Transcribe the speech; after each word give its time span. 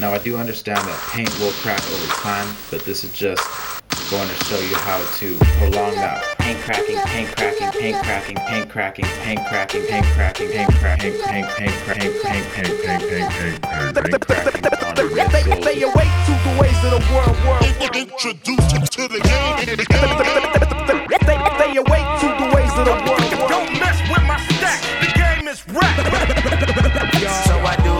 Now 0.00 0.12
I 0.12 0.18
do 0.18 0.36
understand 0.36 0.78
that 0.78 1.10
paint 1.12 1.30
will 1.38 1.52
crack 1.62 1.80
over 1.88 2.06
time, 2.14 2.52
but 2.70 2.84
this 2.84 3.04
is 3.04 3.12
just 3.12 3.40
going 4.10 4.28
to 4.28 4.34
show 4.44 4.58
you 4.58 4.74
how 4.82 4.98
to 4.98 5.36
prolong 5.56 5.94
that 5.94 6.22
paint 6.38 6.58
cracking, 6.60 6.98
paint 7.06 7.30
cracking, 7.36 7.70
paint 7.70 8.02
cracking, 8.02 8.36
paint 8.36 8.68
cracking, 8.68 9.06
paint 9.22 9.40
cracking, 9.46 9.80
paint 9.86 10.04
cracking, 10.12 10.50
paint 10.50 10.68
cracking, 10.74 11.14
paint 11.22 11.46
paint 11.46 11.46
paint 11.54 11.78
paint 11.86 12.14
paint 12.22 12.22
paint 12.22 12.46
paint 12.52 12.74
paint 12.82 13.02
paint 13.06 14.26
cracking 14.26 14.62
They, 15.62 15.82
awake 15.82 16.14
to 16.26 16.34
the 16.42 16.52
ways 16.58 16.80
of 16.82 16.90
the 16.90 17.02
world, 17.14 17.38
world. 17.46 17.62
Introduced 17.94 18.90
to 18.98 19.06
the 19.06 19.22
game. 19.22 19.78
They, 21.54 21.70
awake 21.78 22.10
to 22.18 22.28
the 22.34 22.48
ways 22.50 22.74
of 22.74 22.84
the 22.84 22.98
world. 23.06 23.30
Don't 23.48 23.70
mess 23.78 23.98
with 24.10 24.24
my 24.26 24.38
stack. 24.58 24.82
The 25.00 25.10
game 25.14 25.46
is 25.46 25.62
rap. 25.68 25.94
So 27.46 27.54
I 27.62 27.76
do 27.82 27.93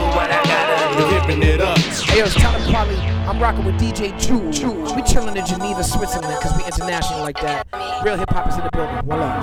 Tell 2.37 2.51
him 2.52 2.69
probably 2.69 3.14
I'm 3.27 3.41
rocking 3.41 3.64
with 3.64 3.77
DJ 3.77 4.12
Jules. 4.20 4.92
We 4.95 5.02
chilling 5.02 5.34
in 5.34 5.46
Geneva, 5.46 5.83
Switzerland, 5.83 6.38
cause 6.42 6.55
we 6.59 6.64
international 6.66 7.20
like 7.20 7.41
that. 7.41 7.66
Real 8.05 8.19
hip 8.19 8.28
hop 8.30 8.48
is 8.48 8.56
in 8.56 8.64
the 8.64 8.70
building. 8.70 9.00
Voila. 9.06 9.41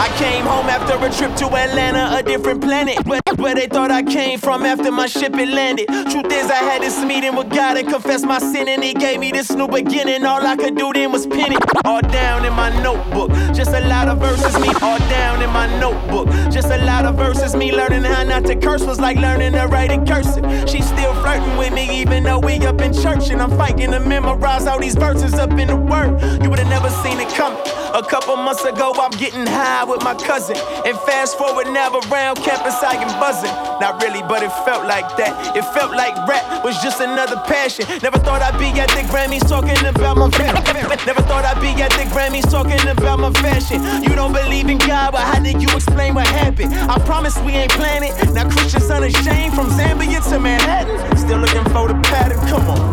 I 0.00 0.08
came 0.16 0.46
home 0.46 0.68
after 0.70 0.94
a 0.94 1.10
trip 1.12 1.36
to 1.38 1.46
Atlanta, 1.54 2.16
a 2.16 2.22
different 2.22 2.62
planet. 2.62 3.04
Where, 3.06 3.20
where 3.36 3.54
they 3.56 3.66
thought 3.66 3.90
I 3.90 4.02
came 4.04 4.38
from 4.38 4.64
after 4.64 4.92
my 4.92 5.06
ship 5.06 5.34
had 5.34 5.48
landed. 5.48 5.88
Truth 5.88 6.32
is, 6.32 6.50
I 6.50 6.62
had 6.62 6.82
this 6.82 7.04
meeting 7.04 7.34
with 7.34 7.50
God 7.50 7.76
and 7.76 7.88
confessed 7.88 8.24
my 8.24 8.38
sin, 8.38 8.68
and 8.68 8.82
He 8.82 8.94
gave 8.94 9.18
me 9.18 9.32
this 9.32 9.50
new 9.50 9.66
beginning. 9.66 10.24
All 10.24 10.46
I 10.46 10.54
could 10.54 10.76
do 10.76 10.92
then 10.92 11.10
was 11.10 11.26
pin 11.26 11.52
it 11.52 11.62
all 11.84 12.00
down 12.00 12.44
in 12.44 12.52
my 12.52 12.70
notebook. 12.80 13.30
Just 13.52 13.72
a 13.72 13.80
lot 13.88 14.06
of 14.08 14.18
verses, 14.20 14.58
me 14.60 14.68
all 14.80 14.98
down 15.10 15.42
in 15.42 15.50
my 15.50 15.66
notebook. 15.80 16.28
Just 16.50 16.68
a 16.70 16.78
lot 16.84 17.04
of 17.04 17.16
verses, 17.16 17.56
me 17.56 17.72
learning 17.72 18.04
how 18.04 18.22
not 18.22 18.46
to 18.46 18.54
curse 18.54 18.86
was 18.86 19.00
like 19.00 19.18
learning 19.18 19.52
to 19.52 19.66
write 19.66 19.90
in 19.90 20.06
cursive. 20.06 20.44
She's 20.68 20.86
still 20.86 21.12
flirting 21.20 21.56
with 21.58 21.72
me, 21.72 22.00
even 22.00 22.22
though 22.22 22.38
we 22.38 22.58
up 22.66 22.80
in 22.80 22.94
church, 23.02 23.30
and 23.30 23.40
I'm 23.40 23.50
fighting 23.56 23.90
to 23.92 24.00
memorize 24.00 24.66
all 24.66 24.78
these 24.78 24.94
verses 24.94 25.34
up 25.34 25.50
in 25.52 25.68
the 25.68 25.76
word. 25.76 26.20
You 26.42 26.50
would 26.50 26.58
have 26.58 26.68
never 26.68 26.90
seen 27.02 27.18
it 27.20 27.28
coming. 27.34 27.60
A 27.92 28.02
couple 28.02 28.36
months 28.36 28.64
ago, 28.64 28.92
I'm 28.94 29.10
getting 29.18 29.46
high 29.46 29.84
with 29.84 30.02
my 30.04 30.14
cousin. 30.14 30.56
And 30.86 30.96
fast 31.00 31.36
forward 31.36 31.66
now 31.66 31.90
around 31.90 32.36
campus, 32.38 32.78
I 32.82 32.94
am 32.94 33.10
buzzing. 33.18 33.50
Not 33.80 34.00
really, 34.02 34.22
but 34.22 34.42
it 34.42 34.52
felt 34.64 34.86
like 34.86 35.16
that. 35.16 35.56
It 35.56 35.64
felt 35.74 35.90
like 35.92 36.14
rap 36.28 36.64
was 36.64 36.78
just 36.82 37.00
another 37.00 37.36
passion. 37.48 37.86
Never 38.02 38.18
thought 38.18 38.42
I'd 38.42 38.58
be 38.58 38.70
at 38.78 38.88
the 38.94 39.02
Grammys 39.10 39.46
talking 39.48 39.76
about 39.86 40.16
my 40.16 40.30
fashion. 40.30 40.86
Never 41.06 41.22
thought 41.22 41.44
I'd 41.44 41.60
be 41.60 41.74
at 41.82 41.90
the 41.98 42.06
Grammys 42.14 42.48
talking 42.50 42.80
about 42.86 43.18
my 43.18 43.32
fashion. 43.42 43.82
You 44.02 44.14
don't 44.14 44.32
believe 44.32 44.68
in 44.68 44.78
God, 44.78 45.12
but 45.12 45.22
how 45.22 45.40
did 45.40 45.60
you 45.60 45.68
explain 45.74 46.14
what 46.14 46.26
happened? 46.26 46.72
I 46.74 46.98
promise 47.00 47.36
we 47.40 47.52
ain't 47.52 47.72
planning. 47.72 48.12
Now 48.34 48.48
Christians 48.48 48.90
unashamed 48.90 49.54
from 49.54 49.66
Zambia 49.70 50.22
to 50.30 50.38
Manhattan. 50.38 51.16
Still 51.16 51.38
looking 51.38 51.64
for 51.72 51.88
the 51.88 51.98
pattern. 52.06 52.38
Come 52.46 52.68
on. 52.70 52.89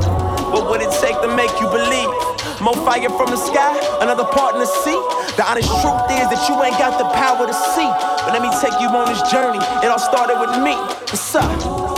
What 0.51 0.69
would 0.69 0.81
it 0.81 0.91
take 1.03 1.19
to 1.21 1.29
make 1.35 1.51
you 1.59 1.67
believe? 1.67 2.09
More 2.61 2.75
fire 2.87 3.09
from 3.13 3.29
the 3.29 3.37
sky, 3.37 3.75
another 4.01 4.25
part 4.25 4.55
in 4.55 4.59
the 4.59 4.71
sea. 4.83 4.97
The 5.35 5.45
honest 5.45 5.69
truth 5.83 6.09
is 6.09 6.25
that 6.31 6.41
you 6.49 6.55
ain't 6.63 6.79
got 6.79 6.97
the 6.97 7.05
power 7.13 7.45
to 7.45 7.53
see. 7.53 7.89
But 8.25 8.33
let 8.33 8.41
me 8.41 8.49
take 8.57 8.73
you 8.81 8.89
on 8.89 9.11
this 9.11 9.21
journey. 9.29 9.61
It 9.83 9.91
all 9.91 10.01
started 10.01 10.39
with 10.39 10.57
me. 10.63 10.73
What's 11.11 11.35
up? 11.35 11.45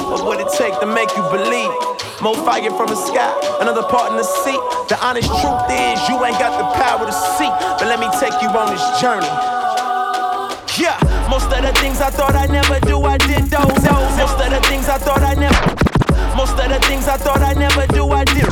What 0.09 0.25
would 0.25 0.39
it 0.42 0.52
take 0.58 0.75
to 0.81 0.88
make 0.89 1.08
you 1.16 1.23
believe? 1.31 1.72
More 2.20 2.36
fire 2.44 2.67
from 2.75 2.92
the 2.92 3.00
sky, 3.00 3.31
another 3.61 3.83
part 3.83 4.11
in 4.11 4.17
the 4.17 4.27
sea. 4.44 4.59
The 4.92 4.97
honest 5.00 5.31
truth 5.39 5.64
is 5.72 5.95
you 6.09 6.20
ain't 6.25 6.36
got 6.36 6.58
the 6.59 6.67
power 6.75 7.05
to 7.05 7.16
see. 7.39 7.47
But 7.80 7.88
let 7.88 8.02
me 8.02 8.11
take 8.20 8.36
you 8.44 8.50
on 8.52 8.73
this 8.73 8.83
journey. 9.00 9.30
Yeah, 10.75 11.00
most 11.31 11.47
of 11.53 11.64
the 11.64 11.72
things 11.80 12.02
I 12.02 12.09
thought 12.09 12.36
I'd 12.36 12.52
never 12.52 12.80
do, 12.81 13.00
I 13.03 13.17
did 13.17 13.47
those. 13.47 13.80
Most 14.20 14.39
of 14.42 14.50
the 14.52 14.59
things 14.67 14.89
I 14.89 14.97
thought 14.97 15.23
I'd 15.23 15.39
never. 15.39 15.89
Most 16.40 16.58
of 16.58 16.70
the 16.70 16.80
things 16.88 17.06
I 17.09 17.18
thought 17.18 17.42
I'd 17.42 17.58
never 17.58 17.86
do, 17.88 18.08
I 18.12 18.23
did. 18.23 18.48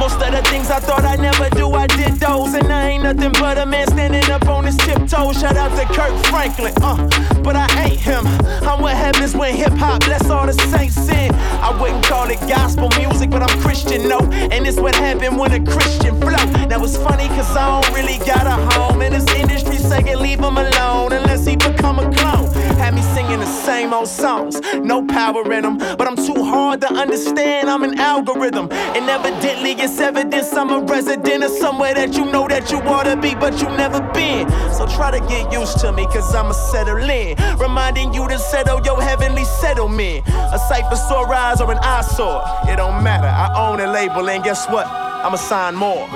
Most 0.00 0.22
of 0.22 0.32
the 0.32 0.40
things 0.48 0.70
I 0.70 0.80
thought 0.80 1.04
I'd 1.04 1.20
never 1.20 1.50
do, 1.50 1.70
I 1.72 1.86
did 1.86 2.14
those. 2.14 2.54
And 2.54 2.72
I 2.72 2.88
ain't 2.88 3.02
nothing 3.02 3.32
but 3.32 3.58
a 3.58 3.66
man 3.66 3.86
standing 3.88 4.24
up 4.30 4.48
on 4.48 4.64
his 4.64 4.78
tiptoes. 4.78 5.38
Shout 5.38 5.58
out 5.58 5.76
to 5.76 5.84
Kirk 5.92 6.16
Franklin, 6.32 6.72
uh, 6.80 6.96
but 7.42 7.56
I 7.56 7.68
ain't 7.84 8.00
him. 8.00 8.26
I'm 8.66 8.80
what 8.80 8.96
happens 8.96 9.36
when 9.36 9.54
hip 9.54 9.74
hop 9.74 10.00
bless 10.06 10.30
all 10.30 10.46
the 10.46 10.54
saints 10.54 11.10
in. 11.10 11.34
I 11.60 11.78
wouldn't 11.78 12.06
call 12.06 12.30
it 12.30 12.40
gospel 12.48 12.88
music, 12.96 13.28
but 13.28 13.42
I'm 13.42 13.60
Christian, 13.60 14.08
no. 14.08 14.20
And 14.50 14.66
it's 14.66 14.80
what 14.80 14.94
happened 14.94 15.38
when 15.38 15.52
a 15.52 15.62
Christian 15.70 16.18
flow. 16.22 16.46
Now 16.70 16.82
it's 16.82 16.96
funny, 16.96 17.28
cause 17.36 17.54
I 17.54 17.82
don't 17.82 17.94
really 17.94 18.16
got 18.24 18.46
a 18.46 18.56
home. 18.72 19.02
And 19.02 19.14
this 19.14 19.28
industry 19.36 19.76
saying 19.76 20.16
leave 20.16 20.40
him 20.40 20.56
alone 20.56 21.12
unless 21.12 21.44
he 21.44 21.56
become 21.56 21.98
a 21.98 22.10
clone. 22.16 22.59
Had 22.80 22.94
me 22.94 23.02
singing 23.14 23.40
the 23.40 23.46
same 23.46 23.92
old 23.92 24.08
songs, 24.08 24.58
no 24.82 25.04
power 25.04 25.52
in 25.52 25.62
them. 25.62 25.76
But 25.78 26.08
I'm 26.08 26.16
too 26.16 26.42
hard 26.42 26.80
to 26.80 26.88
understand, 26.92 27.68
I'm 27.68 27.82
an 27.82 28.00
algorithm. 28.00 28.72
And 28.72 29.08
evidently 29.08 29.72
it's 29.72 30.00
evidence 30.00 30.52
I'm 30.54 30.70
a 30.70 30.80
resident 30.80 31.44
of 31.44 31.50
somewhere 31.50 31.94
that 31.94 32.14
you 32.16 32.24
know 32.24 32.48
that 32.48 32.70
you 32.70 32.78
ought 32.78 33.04
to 33.04 33.16
be, 33.16 33.34
but 33.34 33.60
you 33.60 33.68
never 33.76 34.00
been. 34.14 34.48
So 34.72 34.86
try 34.86 35.10
to 35.10 35.20
get 35.28 35.52
used 35.52 35.78
to 35.80 35.92
me, 35.92 36.06
cause 36.06 36.34
I'ma 36.34 36.52
settle 36.52 36.98
in. 36.98 37.36
Reminding 37.58 38.14
you 38.14 38.26
to 38.28 38.38
settle 38.38 38.80
your 38.82 39.00
heavenly 39.02 39.44
settlement. 39.44 40.26
A 40.28 40.58
sight 40.58 40.88
for 40.88 40.96
sore 40.96 41.32
eyes 41.34 41.60
or 41.60 41.70
an 41.70 41.78
eyesore. 41.82 42.42
It 42.66 42.76
don't 42.76 43.04
matter, 43.04 43.26
I 43.26 43.68
own 43.68 43.80
a 43.80 43.92
label, 43.92 44.28
and 44.30 44.42
guess 44.42 44.66
what? 44.68 44.86
I'ma 44.86 45.36
sign 45.36 45.74
more. 45.74 46.08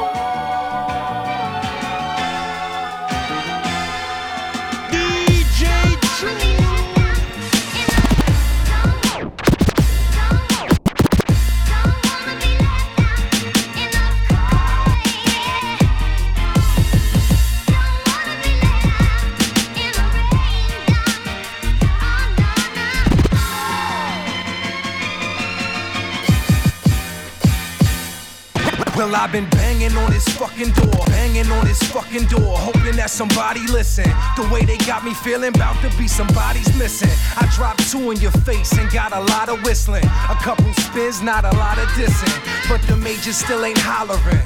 I've 29.14 29.32
been 29.32 29.48
banging 29.50 29.96
on 29.96 30.10
this 30.10 30.28
fucking 30.36 30.72
door, 30.72 31.06
banging 31.06 31.50
on 31.50 31.64
this 31.64 31.82
fucking 31.84 32.26
door, 32.26 32.58
hoping 32.58 32.96
that 32.96 33.10
somebody 33.10 33.60
listen. 33.68 34.04
The 34.36 34.48
way 34.52 34.64
they 34.64 34.76
got 34.78 35.04
me 35.04 35.14
feeling, 35.14 35.52
bout 35.52 35.80
to 35.82 35.96
be 35.96 36.08
somebody's 36.08 36.68
missing. 36.76 37.10
I 37.36 37.48
dropped 37.54 37.90
two 37.90 38.10
in 38.10 38.18
your 38.18 38.32
face 38.48 38.72
and 38.72 38.90
got 38.90 39.12
a 39.12 39.20
lot 39.20 39.48
of 39.48 39.62
whistling. 39.62 40.04
A 40.04 40.36
couple 40.42 40.72
spins, 40.74 41.22
not 41.22 41.44
a 41.44 41.56
lot 41.56 41.78
of 41.78 41.86
dissing. 41.90 42.34
But 42.68 42.82
the 42.82 42.96
majors 42.96 43.36
still 43.36 43.64
ain't 43.64 43.78
hollering. 43.78 44.42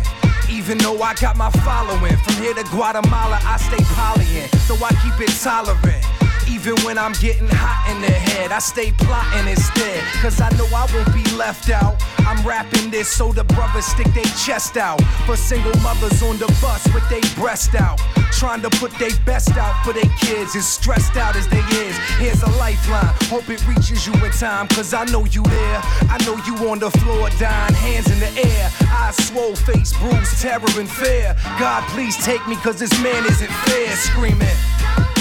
Even 0.51 0.79
though 0.79 1.01
I 1.03 1.15
got 1.15 1.37
my 1.37 1.51
following, 1.65 2.17
from 2.19 2.35
here 2.43 2.55
to 2.55 2.65
Guatemala, 2.65 3.39
I 3.43 3.57
stay 3.59 3.83
polying, 3.95 4.49
so 4.67 4.75
I 4.85 4.91
keep 5.03 5.21
it 5.21 5.33
tolerant. 5.41 6.05
Even 6.51 6.77
when 6.83 6.97
I'm 6.97 7.13
getting 7.21 7.49
hot 7.49 7.85
in 7.93 8.01
the 8.01 8.11
head, 8.11 8.53
I 8.53 8.59
stay 8.59 8.93
plotting 8.93 9.49
instead. 9.49 10.03
Cause 10.23 10.41
I 10.41 10.49
know 10.57 10.67
I 10.75 10.89
won't 10.93 11.13
be 11.13 11.25
left 11.37 11.69
out. 11.71 12.03
I'm 12.21 12.45
rapping 12.47 12.91
this 12.91 13.09
so 13.09 13.33
the 13.33 13.45
brothers 13.45 13.85
stick 13.85 14.07
their 14.15 14.31
chest 14.47 14.77
out. 14.77 15.01
For 15.27 15.37
single 15.37 15.77
mothers 15.81 16.23
on 16.23 16.39
the 16.39 16.47
bus 16.61 16.87
with 16.95 17.07
their 17.09 17.23
breast 17.37 17.75
out. 17.75 18.01
Trying 18.33 18.63
to 18.63 18.71
put 18.71 18.93
their 18.99 19.15
best 19.27 19.57
out 19.57 19.85
for 19.85 19.93
their 19.93 20.11
kids. 20.21 20.57
As 20.57 20.67
stressed 20.67 21.17
out 21.17 21.37
as 21.37 21.47
they 21.49 21.61
is. 21.85 21.97
Here's 22.17 22.43
a 22.43 22.51
lifeline. 22.57 23.15
Hope 23.29 23.49
it 23.51 23.67
reaches 23.69 24.07
you 24.07 24.15
in 24.25 24.33
time. 24.33 24.69
Cause 24.69 24.95
I 24.95 25.05
know 25.07 25.27
you 25.27 25.43
there. 25.43 25.81
I 26.09 26.17
know 26.25 26.37
you 26.47 26.69
on 26.71 26.79
the 26.79 26.91
floor 26.91 27.29
dying. 27.39 27.75
Hands 27.75 28.11
in 28.11 28.21
the 28.21 28.33
air. 28.49 28.71
Eyes 28.89 29.17
swole, 29.29 29.55
face 29.55 29.93
bruised, 29.99 30.41
terror 30.41 30.65
and 30.79 30.89
fear. 30.89 31.37
God, 31.61 31.87
please 31.91 32.17
take 32.25 32.47
me 32.49 32.57
cause 32.57 32.79
this 32.79 32.93
man 33.03 33.25
isn't 33.27 33.53
fair. 33.69 33.97
Screaming. 33.97 35.18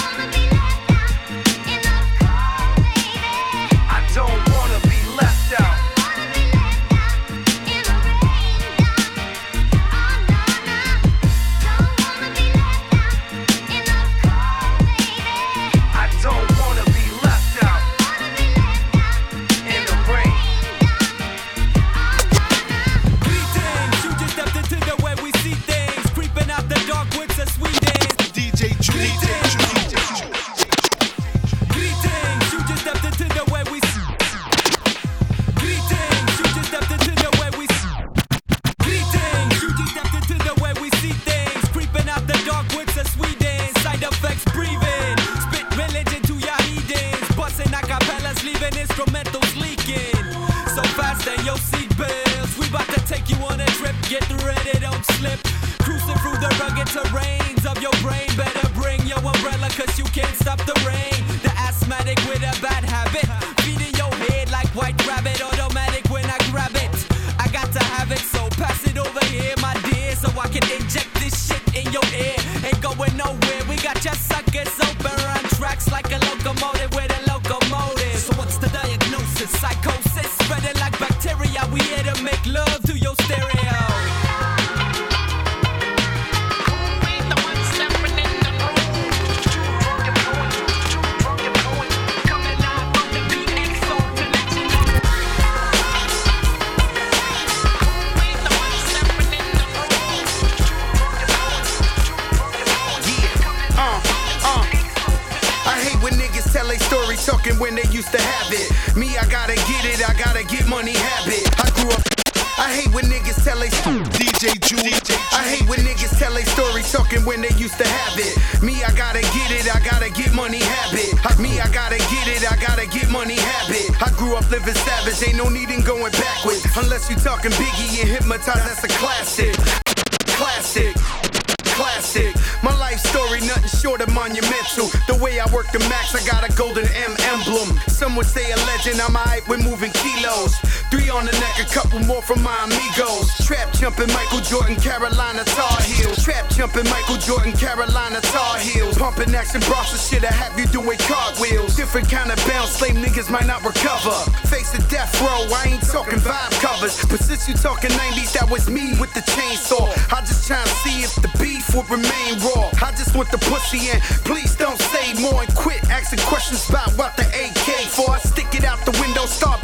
Jordan, 144.48 144.78
Carolina 144.78 145.44
Tar 145.44 145.82
Heels. 145.82 146.24
Trap 146.24 146.48
jumping 146.50 146.86
Michael 146.86 147.18
Jordan, 147.18 147.52
Carolina 147.52 148.22
Tar 148.22 148.58
Heels. 148.60 148.98
Pumping 148.98 149.36
action 149.36 149.60
and 149.62 150.00
shit, 150.00 150.24
I 150.24 150.32
have 150.32 150.58
you 150.58 150.66
doing 150.68 150.98
cartwheels. 151.00 151.76
Different 151.76 152.10
kind 152.10 152.32
of 152.32 152.40
bounce, 152.48 152.72
slave 152.80 152.96
niggas 152.96 153.30
might 153.30 153.46
not 153.46 153.66
recover. 153.66 154.16
Face 154.48 154.72
the 154.72 154.80
death 154.88 155.12
row, 155.20 155.52
I 155.52 155.76
ain't 155.76 155.84
talking 155.84 156.20
vibe 156.20 156.52
covers. 156.64 156.96
But 157.12 157.20
since 157.20 157.48
you 157.50 157.56
talking 157.56 157.92
90s, 157.92 158.32
that 158.40 158.50
was 158.50 158.70
me 158.70 158.96
with 159.02 159.14
the 159.14 159.20
chainsaw. 159.36 159.92
I 160.16 160.22
just 160.22 160.48
tryna 160.48 160.72
see 160.80 161.04
if 161.04 161.14
the 161.20 161.28
beef 161.44 161.68
would 161.76 161.90
remain 161.92 162.40
raw. 162.40 162.72
I 162.80 162.96
just 162.96 163.16
want 163.16 163.30
the 163.32 163.40
pussy 163.52 163.92
and 163.92 164.02
please 164.24 164.56
don't 164.56 164.80
say 164.80 165.12
more 165.20 165.44
and 165.44 165.54
quit 165.56 165.84
asking 165.92 166.24
questions 166.24 166.64
about 166.70 166.96
what 166.96 167.18
the 167.18 167.28
AK 167.28 167.92
for. 167.92 168.12
I 168.12 168.20
stick 168.20 168.56
it 168.56 168.64
out 168.64 168.80
the 168.86 168.96
window, 169.04 169.26
start 169.28 169.60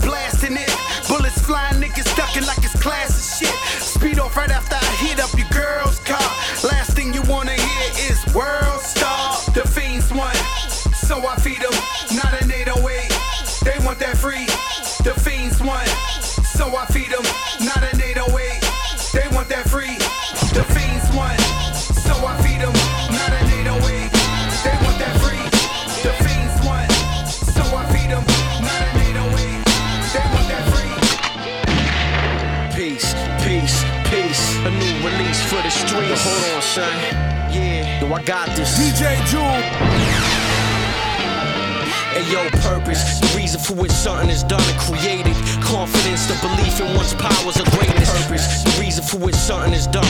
purpose, 42.83 43.19
the 43.19 43.37
reason 43.37 43.59
for 43.59 43.73
which 43.75 43.91
something 43.91 44.29
is 44.29 44.43
done 44.43 44.61
and 44.61 44.79
created. 44.79 45.35
Confidence, 45.63 46.27
the 46.27 46.37
belief 46.41 46.79
in 46.79 46.95
one's 46.95 47.13
powers 47.13 47.59
of 47.59 47.65
greatness. 47.71 48.09
Purpose, 48.11 48.63
the 48.63 48.81
reason 48.81 49.03
for 49.03 49.17
which 49.17 49.35
something 49.35 49.73
is 49.73 49.87
done. 49.87 50.07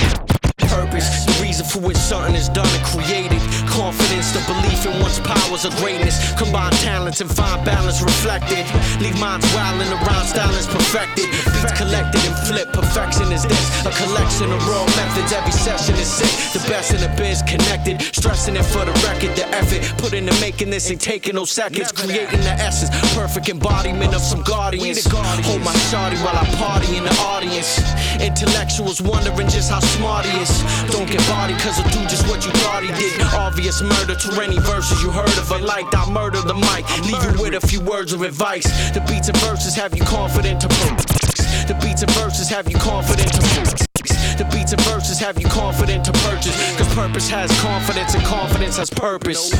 Purpose, 0.57 1.25
reason 1.53 1.69
for 1.69 1.85
which 1.85 1.97
something 1.97 2.33
is 2.33 2.49
done 2.49 2.65
and 2.65 2.83
created. 2.89 3.37
Confidence, 3.69 4.33
the 4.33 4.41
belief 4.49 4.85
in 4.89 4.93
one's 5.01 5.19
powers 5.19 5.65
of 5.65 5.75
greatness. 5.77 6.17
Combine 6.33 6.71
talents 6.81 7.21
and 7.21 7.29
find 7.29 7.63
balance 7.63 8.01
reflected. 8.01 8.65
Leave 8.99 9.19
minds 9.19 9.45
wildin' 9.53 9.93
around 10.01 10.25
style 10.25 10.49
is 10.55 10.65
perfected. 10.65 11.29
Beats 11.53 11.73
collected 11.77 12.25
and 12.25 12.37
flip. 12.47 12.73
Perfection 12.73 13.31
is 13.31 13.43
this. 13.45 13.85
A 13.85 13.91
collection 14.01 14.51
of 14.51 14.67
raw 14.67 14.85
methods. 14.97 15.31
Every 15.31 15.51
session 15.51 15.93
is 15.95 16.09
sick. 16.09 16.33
The 16.57 16.67
best 16.67 16.89
in 16.93 17.01
the 17.01 17.11
biz 17.21 17.43
connected. 17.43 18.01
Stressing 18.01 18.55
it 18.55 18.65
for 18.65 18.83
the 18.85 18.93
record. 19.05 19.35
The 19.37 19.45
effort 19.53 19.81
put 20.01 20.13
into 20.13 20.33
making 20.41 20.71
this 20.71 20.89
ain't 20.89 21.01
taking 21.01 21.35
no 21.35 21.45
seconds. 21.45 21.91
Creating 21.91 22.41
the 22.41 22.55
essence. 22.57 22.89
Perfect 23.13 23.49
embodiment 23.49 24.15
of 24.15 24.21
some 24.21 24.41
guardians. 24.41 25.05
Hold 25.45 25.61
my 25.61 25.73
shawty 25.89 26.17
while 26.25 26.37
I 26.37 26.45
party 26.57 26.97
in 26.97 27.03
the 27.03 27.15
audience. 27.21 27.77
Intellectuals 28.19 29.01
wondering 29.01 29.49
just 29.49 29.69
how 29.69 29.81
smart 29.81 30.25
he 30.25 30.41
is. 30.41 30.53
Don't 30.89 31.09
get 31.09 31.21
body 31.43 31.59
cause 31.59 31.75
he'll 31.77 31.91
do 31.91 32.01
just 32.07 32.25
what 32.27 32.45
you 32.45 32.51
thought 32.63 32.83
he 32.83 32.91
did. 32.95 33.19
Obvious 33.35 33.81
murder 33.81 34.15
to 34.15 34.29
any 34.41 34.59
verses 34.59 35.01
you 35.03 35.11
heard 35.11 35.35
of. 35.37 35.51
I 35.51 35.59
liked, 35.59 35.93
I 35.95 36.09
murder 36.09 36.39
the 36.39 36.55
mic. 36.55 36.83
Leave 37.03 37.19
you 37.19 37.43
with 37.43 37.55
a 37.61 37.67
few 37.67 37.81
words 37.81 38.13
of 38.13 38.21
advice. 38.21 38.63
The 38.91 39.01
beats 39.11 39.27
and 39.27 39.37
verses 39.43 39.75
have 39.75 39.95
you 39.97 40.03
confident 40.03 40.61
to 40.61 40.67
The 41.67 41.75
beats 41.83 42.01
and 42.01 42.11
verses 42.11 42.47
have 42.49 42.69
you 42.71 42.77
confident 42.77 43.27
to 43.35 43.41
The 44.39 44.47
beats 44.55 44.71
and 44.71 44.81
verses 44.87 45.19
have 45.19 45.37
you 45.37 45.47
confident 45.47 46.05
to 46.05 46.13
purchase. 46.23 46.55
Cause 46.77 46.93
purpose 46.95 47.27
has 47.29 47.49
confidence 47.59 48.15
and 48.15 48.23
confidence 48.23 48.77
has 48.77 48.89
purpose. 48.89 49.51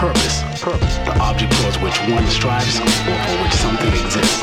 Purpose. 0.00 0.36
Purpose. 0.62 0.94
The 1.04 1.14
object 1.20 1.52
towards 1.60 1.76
which 1.84 1.98
one 2.08 2.24
strives 2.32 2.80
or 2.80 3.18
for 3.28 3.36
which 3.44 3.56
something 3.60 3.92
exists. 3.92 4.40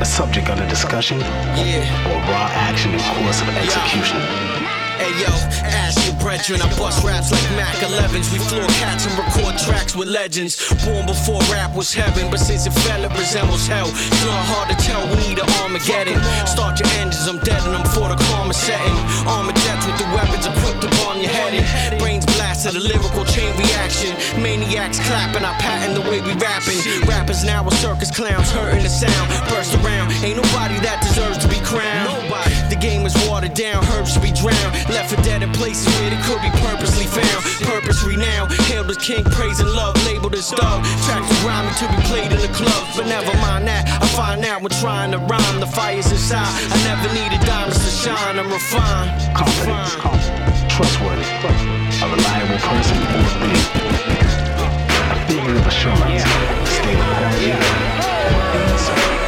A 0.00 0.04
subject 0.04 0.48
under 0.48 0.66
discussion 0.68 1.18
Yeah. 1.58 1.82
or 2.06 2.18
raw 2.30 2.46
action 2.70 2.94
in 2.94 3.00
course 3.18 3.42
of 3.42 3.48
execution. 3.58 4.59
Hey 5.00 5.16
yo, 5.16 5.32
ask 5.64 5.96
your 6.04 6.12
brethren, 6.20 6.60
I 6.60 6.68
bust 6.76 7.02
raps 7.02 7.32
like 7.32 7.48
Mac 7.56 7.72
11s. 7.80 8.28
We 8.32 8.38
floor 8.52 8.68
cats 8.84 9.06
and 9.08 9.16
record 9.16 9.56
tracks 9.56 9.96
with 9.96 10.08
legends. 10.08 10.60
Born 10.84 11.06
before 11.06 11.40
rap 11.48 11.74
was 11.74 11.88
heaven, 11.94 12.30
but 12.30 12.36
since 12.38 12.66
it 12.66 12.76
fell, 12.84 13.02
it 13.02 13.12
resembles 13.16 13.66
hell. 13.66 13.88
It's 13.88 14.24
not 14.28 14.44
hard 14.52 14.68
to 14.68 14.76
tell, 14.76 15.00
we 15.08 15.16
need 15.24 15.38
an 15.40 15.48
Armageddon. 15.64 16.20
Start 16.44 16.78
your 16.80 16.90
engines, 17.00 17.26
I'm 17.26 17.40
dead 17.40 17.64
and 17.64 17.80
I'm 17.80 17.88
for 17.96 18.12
the 18.12 18.18
karma 18.28 18.52
setting. 18.52 18.92
Armor 19.24 19.56
jets 19.64 19.86
with 19.88 19.96
the 19.96 20.08
weapons 20.12 20.44
equipped 20.44 20.84
upon 20.84 21.24
your 21.24 21.32
head. 21.32 21.98
Brains 21.98 22.26
blasted, 22.62 22.80
a 22.80 22.84
lyrical 22.84 23.24
chain 23.24 23.56
reaction. 23.56 24.14
Maniacs 24.42 24.98
clapping, 25.06 25.44
I 25.44 25.52
patent 25.58 25.94
the 25.94 26.02
way 26.10 26.20
we 26.20 26.32
rapping. 26.34 26.80
Rappers 27.06 27.44
now 27.44 27.64
are 27.64 27.70
circus 27.72 28.10
clowns, 28.10 28.50
hurting 28.50 28.82
the 28.82 28.88
sound. 28.88 29.28
Burst 29.48 29.74
around, 29.74 30.12
ain't 30.24 30.36
nobody 30.36 30.78
that 30.80 31.00
deserves 31.02 31.38
to 31.38 31.48
be 31.48 31.60
crowned. 31.64 32.08
Nobody. 32.08 32.50
The 32.68 32.76
game 32.76 33.06
is 33.06 33.14
watered 33.28 33.54
down, 33.54 33.84
herbs 33.96 34.12
should 34.12 34.22
be 34.22 34.32
drowned. 34.32 34.72
Left 34.90 35.14
for 35.14 35.20
dead 35.22 35.42
in 35.42 35.52
places 35.52 35.86
where 36.00 36.10
they 36.10 36.20
could 36.22 36.40
be 36.42 36.50
purposely 36.60 37.06
found. 37.06 37.40
Purpose 37.64 38.02
renowned, 38.04 38.52
hailed 38.68 38.90
as 38.90 38.98
king, 38.98 39.24
praise 39.24 39.60
and 39.60 39.70
love, 39.70 39.96
labeled 40.06 40.34
as 40.34 40.50
dog. 40.50 40.84
Tracks 41.06 41.28
are 41.28 41.46
rhyming 41.46 41.74
to 41.80 41.86
be 41.88 41.98
played 42.08 42.32
in 42.32 42.40
the 42.40 42.52
club, 42.52 42.82
but 42.96 43.06
never 43.06 43.32
mind 43.40 43.66
that. 43.68 43.88
I 44.02 44.06
find 44.08 44.44
out 44.44 44.62
when 44.62 44.72
trying 44.80 45.12
to 45.12 45.18
rhyme, 45.18 45.60
the 45.60 45.66
fire's 45.66 46.10
inside. 46.10 46.50
I 46.72 46.76
never 46.84 47.08
needed 47.14 47.40
diamonds 47.46 47.78
to 47.78 47.90
shine, 47.90 48.38
I'm 48.38 48.50
refined. 48.50 49.10
Confidence. 49.36 49.94
Refined. 49.96 50.70
Trustworthy. 50.70 51.20
A 52.00 52.08
reliable 52.08 52.49
person 52.58 52.96
or 52.98 53.24
thing. 53.40 53.80
A 55.10 55.56
of 55.56 55.66
assurance. 55.66 56.24
A 56.24 56.66
state 56.66 56.98
of 56.98 57.06
quality. 57.06 57.52
or 58.42 58.62
innocence. 58.62 59.20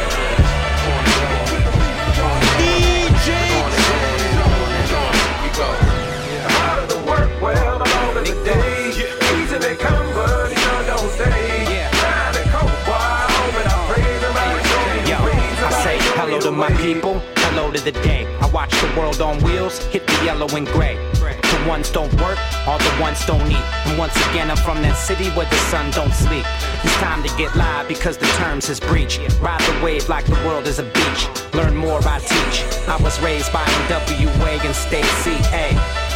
Yo, 15.09 15.17
I 15.17 15.71
say 15.83 15.97
hello 16.17 16.39
to 16.41 16.51
my 16.51 16.69
people, 16.77 17.19
hello 17.35 17.71
to 17.71 17.79
the 17.79 17.91
day. 17.91 18.25
I 18.41 18.47
watch 18.47 18.71
the 18.81 18.99
world 18.99 19.21
on 19.21 19.41
wheels 19.43 19.79
hit 19.85 20.05
the 20.07 20.25
yellow 20.25 20.47
and 20.55 20.67
gray. 20.67 21.12
The 21.53 21.69
ones 21.69 21.91
don't 21.91 22.11
work, 22.19 22.39
all 22.67 22.79
the 22.79 22.95
ones 22.99 23.23
don't 23.27 23.45
eat. 23.49 23.65
And 23.85 23.97
once 23.97 24.15
again, 24.29 24.49
I'm 24.49 24.57
from 24.57 24.81
that 24.81 24.97
city 24.97 25.29
where 25.37 25.45
the 25.45 25.61
sun 25.69 25.91
don't 25.91 26.11
sleep. 26.11 26.45
It's 26.83 26.95
time 26.95 27.21
to 27.21 27.29
get 27.37 27.55
live 27.55 27.87
because 27.87 28.17
the 28.17 28.25
terms 28.41 28.69
is 28.69 28.79
breach. 28.79 29.19
Ride 29.39 29.61
the 29.61 29.85
wave 29.85 30.09
like 30.09 30.25
the 30.25 30.39
world 30.45 30.65
is 30.65 30.79
a 30.79 30.83
beach. 30.83 31.21
Learn 31.53 31.75
more, 31.75 31.99
I 32.03 32.19
teach. 32.19 32.65
I 32.87 32.97
was 33.03 33.21
raised 33.21 33.53
by 33.53 33.63
NWA 33.85 34.65
and 34.65 34.75
stay 34.75 35.03
CA. 35.21 35.65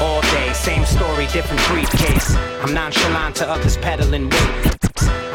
All 0.01 0.21
day, 0.33 0.51
same 0.53 0.85
story, 0.85 1.27
different 1.27 1.61
briefcase. 1.67 2.35
I'm 2.63 2.73
nonchalant 2.73 3.35
to 3.37 3.47
others 3.47 3.77
peddling 3.77 4.29
weight. 4.29 4.77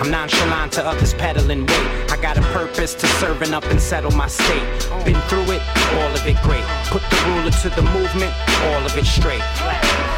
I'm 0.02 0.10
nonchalant 0.10 0.72
to 0.72 0.84
others 0.84 1.14
peddling 1.14 1.60
weight. 1.60 2.10
I 2.10 2.18
got 2.20 2.36
a 2.36 2.42
purpose 2.52 2.92
to 2.94 3.06
serving 3.06 3.54
up 3.54 3.64
and 3.66 3.80
settle 3.80 4.10
my 4.10 4.26
state. 4.26 4.66
Been 5.04 5.20
through 5.28 5.46
it, 5.54 5.62
all 5.94 6.12
of 6.12 6.26
it 6.26 6.36
great. 6.42 6.64
Put 6.90 7.02
the 7.08 7.16
ruler 7.28 7.52
to 7.52 7.68
the 7.70 7.82
movement, 7.82 8.34
all 8.64 8.84
of 8.84 8.98
it 8.98 9.06
straight. 9.06 9.42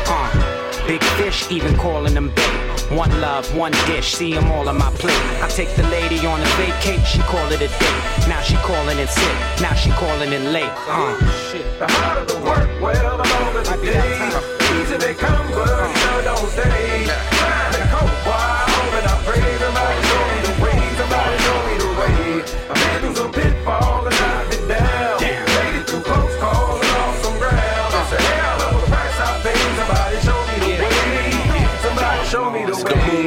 Uh, 0.07 0.87
big 0.87 1.03
fish, 1.19 1.51
even 1.51 1.75
calling 1.77 2.15
them 2.15 2.31
bait. 2.35 2.75
One 2.91 3.11
love, 3.21 3.47
one 3.57 3.73
dish, 3.87 4.15
see 4.15 4.35
them 4.35 4.51
all 4.51 4.69
on 4.69 4.79
my 4.79 4.91
plate. 4.93 5.17
I 5.43 5.49
take 5.49 5.71
the 5.75 5.85
lady 5.85 6.19
on 6.27 6.41
a 6.41 6.47
vacate, 6.57 7.05
she 7.07 7.21
call 7.21 7.47
it 7.51 7.61
a 7.63 7.69
date. 7.69 8.29
Now 8.29 8.41
she 8.43 8.57
calling 8.57 8.99
in 8.99 9.09
sick, 9.09 9.37
now 9.61 9.75
she 9.75 9.91
calling 9.93 10.33
in 10.33 10.53
late. 10.53 10.71
Uh. 10.87 11.17
The 11.79 11.87
harder 11.89 12.25
the 12.27 12.41
work, 12.41 12.69
well, 12.81 13.17
the 13.17 13.29
longer 13.29 13.63
the 13.63 13.77
day. 13.85 14.83
Easy 14.83 14.97
they 14.97 15.15
come, 15.15 15.51
but 15.53 15.69
you 15.69 16.07
know 16.07 16.23
don't 16.25 16.49
stay. 16.51 17.34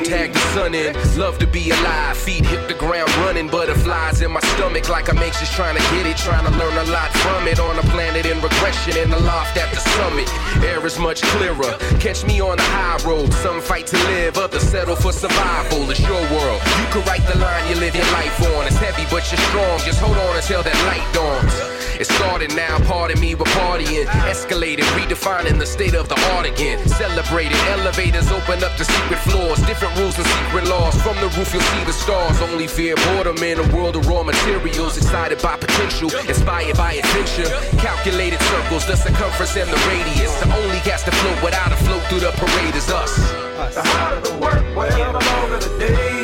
Tag 0.07 0.33
the 0.33 0.39
sun 0.55 0.73
in. 0.73 0.95
Love 1.17 1.37
to 1.39 1.47
be 1.47 1.69
alive. 1.69 2.17
Feet 2.17 2.45
hit 2.45 2.67
the 2.67 2.73
ground 2.73 3.09
running. 3.17 3.47
Butterflies 3.47 4.21
in 4.21 4.31
my 4.31 4.39
stomach 4.55 4.89
like 4.89 5.09
I'm 5.09 5.17
anxious 5.17 5.53
trying 5.53 5.75
to 5.75 5.83
get 5.93 6.05
it. 6.05 6.17
Trying 6.17 6.45
to 6.45 6.51
learn 6.57 6.77
a 6.77 6.91
lot 6.91 7.11
from 7.11 7.47
it. 7.47 7.59
On 7.59 7.77
a 7.77 7.81
planet 7.93 8.25
in 8.25 8.41
regression 8.41 8.97
in 8.97 9.09
the 9.09 9.19
loft 9.19 9.57
at 9.57 9.69
the 9.73 9.79
summit. 9.95 10.29
Air 10.63 10.85
is 10.85 10.97
much 10.97 11.21
clearer. 11.33 11.73
Catch 11.99 12.25
me 12.25 12.41
on 12.41 12.57
the 12.57 12.63
high 12.63 12.97
road. 13.07 13.33
Some 13.33 13.61
fight 13.61 13.87
to 13.87 13.97
live, 14.11 14.37
others 14.37 14.63
settle 14.63 14.95
for 14.95 15.11
survival. 15.11 15.89
It's 15.91 15.99
your 15.99 16.23
world. 16.33 16.61
You 16.79 16.87
can 16.91 17.03
write 17.05 17.25
the 17.27 17.37
line 17.39 17.67
you 17.69 17.75
live 17.75 17.95
your 17.95 18.09
life 18.13 18.41
on. 18.55 18.65
It's 18.67 18.77
heavy, 18.77 19.03
but 19.11 19.29
you're 19.31 19.43
strong. 19.51 19.79
Just 19.79 19.99
hold 19.99 20.17
on 20.17 20.35
until 20.35 20.63
that 20.63 20.77
light 20.87 21.07
dawns. 21.13 21.76
It 21.99 22.05
started 22.05 22.55
now, 22.55 22.77
pardon 22.85 23.19
me, 23.19 23.33
we're 23.33 23.49
partying. 23.57 24.05
Escalated, 24.29 24.85
redefining 24.93 25.57
the 25.57 25.65
state 25.65 25.95
of 25.95 26.07
the 26.07 26.19
art 26.33 26.45
again. 26.45 26.77
Celebrated, 26.87 27.57
elevators 27.73 28.29
open 28.29 28.63
up 28.63 28.77
to 28.77 28.85
secret 28.85 29.19
floors. 29.25 29.57
Different 29.65 29.97
rules 29.97 30.15
and 30.17 30.27
secret 30.27 30.65
laws. 30.67 30.93
From 31.01 31.15
the 31.17 31.29
roof, 31.35 31.51
you'll 31.53 31.69
see 31.73 31.83
the 31.85 31.93
stars. 31.93 32.39
Only 32.41 32.67
fear 32.67 32.95
boredom 33.07 33.37
in 33.41 33.57
a 33.57 33.67
world 33.75 33.95
of 33.95 34.07
raw 34.07 34.21
materials. 34.21 34.97
Excited 34.97 35.41
by 35.41 35.57
potential, 35.57 36.13
inspired 36.29 36.77
by 36.77 36.93
adventure. 36.93 37.49
Calculated 37.81 38.39
circles, 38.41 38.85
the 38.85 38.95
circumference 38.95 39.57
and 39.57 39.69
the 39.69 39.81
radius. 39.89 40.33
The 40.39 40.53
only 40.53 40.79
cast 40.85 41.05
to 41.05 41.11
float 41.11 41.41
without 41.41 41.71
a 41.71 41.77
float 41.77 42.03
through 42.09 42.21
the 42.21 42.31
parade 42.37 42.75
is 42.75 42.89
us. 42.91 43.17
The 43.73 43.81
harder 43.81 44.21
the 44.21 44.37
work, 44.37 44.63
well, 44.75 45.13
the 45.13 45.25
longer 45.25 45.59
the 45.59 45.79
day. 45.79 46.16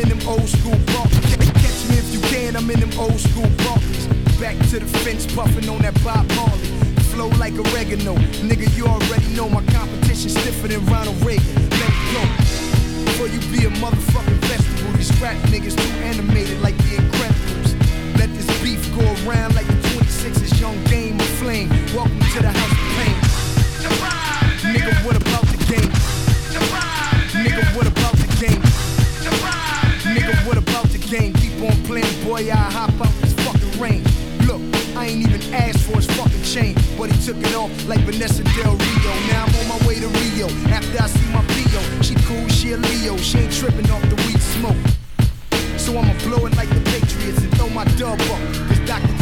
In 0.00 0.08
them 0.08 0.28
old 0.28 0.48
school 0.48 0.78
bumps. 0.92 1.18
Catch 1.36 1.80
me 1.88 1.96
if 2.00 2.08
you 2.12 2.20
can, 2.32 2.56
I'm 2.56 2.70
in 2.70 2.80
them 2.80 2.92
old 2.98 3.20
school 3.20 3.48
bumps. 3.64 4.06
Back 4.40 4.56
to 4.70 4.80
the 4.80 4.86
fence, 5.04 5.26
puffing 5.26 5.68
on 5.68 5.82
that 5.82 5.94
Bob 6.02 6.26
Marley. 6.36 6.64
Flow 7.12 7.28
like 7.36 7.54
oregano, 7.54 8.14
nigga. 8.48 8.64
You 8.76 8.86
already 8.86 9.28
know 9.34 9.48
my 9.48 9.62
competition 9.66 10.30
stiffer 10.30 10.68
than 10.68 10.84
Ronald 10.86 11.20
Reagan. 11.24 11.54
Let 11.76 11.92
it 11.92 12.06
go. 12.16 12.22
Before 13.04 13.28
you 13.28 13.40
be 13.52 13.66
a 13.66 13.70
motherfucking 13.82 14.40
vegetable, 14.48 14.92
these 14.96 15.12
rap 15.20 15.36
niggas 15.52 15.76
too 15.76 15.92
animated 16.04 16.60
like 16.62 16.76
the 16.78 16.96
Incredibles. 16.96 17.70
Let 18.18 18.32
this 18.32 18.48
beef 18.62 18.80
go 18.96 19.04
around 19.28 19.54
like 19.54 19.66
the 19.66 19.80
26's 19.92 20.60
young 20.60 20.82
game 20.84 21.20
of 21.20 21.30
flame. 21.40 21.68
Welcome 21.92 22.20
to 22.20 22.40
the 22.40 22.52
house 22.52 22.72
of 22.72 22.84
pain. 22.96 23.16
Nigga, 24.72 25.04
what 25.04 25.16
about 25.16 25.44
the 25.52 25.58
game? 25.68 25.92
Nigga, 27.44 27.76
what 27.76 27.86
about 27.86 28.16
the 28.16 28.46
game? 28.46 28.69
What 30.46 30.56
about 30.56 30.86
the 30.90 30.98
game? 30.98 31.32
Keep 31.34 31.62
on 31.62 31.76
playing, 31.84 32.24
boy. 32.24 32.50
I 32.50 32.56
hop 32.70 32.90
out 33.00 33.12
this 33.20 33.32
fucking 33.44 33.80
rain. 33.80 34.02
Look, 34.46 34.60
I 34.96 35.06
ain't 35.06 35.26
even 35.26 35.42
asked 35.54 35.82
for 35.86 35.96
his 35.96 36.06
fucking 36.06 36.42
chain, 36.42 36.74
but 36.96 37.10
he 37.10 37.16
took 37.24 37.36
it 37.36 37.54
off 37.54 37.70
like 37.88 38.00
Vanessa 38.00 38.42
Del 38.44 38.76
Rio. 38.76 39.12
Now 39.28 39.46
I'm 39.46 39.54
on 39.60 39.68
my 39.68 39.86
way 39.86 39.96
to 40.00 40.08
Rio. 40.08 40.46
After 40.70 41.02
I 41.02 41.06
see 41.06 41.26
my 41.32 41.42
Pio, 41.52 41.80
she 42.02 42.14
cool, 42.26 42.46
she 42.48 42.72
a 42.72 42.76
Leo. 42.76 43.16
She 43.16 43.38
ain't 43.38 43.52
tripping 43.52 43.90
off 43.90 44.02
the 44.02 44.16
weed 44.26 44.40
smoke. 44.54 44.78
So 45.78 45.96
I'ma 45.98 46.14
blow 46.24 46.46
it 46.46 46.56
like 46.56 46.68
the 46.68 46.80
Patriots 46.90 47.42
and 47.42 47.56
throw 47.56 47.68
my 47.70 47.84
dub 47.98 48.20
up. 48.20 48.40
Cause 48.68 48.80
Dr. 48.86 49.19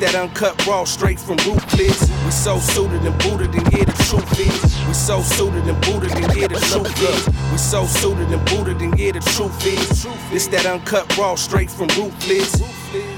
that 0.00 0.14
uncut 0.14 0.66
raw 0.66 0.84
straight 0.84 1.20
from 1.20 1.36
ruthless. 1.46 2.10
We 2.24 2.30
so 2.30 2.58
suited 2.58 3.02
and 3.02 3.16
booted, 3.20 3.54
and 3.54 3.72
yeah, 3.72 3.84
the 3.84 3.96
truth 4.08 4.40
is, 4.40 4.86
we 4.86 4.94
so 4.94 5.20
suited 5.22 5.64
and 5.68 5.80
booted, 5.82 6.12
and 6.12 6.34
yeah, 6.34 6.48
the 6.48 6.58
truth 6.58 7.02
is, 7.02 7.26
we 7.52 7.58
so 7.58 7.86
suited 7.86 8.28
and 8.32 8.44
booted, 8.48 8.80
and 8.80 8.98
yeah, 8.98 9.12
the 9.12 9.20
truth 9.20 9.66
is, 9.66 10.04
this 10.30 10.46
that 10.48 10.66
uncut 10.66 11.06
raw 11.16 11.34
straight 11.34 11.70
from 11.70 11.88
ruthless. 11.98 12.60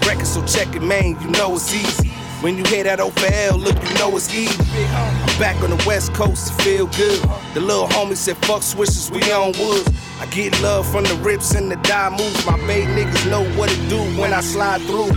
Record, 0.07 0.27
so 0.27 0.45
check 0.45 0.75
it, 0.75 0.83
man, 0.83 1.17
you 1.21 1.29
know 1.31 1.55
it's 1.55 1.73
easy. 1.73 2.11
When 2.43 2.59
you 2.59 2.65
hear 2.65 2.83
that 2.83 2.99
O 2.99 3.11
for 3.11 3.33
L, 3.33 3.57
look, 3.57 3.77
you 3.89 3.95
know 3.99 4.17
it's 4.17 4.35
easy. 4.35 4.85
I'm 4.91 5.39
back 5.39 5.63
on 5.63 5.71
the 5.71 5.85
West 5.87 6.13
Coast, 6.13 6.53
feel 6.63 6.89
good. 6.89 7.23
The 7.55 7.61
little 7.61 7.87
homie 7.87 8.17
said, 8.17 8.37
fuck 8.39 8.63
switches, 8.63 9.13
we 9.13 9.23
on 9.31 9.53
woods. 9.61 9.89
I 10.21 10.27
get 10.27 10.61
love 10.61 10.91
from 10.91 11.05
the 11.05 11.15
rips 11.23 11.55
and 11.55 11.71
the 11.71 11.77
die 11.77 12.11
moves. 12.11 12.45
My 12.45 12.57
baby 12.67 12.91
niggas 12.91 13.31
know 13.31 13.45
what 13.57 13.71
it 13.73 13.89
do 13.89 14.03
when 14.21 14.33
I 14.33 14.41
slide 14.41 14.81
through. 14.83 15.13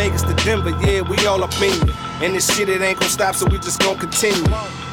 Vegas 0.00 0.22
to 0.22 0.32
Denver, 0.46 0.70
yeah, 0.80 1.02
we 1.02 1.26
all 1.26 1.44
up 1.44 1.52
in 1.60 1.74
it. 1.86 1.94
And 2.22 2.34
this 2.34 2.56
shit, 2.56 2.70
it 2.70 2.80
ain't 2.80 2.98
gonna 2.98 3.10
stop, 3.10 3.34
so 3.34 3.44
we 3.50 3.58
just 3.58 3.80
gonna 3.80 4.00
continue. 4.00 4.44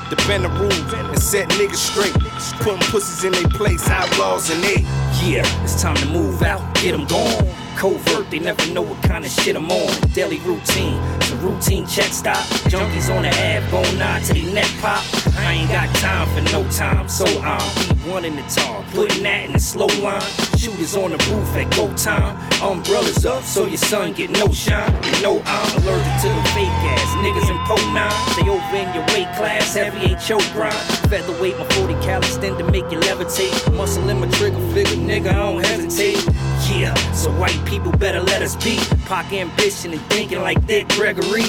Defend 0.09 0.43
the 0.43 0.49
rules 0.59 0.93
and 0.93 1.17
set 1.17 1.47
niggas 1.51 1.77
straight. 1.77 2.13
Putting 2.59 2.85
pussies 2.91 3.23
in 3.23 3.31
their 3.31 3.47
place, 3.47 3.87
outlaws 3.87 4.49
and 4.49 4.61
they. 4.61 4.81
Yeah, 5.23 5.63
it's 5.63 5.81
time 5.81 5.95
to 5.95 6.05
move 6.07 6.41
out, 6.43 6.61
get 6.75 6.91
them 6.91 7.05
gone. 7.05 7.66
Covert, 7.77 8.31
they 8.31 8.39
never 8.39 8.65
know 8.73 8.81
what 8.81 9.03
kind 9.03 9.23
of 9.23 9.29
shit 9.29 9.55
I'm 9.55 9.69
on. 9.69 10.09
Daily 10.09 10.39
routine, 10.39 10.97
it's 11.21 11.31
a 11.31 11.35
routine 11.35 11.85
check 11.85 12.11
stop. 12.11 12.43
Junkies 12.73 13.15
on 13.15 13.21
the 13.21 13.29
ab, 13.29 13.69
going 13.69 14.01
on 14.01 14.19
to 14.23 14.33
the 14.33 14.51
neck 14.51 14.67
pop. 14.81 15.05
I 15.37 15.53
ain't 15.53 15.69
got 15.69 15.87
time 15.97 16.27
for 16.33 16.41
no 16.51 16.67
time, 16.71 17.07
so 17.07 17.25
I'm 17.43 17.61
be 17.87 18.09
one 18.09 18.25
in 18.25 18.35
the 18.35 18.41
tar. 18.49 18.83
Putting 18.93 19.21
that 19.21 19.45
in 19.45 19.53
the 19.53 19.59
slow 19.59 19.85
line. 20.01 20.19
Shooters 20.57 20.95
on 20.95 21.11
the 21.11 21.17
roof 21.29 21.55
at 21.55 21.69
go 21.75 21.93
time. 21.93 22.35
Umbrellas 22.63 23.27
up 23.27 23.43
so 23.43 23.67
your 23.67 23.77
son 23.77 24.13
get 24.13 24.31
no 24.31 24.51
shine. 24.51 24.91
You 25.03 25.21
know 25.21 25.41
I'm 25.45 25.83
allergic 25.83 26.21
to 26.23 26.29
the 26.29 26.43
fake 26.57 26.81
ass 26.97 27.07
niggas 27.21 27.49
in 27.49 27.57
po 27.69 27.75
nine. 27.93 28.09
They 28.41 28.49
over 28.49 28.75
in 28.75 28.91
your 28.95 29.05
weight 29.13 29.29
class, 29.37 29.75
heavy 29.75 30.15
HO 30.15 30.39
grind. 30.53 30.73
Featherweight, 31.09 31.59
my 31.59 31.65
40 31.77 31.93
cal 32.01 32.19
extend 32.21 32.57
to 32.57 32.63
make 32.71 32.89
you 32.91 32.99
levitate. 33.01 33.53
Muscle 33.75 34.09
in 34.09 34.19
my 34.19 34.27
trigger 34.31 34.59
figure, 34.73 34.97
nigga, 34.97 35.29
I 35.29 35.33
don't 35.33 35.63
hesitate. 35.63 36.46
Yeah, 36.69 36.93
so 37.13 37.31
white 37.31 37.63
people 37.65 37.91
better 37.93 38.21
let 38.21 38.41
us 38.41 38.55
be. 38.57 38.77
Pock 39.05 39.31
ambition 39.31 39.93
and 39.93 40.01
thinking 40.03 40.41
like 40.41 40.65
Dick 40.67 40.87
Gregory. 40.89 41.45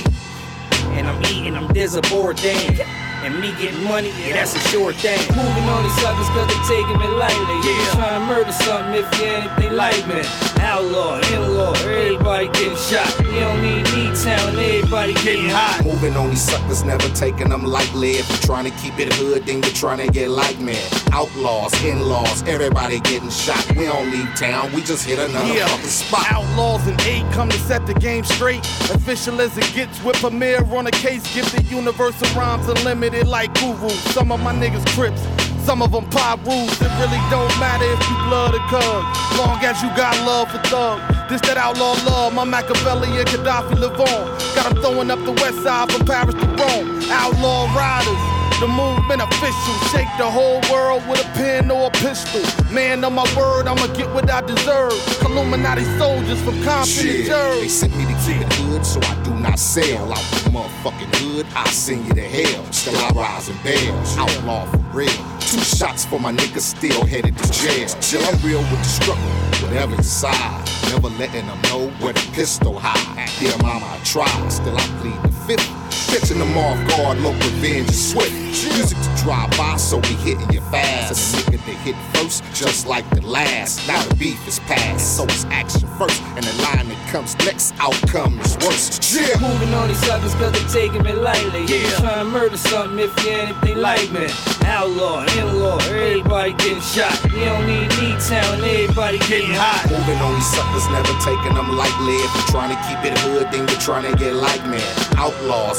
And 0.96 1.08
I'm 1.08 1.20
eating, 1.24 1.56
I'm 1.56 1.72
Dizzy 1.72 2.00
Bourdain. 2.02 2.97
And 3.28 3.40
me 3.42 3.52
getting 3.60 3.84
money, 3.84 4.08
yeah, 4.24 4.32
that's 4.32 4.56
a 4.56 4.58
sure 4.70 4.90
thing. 4.90 5.18
Moving 5.36 5.68
on 5.68 5.82
these 5.82 5.92
suckers 6.00 6.28
cause 6.32 6.48
they 6.48 6.60
taking 6.64 6.96
me 6.96 7.08
lightly. 7.08 7.60
Yeah. 7.60 7.92
Trying 7.92 8.20
to 8.20 8.26
murder 8.26 8.52
something 8.52 9.04
if 9.04 9.20
you 9.20 9.26
anything 9.26 9.76
like 9.76 10.00
me. 10.08 10.22
Outlaw, 10.62 11.20
in-law, 11.34 11.74
everybody 11.84 12.46
getting 12.48 12.76
shot. 12.76 13.06
You 13.20 13.40
don't 13.40 13.60
need 13.60 13.84
me 13.92 14.08
town, 14.16 14.56
everybody 14.58 15.12
getting 15.12 15.50
hot. 15.50 15.82
Moving 15.84 16.16
on 16.16 16.30
these 16.30 16.40
suckers, 16.40 16.84
never 16.84 17.06
taking 17.10 17.50
them 17.50 17.64
lightly. 17.64 18.12
If 18.12 18.30
you're 18.30 18.38
trying 18.38 18.64
to 18.64 18.70
keep 18.78 18.98
it 18.98 19.12
hood, 19.12 19.44
then 19.44 19.62
you're 19.62 19.72
trying 19.72 19.98
to 19.98 20.10
get 20.10 20.30
like 20.30 20.58
me. 20.58 20.78
Outlaws, 21.12 21.74
in-laws, 21.84 22.44
everybody 22.48 22.98
getting 23.00 23.28
shot. 23.28 23.62
We 23.76 23.84
don't 23.84 24.10
leave 24.10 24.34
town, 24.36 24.72
we 24.72 24.80
just 24.80 25.04
hit 25.06 25.18
another 25.18 25.52
Yeah. 25.52 25.66
fucking 25.66 25.86
spot. 25.86 26.32
Outlaws 26.32 26.86
and 26.86 26.98
eight 27.02 27.30
come 27.32 27.50
to 27.50 27.58
set 27.58 27.86
the 27.86 27.94
game 27.94 28.24
straight. 28.24 28.64
Official 28.90 29.38
as 29.42 29.56
it 29.58 29.70
gets 29.74 30.02
with 30.02 30.16
Premier 30.16 30.64
on 30.74 30.86
a 30.86 30.90
case. 30.92 31.22
Gifted 31.34 31.70
universal 31.70 32.26
rhymes 32.38 32.66
unlimited 32.68 33.17
like 33.26 33.52
guru. 33.54 33.90
Some 34.14 34.30
of 34.32 34.40
my 34.40 34.52
niggas 34.52 34.86
crips. 34.94 35.22
Some 35.64 35.82
of 35.82 35.92
them 35.92 36.08
pop 36.10 36.44
rules. 36.46 36.72
It 36.80 36.90
really 37.00 37.20
don't 37.30 37.52
matter 37.60 37.84
if 37.84 38.00
you 38.08 38.16
blood 38.28 38.54
or 38.54 38.64
cub. 38.70 39.04
Long 39.38 39.58
as 39.64 39.82
you 39.82 39.88
got 39.96 40.16
love 40.24 40.50
for 40.50 40.58
thug. 40.68 41.00
This 41.28 41.40
that 41.42 41.56
outlaw 41.56 41.92
love. 42.06 42.34
My 42.34 42.44
Machiavelli 42.44 43.08
and 43.20 43.28
Gaddafi 43.28 43.78
live 43.78 44.00
on. 44.00 44.38
Got 44.54 44.66
'em 44.66 44.82
throwing 44.82 45.10
up 45.10 45.22
the 45.24 45.32
west 45.32 45.62
side 45.62 45.92
from 45.92 46.06
Paris 46.06 46.34
to 46.34 46.46
Rome. 46.46 47.02
Outlaw 47.10 47.66
riders. 47.74 48.37
The 48.60 48.66
movement 48.66 49.22
official, 49.22 49.74
shake 49.92 50.08
the 50.18 50.28
whole 50.28 50.60
world 50.68 51.06
with 51.06 51.24
a 51.24 51.28
pen 51.38 51.70
or 51.70 51.86
a 51.86 51.90
pistol. 51.90 52.42
Man, 52.74 53.04
on 53.04 53.14
my 53.14 53.22
word, 53.36 53.68
I'ma 53.68 53.86
get 53.94 54.10
what 54.12 54.28
I 54.28 54.40
deserve. 54.40 54.98
Illuminati 55.22 55.84
soldiers 55.96 56.42
from 56.42 56.60
Jersey. 56.62 57.28
they 57.28 57.68
sent 57.68 57.96
me 57.96 58.04
to 58.06 58.14
keep 58.26 58.42
it 58.42 58.52
hood, 58.54 58.84
so 58.84 58.98
I 59.00 59.14
do 59.22 59.32
not 59.34 59.60
sell. 59.60 60.12
Out 60.12 60.18
the 60.18 60.50
motherfucking 60.50 61.14
hood, 61.20 61.46
I 61.54 61.70
send 61.70 62.06
you 62.06 62.14
to 62.14 62.20
hell. 62.20 62.64
Still 62.72 62.96
I 62.96 63.10
rise 63.10 63.48
and 63.48 63.62
bail. 63.62 63.94
Outlaw 64.18 64.64
for 64.64 64.78
real. 64.92 65.38
Two 65.38 65.60
shots 65.60 66.04
for 66.04 66.18
my 66.18 66.32
niggas 66.32 66.62
still 66.62 67.06
headed 67.06 67.38
to 67.38 67.52
jail. 67.52 67.86
Still 67.86 68.24
I'm 68.26 68.44
real 68.44 68.58
with 68.58 68.78
the 68.78 68.84
struggle, 68.84 69.68
whatever 69.68 69.94
inside. 69.94 70.68
Never 70.90 71.10
letting 71.10 71.46
them 71.46 71.62
know 71.70 71.90
where 72.00 72.12
the 72.12 72.28
pistol 72.32 72.76
hide. 72.76 73.30
Dear 73.38 73.56
mama, 73.58 73.86
I 73.86 74.00
tried, 74.02 74.48
still 74.50 74.76
I 74.76 74.82
plead 74.98 75.22
the 75.22 75.32
fifth. 75.46 75.87
Catching 76.08 76.38
them 76.38 76.56
off 76.56 76.78
guard, 76.88 77.18
low 77.18 77.32
revenge 77.32 77.90
is 77.90 78.12
swift. 78.12 78.32
Music 78.32 78.96
to 78.96 79.22
drive 79.22 79.50
by, 79.58 79.76
so 79.76 79.98
we 79.98 80.14
hitting 80.24 80.50
you 80.50 80.60
fast. 80.72 81.36
And 81.36 81.54
the 81.54 81.58
nigga 81.58 81.66
that 81.66 81.76
hit 81.84 81.96
first, 82.14 82.42
just 82.54 82.86
like 82.86 83.08
the 83.10 83.20
last. 83.26 83.86
Now 83.86 84.02
the 84.02 84.14
beef 84.16 84.48
is 84.48 84.58
past, 84.60 85.16
so 85.16 85.24
it's 85.24 85.44
action 85.46 85.86
first. 85.98 86.22
And 86.34 86.44
the 86.44 86.62
line 86.62 86.88
that 86.88 87.08
comes 87.12 87.36
next, 87.44 87.74
outcome 87.78 88.40
is 88.40 88.56
worse. 88.64 88.96
Yeah. 89.12 89.36
Moving 89.40 89.74
on 89.74 89.88
these 89.88 89.98
suckers 89.98 90.34
cause 90.34 90.52
they 90.52 90.80
taking 90.80 91.02
me 91.02 91.12
lightly. 91.12 91.66
Yeah. 91.66 91.90
Trying 92.00 92.24
to 92.24 92.30
murder 92.30 92.56
something 92.56 92.98
if 92.98 93.12
you 93.24 93.32
anything 93.32 93.78
like 93.78 94.10
me. 94.10 94.28
Outlaw, 94.64 95.24
in-law, 95.36 95.78
everybody 95.92 96.52
getting 96.54 96.80
shot. 96.80 97.12
You 97.36 97.44
don't 97.44 97.66
need 97.66 97.88
me 98.00 98.16
town, 98.24 98.64
everybody 98.64 99.18
getting 99.28 99.52
hot. 99.52 99.84
Moving 99.92 100.18
on 100.24 100.34
these 100.34 100.50
suckers, 100.56 100.88
never 100.88 101.12
taking 101.20 101.52
them 101.52 101.76
lightly. 101.76 102.16
If 102.24 102.32
you're 102.32 102.52
trying 102.56 102.72
to 102.72 102.80
keep 102.88 103.00
it 103.04 103.18
hood, 103.20 103.52
then 103.52 103.68
you're 103.68 103.80
trying 103.80 104.08
to 104.10 104.16
get 104.16 104.34
like 104.34 104.64
me. 104.66 104.80
Outlaws, 105.16 105.78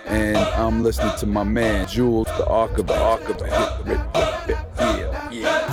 and 0.11 0.37
I'm 0.37 0.83
listening 0.83 1.15
to 1.19 1.25
my 1.25 1.43
man 1.43 1.87
Jules, 1.87 2.27
the 2.27 2.45
Ark 2.47 2.77
of 2.77 2.87
the 2.87 3.01
Ark 3.01 3.27
of 3.29 3.37
the 3.39 3.47
yeah. 3.47 4.30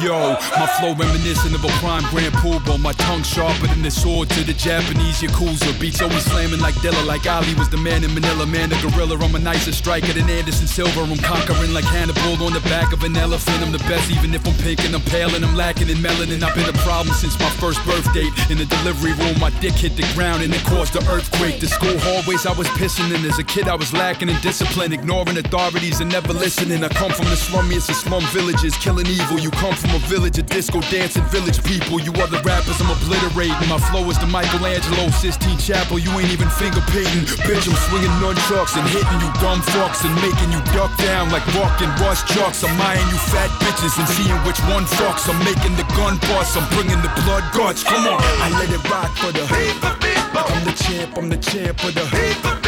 Yo, 0.00 0.38
my 0.54 0.66
flow 0.78 0.94
reminiscent 0.94 1.54
of 1.56 1.64
a 1.64 1.68
prime 1.82 2.04
Grand 2.10 2.32
Poobah. 2.34 2.78
My 2.78 2.92
tongue 2.92 3.24
sharper 3.24 3.66
than 3.66 3.82
the 3.82 3.90
sword 3.90 4.30
to 4.30 4.44
the 4.44 4.52
Japanese 4.54 5.20
Yakuza. 5.20 5.74
Beats 5.80 6.00
always 6.00 6.22
slamming 6.24 6.60
like 6.60 6.74
Dilla, 6.76 7.04
like 7.04 7.26
Ali 7.26 7.54
was 7.54 7.68
the 7.68 7.78
man 7.78 8.04
in 8.04 8.14
Manila. 8.14 8.46
Man, 8.46 8.68
the 8.68 8.76
gorilla, 8.76 9.18
I'm 9.18 9.34
a 9.34 9.40
nicer 9.40 9.72
striker 9.72 10.12
than 10.12 10.30
Anderson 10.30 10.68
Silva. 10.68 11.02
I'm 11.02 11.18
conquering 11.18 11.74
like 11.74 11.84
Hannibal 11.84 12.38
on 12.46 12.52
the 12.52 12.62
back 12.70 12.92
of 12.92 13.02
an 13.02 13.16
elephant. 13.16 13.58
I'm 13.60 13.72
the 13.72 13.82
best, 13.90 14.08
even 14.12 14.34
if 14.34 14.46
I'm 14.46 14.54
pink 14.62 14.84
and 14.84 14.94
I'm 14.94 15.02
pale 15.02 15.34
and 15.34 15.44
I'm 15.44 15.56
lacking 15.56 15.88
in 15.88 15.96
melanin. 15.98 16.44
I've 16.44 16.54
been 16.54 16.68
a 16.70 16.78
problem 16.86 17.12
since 17.16 17.36
my 17.40 17.50
first 17.58 17.84
birth 17.84 18.06
date. 18.14 18.30
In 18.50 18.58
the 18.58 18.66
delivery 18.66 19.14
room, 19.14 19.40
my 19.40 19.50
dick 19.58 19.74
hit 19.74 19.96
the 19.96 20.06
ground 20.14 20.44
and 20.44 20.54
it 20.54 20.62
caused 20.62 20.94
an 20.94 21.02
earthquake. 21.08 21.58
The 21.58 21.66
school 21.66 21.98
hallways 21.98 22.46
I 22.46 22.52
was 22.52 22.68
pissing 22.78 23.10
in. 23.10 23.24
As 23.26 23.40
a 23.40 23.44
kid, 23.44 23.66
I 23.66 23.74
was 23.74 23.92
lacking 23.92 24.28
in 24.28 24.38
discipline, 24.42 24.92
ignoring 24.92 25.38
authorities 25.38 26.00
and 26.00 26.12
never 26.12 26.32
listening. 26.32 26.84
I 26.84 26.88
come 26.88 27.10
from 27.10 27.26
the 27.26 27.34
slummiest 27.34 27.88
of 27.88 27.96
slum 27.96 28.22
villages, 28.30 28.76
killing 28.76 29.06
evil. 29.08 29.40
You 29.40 29.50
come 29.50 29.74
from 29.74 29.87
a 29.94 30.02
village 30.10 30.38
of 30.38 30.46
disco 30.46 30.80
dancing 30.90 31.24
village 31.30 31.62
people. 31.62 32.00
You 32.00 32.12
other 32.18 32.40
rappers, 32.42 32.80
I'm 32.80 32.90
obliterating. 32.90 33.68
My 33.70 33.78
flow 33.88 34.02
is 34.10 34.18
the 34.18 34.26
Michelangelo 34.26 35.08
Sistine 35.14 35.56
Chapel. 35.58 35.98
You 35.98 36.10
ain't 36.18 36.30
even 36.34 36.48
finger 36.50 36.82
painting. 36.90 37.24
Bitch, 37.46 37.64
I'm 37.68 37.78
swinging 37.88 38.12
nunchucks 38.18 38.74
and 38.74 38.84
hitting 38.90 39.20
you 39.22 39.30
dumb 39.38 39.62
fucks 39.72 40.04
and 40.04 40.12
making 40.18 40.50
you 40.50 40.60
duck 40.74 40.90
down 40.98 41.30
like 41.30 41.46
walking 41.54 41.88
rush 42.02 42.26
trucks. 42.26 42.64
I'm 42.64 42.74
eyeing 42.80 43.06
you 43.08 43.18
fat 43.30 43.50
bitches 43.62 43.94
and 43.96 44.08
seeing 44.08 44.38
which 44.42 44.60
one 44.66 44.84
fucks. 44.98 45.30
I'm 45.30 45.38
making 45.46 45.78
the 45.78 45.86
gun 45.94 46.18
bust. 46.26 46.58
I'm 46.58 46.66
bringing 46.74 47.00
the 47.00 47.12
blood 47.22 47.44
guts. 47.54 47.82
Come 47.84 48.06
on, 48.06 48.18
I 48.18 48.50
let 48.58 48.68
it 48.68 48.82
rock 48.90 49.14
for 49.16 49.32
the. 49.32 49.46
I'm 49.46 50.64
the 50.64 50.74
champ. 50.74 51.16
I'm 51.16 51.28
the 51.28 51.38
champ 51.38 51.78
for 51.80 51.92
the. 51.92 52.04
People. 52.10 52.58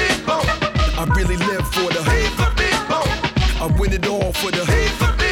I 0.94 1.04
really 1.16 1.36
live 1.36 1.66
for 1.74 1.90
the. 1.90 2.02
People. 2.06 2.40
I 3.60 3.66
win 3.78 3.92
it 3.92 4.06
all 4.06 4.32
for 4.32 4.50
the. 4.50 5.29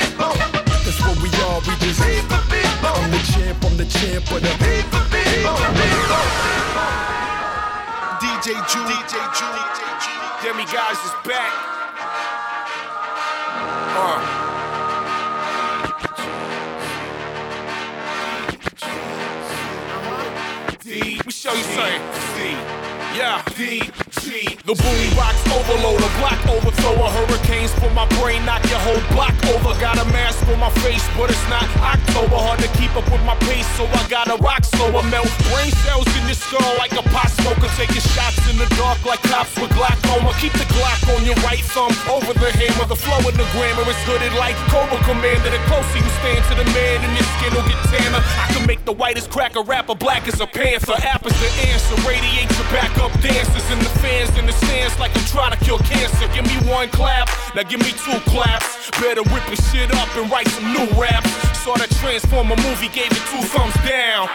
What 1.58 1.66
we 1.66 1.74
just. 1.84 2.00
I'm 2.00 3.10
the 3.10 3.18
champ. 3.32 3.64
I'm 3.64 3.76
the 3.76 3.84
champ 3.86 4.24
for 4.26 4.38
the. 4.38 4.46
DJ 8.22 8.54
Jew, 8.70 8.86
DJ 8.86 9.18
Jew, 9.34 9.50
Demi 10.40 10.64
guys 10.66 10.98
is 11.02 11.10
back. 11.26 11.52
Uh. 13.98 14.20
We 20.86 21.32
show 21.32 21.54
you 21.54 21.64
something. 21.64 22.02
Yeah, 23.18 23.42
D, 23.56 23.90
G, 24.38 24.58
The 24.66 24.74
boom 24.74 25.02
box 25.16 25.34
overload, 25.50 25.98
a 25.98 26.10
block 26.18 26.38
overthrower. 26.46 27.08
Hurricanes 27.10 27.72
for 27.80 27.90
my 27.90 28.06
brain, 28.20 28.44
knock 28.44 28.62
your 28.70 28.78
whole 28.86 29.02
block 29.14 29.34
over. 29.50 29.74
Got 29.80 29.98
a 29.98 30.04
mask 30.12 30.46
on 30.48 30.60
my 30.60 30.70
face, 30.84 31.02
but 31.16 31.30
it's 31.30 31.48
not 31.48 31.64
October. 31.82 32.36
Hard 32.36 32.60
to 32.60 32.70
keep 32.78 32.94
up 32.94 33.06
with 33.10 33.22
my 33.24 33.34
pace, 33.48 33.66
so 33.74 33.86
I 33.86 34.02
gotta 34.08 34.36
rock 34.42 34.64
slower. 34.64 35.02
Melt 35.10 35.30
brain 35.50 35.72
cells 35.82 36.06
in 36.18 36.22
your 36.26 36.38
skull 36.38 36.72
like 36.78 36.92
a 36.92 37.02
pot 37.10 37.30
smoker. 37.40 37.66
Taking 37.74 38.04
shots 38.14 38.38
in 38.50 38.58
the 38.58 38.68
dark 38.76 39.02
like 39.06 39.22
cops 39.26 39.54
with 39.58 39.72
glaucoma. 39.74 40.30
Keep 40.38 40.54
the 40.54 40.68
Glock 40.76 41.02
on 41.16 41.24
your 41.24 41.38
right 41.42 41.64
thumb 41.74 41.94
over 42.06 42.32
the 42.34 42.50
hammer. 42.52 42.86
The 42.86 42.98
flow 42.98 43.18
in 43.26 43.34
the 43.34 43.48
grammar 43.56 43.86
is 43.88 43.98
hooded 44.06 44.34
like 44.38 44.54
Cobra 44.70 44.98
Commander. 45.08 45.50
The 45.50 45.62
closer 45.66 45.98
you 45.98 46.12
stand 46.22 46.42
to 46.52 46.54
the 46.54 46.68
man, 46.76 47.02
and 47.02 47.12
your 47.16 47.26
skin 47.38 47.50
will 47.56 47.66
get 47.66 47.80
tanner. 47.90 48.22
I 48.22 48.46
can 48.52 48.66
make 48.66 48.84
the 48.84 48.92
whitest 48.94 49.30
cracker 49.30 49.62
rapper 49.62 49.94
black 49.94 50.28
as 50.28 50.38
a 50.40 50.46
panther. 50.46 50.94
App 51.02 51.26
is 51.26 51.34
the 51.40 51.50
answer. 51.72 51.96
Radiate 52.06 52.50
your 52.54 52.68
backup 52.70 53.12
dancers 53.18 53.66
and 53.72 53.80
the 53.80 53.92
fans 53.98 54.27
in 54.36 54.46
the 54.46 54.52
stands 54.52 54.98
like 54.98 55.14
I'm 55.16 55.24
trying 55.26 55.52
to 55.56 55.60
kill 55.64 55.78
cancer. 55.78 56.26
Give 56.34 56.44
me 56.44 56.56
one 56.70 56.88
clap, 56.88 57.28
now 57.54 57.62
give 57.62 57.80
me 57.80 57.92
two 58.04 58.18
claps. 58.28 58.90
Better 59.00 59.22
whip 59.30 59.44
this 59.48 59.62
shit 59.70 59.94
up 59.94 60.08
and 60.16 60.30
write 60.30 60.48
some 60.48 60.72
new 60.72 60.86
raps. 60.98 61.30
Saw 61.62 61.76
that 61.76 61.90
Transformer 62.00 62.56
movie, 62.56 62.88
gave 62.88 63.12
it 63.12 63.22
two 63.30 63.42
thumbs 63.46 63.76
down. 63.86 64.28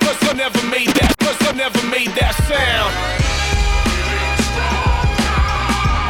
Cause 0.00 0.16
I 0.28 0.32
never 0.32 0.62
made 0.70 0.88
that, 0.98 1.14
cause 1.20 1.36
I 1.46 1.52
never 1.52 1.82
made 1.90 2.10
that 2.16 2.34
sound. 2.48 2.92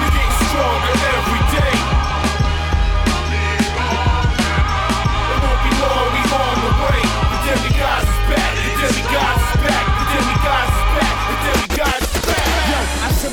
We 0.00 0.06
get 0.14 0.30
stronger 0.46 0.94
every 1.16 1.45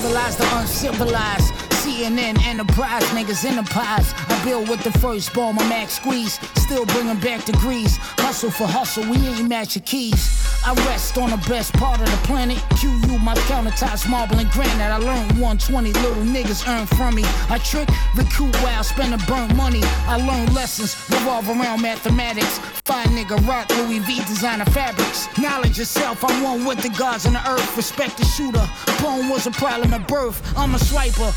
I 0.04 0.06
civilize 0.06 0.36
the 0.36 0.58
uncivilized. 0.58 1.62
CNN 1.84 2.41
enterprise, 2.46 3.04
niggas 3.12 3.43
enterprise. 3.43 4.13
I 4.15 4.41
build 4.46 4.69
with 4.69 4.82
the 4.84 4.91
first 5.00 5.34
ball, 5.34 5.52
my 5.52 5.67
max 5.67 5.96
squeeze. 5.96 6.39
Still 6.56 6.86
bringing 6.86 7.19
back 7.19 7.43
degrees. 7.43 7.98
Hustle 8.24 8.52
for 8.52 8.65
hustle, 8.65 9.04
we 9.04 9.17
ain't 9.17 9.50
match 9.50 9.76
your 9.76 9.84
keys. 9.84 10.48
I 10.65 10.74
rest 10.88 11.17
on 11.17 11.32
the 11.32 11.38
best 11.50 11.74
part 11.74 12.00
of 12.00 12.06
the 12.06 12.17
planet. 12.26 12.58
QU, 12.80 13.19
my 13.19 13.36
countertops, 13.52 14.10
marble 14.10 14.39
and 14.39 14.50
granite. 14.52 14.82
I 14.82 14.96
learned 14.96 15.32
120 15.34 15.91
little 15.91 16.24
niggas 16.24 16.65
earn 16.69 16.88
from 16.88 17.15
me. 17.15 17.24
I 17.50 17.58
trick, 17.58 17.89
recoup 18.15 18.56
while 18.63 18.84
spending 18.84 19.19
burnt 19.28 19.54
money. 19.58 19.82
I 20.08 20.15
learn 20.15 20.54
lessons, 20.54 20.96
revolve 21.10 21.50
around 21.50 21.82
mathematics. 21.82 22.60
Fine 22.86 23.08
nigga, 23.08 23.46
rock 23.46 23.69
Louis 23.72 24.00
V 24.00 24.19
designer 24.24 24.65
fabrics. 24.65 25.28
Knowledge 25.38 25.78
yourself, 25.78 26.24
I'm 26.24 26.41
one 26.43 26.65
with 26.65 26.82
the 26.82 26.89
gods 26.98 27.26
on 27.26 27.34
the 27.34 27.50
earth. 27.50 27.76
Respect 27.76 28.17
the 28.17 28.26
shooter. 28.26 28.65
Bone 29.02 29.28
was 29.28 29.48
a 29.48 29.52
problem 29.52 29.93
at 29.93 30.08
birth. 30.08 30.41
I'm 30.58 30.76
a 30.76 30.78
swiper, 30.78 31.32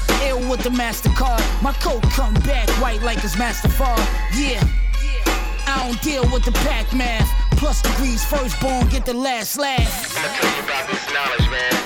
with 0.49 0.63
the 0.63 0.71
MasterCard. 0.71 1.43
My 1.63 1.73
coat 1.75 2.03
come 2.03 2.35
back 2.35 2.69
white 2.81 3.03
like 3.03 3.23
it's 3.25 3.37
Masterfar. 3.37 3.97
Yeah. 4.37 4.63
Yeah. 5.03 5.67
I 5.67 5.87
don't 5.87 6.01
deal 6.03 6.23
with 6.31 6.45
the 6.45 6.53
pack 6.53 6.93
math. 6.93 7.29
Plus 7.53 7.81
degrees, 7.83 8.25
firstborn, 8.25 8.89
get 8.89 9.07
the 9.07 9.15
last 9.15 9.59
laugh. 9.59 10.15
Tell 10.15 10.57
you 10.57 10.63
about 10.65 10.89
this 10.89 11.13
knowledge, 11.13 11.51
man. 11.51 11.86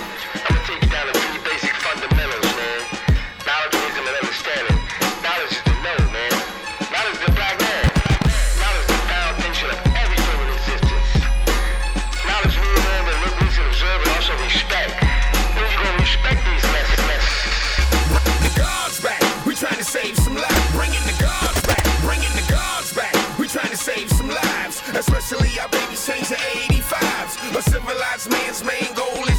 Especially 25.00 25.58
our 25.58 25.68
babies 25.70 26.06
change 26.06 26.28
to 26.28 26.34
85s. 26.34 27.56
A 27.56 27.62
civilized 27.62 28.30
man's 28.30 28.62
main 28.62 28.92
goal 28.94 29.29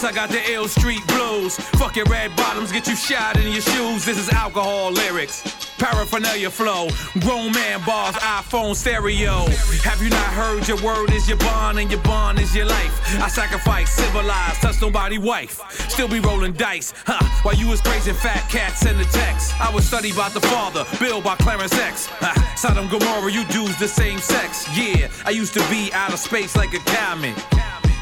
Plus 0.00 0.12
I 0.12 0.14
got 0.14 0.30
the 0.30 0.40
ill 0.50 0.66
street 0.66 1.06
blues. 1.08 1.56
Fuck 1.76 1.96
your 1.96 2.06
red 2.06 2.34
bottoms, 2.34 2.72
get 2.72 2.86
you 2.86 2.96
shot 2.96 3.36
in 3.36 3.52
your 3.52 3.60
shoes. 3.60 4.06
This 4.06 4.16
is 4.16 4.30
alcohol 4.30 4.92
lyrics. 4.92 5.42
Paraphernalia 5.76 6.48
flow, 6.48 6.88
grown 7.20 7.52
man 7.52 7.84
bars, 7.84 8.14
iPhone 8.16 8.74
stereo. 8.74 9.44
Have 9.82 10.00
you 10.02 10.08
not 10.08 10.26
heard 10.32 10.66
your 10.66 10.80
word 10.82 11.12
is 11.12 11.28
your 11.28 11.36
bond 11.38 11.78
and 11.78 11.90
your 11.90 12.00
bond 12.00 12.38
is 12.38 12.56
your 12.56 12.64
life? 12.64 13.20
I 13.20 13.28
sacrifice, 13.28 13.90
civilized, 13.90 14.62
touch 14.62 14.80
nobody 14.80 15.18
wife. 15.18 15.60
Still 15.90 16.08
be 16.08 16.20
rolling 16.20 16.54
dice, 16.54 16.94
huh? 17.04 17.22
While 17.42 17.56
you 17.56 17.68
was 17.68 17.82
praising 17.82 18.14
fat 18.14 18.48
cats 18.48 18.86
in 18.86 18.96
the 18.96 19.04
text. 19.04 19.54
I 19.60 19.70
was 19.70 19.86
study 19.86 20.12
about 20.12 20.32
the 20.32 20.40
father, 20.40 20.86
Bill 20.98 21.20
by 21.20 21.36
Clarence 21.36 21.74
X. 21.74 22.06
Huh? 22.06 22.56
Sodom 22.56 22.88
Gomorrah, 22.88 23.30
you 23.30 23.44
dudes 23.46 23.78
the 23.78 23.88
same 23.88 24.18
sex. 24.18 24.66
Yeah, 24.74 25.08
I 25.26 25.30
used 25.30 25.52
to 25.54 25.68
be 25.68 25.92
out 25.92 26.14
of 26.14 26.18
space 26.18 26.56
like 26.56 26.72
a 26.72 26.78
comet. 26.78 27.36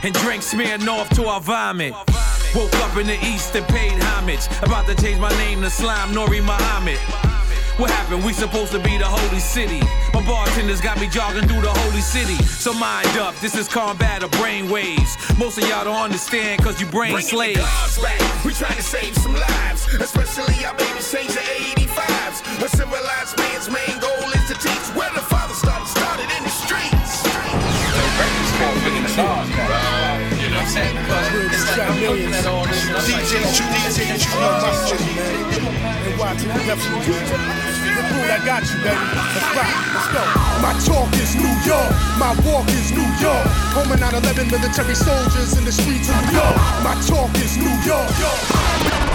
And 0.04 0.14
drink 0.14 0.42
smeared 0.42 0.84
north 0.84 1.08
to 1.16 1.24
our 1.24 1.40
vomit. 1.40 1.92
Woke 2.54 2.74
up 2.76 2.96
in 2.96 3.06
the 3.06 3.18
east 3.26 3.54
and 3.56 3.66
paid 3.66 3.92
homage. 4.00 4.46
About 4.62 4.86
to 4.86 4.94
change 4.94 5.18
my 5.18 5.30
name 5.38 5.60
to 5.62 5.70
Slime 5.70 6.14
Nori 6.14 6.42
Muhammad. 6.42 6.98
What 7.78 7.90
happened? 7.90 8.24
We 8.24 8.32
supposed 8.32 8.72
to 8.72 8.78
be 8.78 8.98
the 8.98 9.06
holy 9.06 9.38
city. 9.38 9.80
My 10.12 10.24
bartenders 10.26 10.80
got 10.80 11.00
me 11.00 11.06
jogging 11.08 11.46
through 11.46 11.62
the 11.62 11.70
holy 11.70 12.00
city. 12.00 12.34
So 12.42 12.72
mind 12.72 13.06
up, 13.18 13.34
this 13.36 13.54
is 13.54 13.68
combat 13.68 14.22
of 14.22 14.30
brain 14.32 14.68
waves. 14.68 15.16
Most 15.38 15.58
of 15.58 15.68
y'all 15.68 15.84
don't 15.84 15.94
understand 15.94 16.62
cause 16.62 16.80
you 16.80 16.86
brain 16.86 17.12
Bringing 17.12 17.30
slaves. 17.30 17.60
the 17.60 17.66
God's 17.66 17.98
back. 18.02 18.44
We 18.44 18.52
trying 18.52 18.76
to 18.76 18.82
save 18.82 19.16
some 19.18 19.34
lives, 19.34 19.86
especially 19.94 20.64
our 20.64 20.74
babies 20.74 21.10
change 21.10 21.30
to 21.30 21.42
85s. 21.78 22.64
A 22.64 22.68
civilized 22.68 23.38
man's 23.38 23.70
main 23.70 23.98
goal 24.00 24.26
is 24.34 24.46
to 24.50 24.54
teach 24.54 24.86
where 24.98 25.12
the 25.14 25.22
father 25.22 25.54
started, 25.54 25.86
started 25.86 26.26
in 26.36 26.42
the 26.42 26.50
streets. 26.50 27.22
You 27.22 27.30
know 27.30 28.06
what 28.10 28.26
I'm 29.84 29.87
saying? 30.68 30.96
Because 31.00 31.28
it's 31.48 31.64
like 31.64 31.88
I'm 31.88 31.96
looking 32.04 32.32
at 32.32 32.46
all 32.46 32.64
this 32.68 32.84
stuff. 32.84 33.08
DJ 33.08 33.40
Chu, 33.56 33.64
DJ 33.72 34.20
Chu, 34.20 34.28
know 34.36 34.52
my 34.60 34.70
shit, 34.84 35.00
And 35.00 36.14
watching 36.20 36.52
the 36.52 36.60
definitely 36.68 37.16
The 37.16 38.04
I 38.28 38.38
got 38.44 38.62
you, 38.68 38.78
baby. 38.84 39.06
Let's 39.32 39.48
rock. 39.56 39.72
Let's 39.96 40.08
go. 40.12 40.22
My 40.60 40.72
talk 40.84 41.08
is 41.16 41.32
New 41.40 41.54
York. 41.64 41.90
My 42.20 42.36
walk 42.44 42.68
is 42.68 42.92
New 42.92 43.08
York. 43.16 43.48
Home 43.72 43.90
and 43.92 44.00
9-11 44.00 44.52
military 44.52 44.94
soldiers 44.94 45.56
in 45.56 45.64
the 45.64 45.72
streets 45.72 46.08
of 46.12 46.16
New 46.28 46.36
York. 46.36 46.56
My 46.84 46.94
talk 47.08 47.32
is 47.40 47.56
New 47.56 47.76
York. 47.88 49.07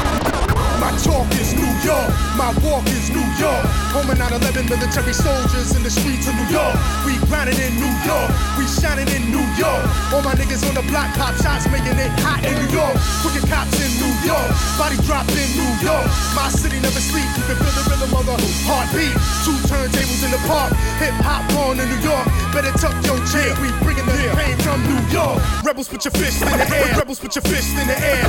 My 0.79 0.91
talk 1.01 1.27
is 1.37 1.53
New 1.53 1.73
York. 1.83 2.09
My 2.37 2.53
walk 2.63 2.85
is 2.89 3.09
New 3.09 3.25
York. 3.37 3.65
Home 3.93 4.09
and 4.09 4.19
9-11 4.19 4.69
military 4.69 5.13
soldiers 5.13 5.75
in 5.75 5.83
the 5.83 5.91
streets 5.91 6.27
of 6.27 6.35
New 6.35 6.49
York. 6.49 6.73
We 7.05 7.17
grinding 7.29 7.59
in 7.59 7.77
New 7.77 7.93
York. 8.05 8.29
We 8.57 8.65
shining 8.65 9.09
in 9.13 9.29
New 9.29 9.45
York. 9.59 9.83
All 10.13 10.23
my 10.25 10.33
niggas 10.33 10.65
on 10.65 10.73
the 10.73 10.85
block 10.89 11.13
pop 11.13 11.35
shots 11.41 11.69
making 11.69 11.97
it 11.99 12.09
hot 12.25 12.41
in 12.41 12.53
New 12.57 12.69
York. 12.73 12.95
Crooked 13.21 13.45
cops 13.49 13.77
in 13.77 13.91
New 14.01 14.13
York. 14.25 14.49
Body 14.79 14.97
dropped 15.05 15.33
in 15.37 15.49
New 15.53 15.71
York. 15.83 16.07
My 16.33 16.49
city 16.49 16.81
never 16.81 17.01
sleep. 17.01 17.27
You 17.37 17.43
can 17.45 17.57
feel 17.61 17.73
the 17.77 17.85
rhythm 17.89 18.11
of 18.17 18.25
the 18.25 18.37
heartbeat. 18.65 19.13
Two 19.45 19.57
turntables 19.69 20.25
in 20.25 20.31
the 20.33 20.41
park. 20.49 20.73
Hip 20.97 21.13
hop 21.21 21.45
on 21.63 21.77
in 21.77 21.85
New 21.85 22.01
York. 22.01 22.25
Better 22.49 22.73
tuck 22.81 22.97
your 23.05 23.21
chair. 23.29 23.53
We 23.61 23.69
bringing 23.85 24.05
the 24.09 24.17
pain 24.33 24.57
from 24.65 24.81
New 24.89 25.01
York. 25.13 25.37
Rebels 25.61 25.87
put 25.87 26.05
your 26.05 26.15
fist 26.17 26.41
in 26.41 26.49
the 26.49 26.67
air. 26.69 26.97
Rebels 26.97 27.19
put 27.19 27.35
your 27.35 27.45
fist 27.45 27.77
in 27.77 27.87
the 27.87 27.97
air. 27.97 28.23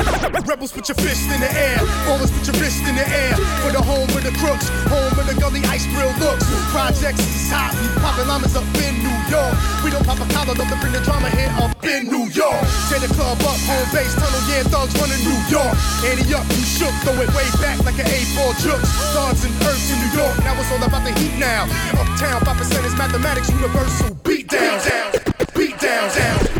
Rebels 0.44 0.72
put 0.72 0.88
your 0.88 0.98
fist 1.00 1.24
in 1.32 1.40
the 1.40 1.50
air. 1.50 1.78
Always 2.08 2.33
put 2.34 2.46
your 2.46 2.56
fist 2.58 2.82
in 2.84 2.94
the 2.98 3.06
air. 3.06 3.34
For 3.62 3.70
the 3.72 3.82
home 3.82 4.10
of 4.10 4.22
the 4.22 4.34
crooks. 4.42 4.68
Home 4.90 5.14
of 5.14 5.26
the 5.26 5.36
gully 5.40 5.62
ice 5.70 5.86
grill 5.94 6.12
looks. 6.18 6.44
Projects 6.74 7.22
is 7.22 7.50
hot. 7.50 7.72
We 7.78 7.88
poppin' 8.02 8.28
llamas 8.28 8.56
up 8.56 8.66
in 8.82 8.98
New 9.00 9.18
York. 9.30 9.54
We 9.82 9.90
don't 9.90 10.04
pop 10.04 10.18
a 10.20 10.26
collar. 10.32 10.54
To 10.54 10.76
bring 10.78 10.92
the 10.92 11.02
drama 11.02 11.30
here 11.34 11.50
up 11.58 11.74
in 11.82 12.06
New 12.06 12.30
York. 12.30 12.62
Tear 12.86 13.00
the 13.00 13.10
club 13.14 13.40
up. 13.42 13.58
Home 13.66 13.88
base. 13.94 14.14
Tunnel. 14.14 14.42
Yeah, 14.46 14.62
thugs 14.70 14.94
running 15.00 15.22
New 15.24 15.40
York. 15.50 15.74
Ante 16.04 16.34
up. 16.34 16.46
You 16.52 16.64
shook. 16.66 16.94
Throw 17.02 17.16
it 17.18 17.30
way 17.34 17.48
back 17.58 17.78
like 17.82 17.98
an 17.98 18.06
A4 18.06 18.54
jukes. 18.62 18.88
Stars 19.10 19.42
and 19.44 19.54
earths 19.66 19.90
in 19.90 19.98
New 20.02 20.12
York. 20.14 20.34
Now 20.44 20.58
it's 20.58 20.70
all 20.70 20.82
about 20.82 21.02
the 21.06 21.12
heat 21.18 21.34
now. 21.38 21.64
Uptown. 21.96 22.42
5% 22.42 22.84
is 22.84 22.94
mathematics. 22.96 23.50
Universal. 23.50 24.14
Beat 24.22 24.48
downs. 24.48 24.84
Beat 25.54 25.76
downs. 25.80 26.14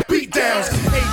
Beat 0.09 0.31
downs. 0.31 0.67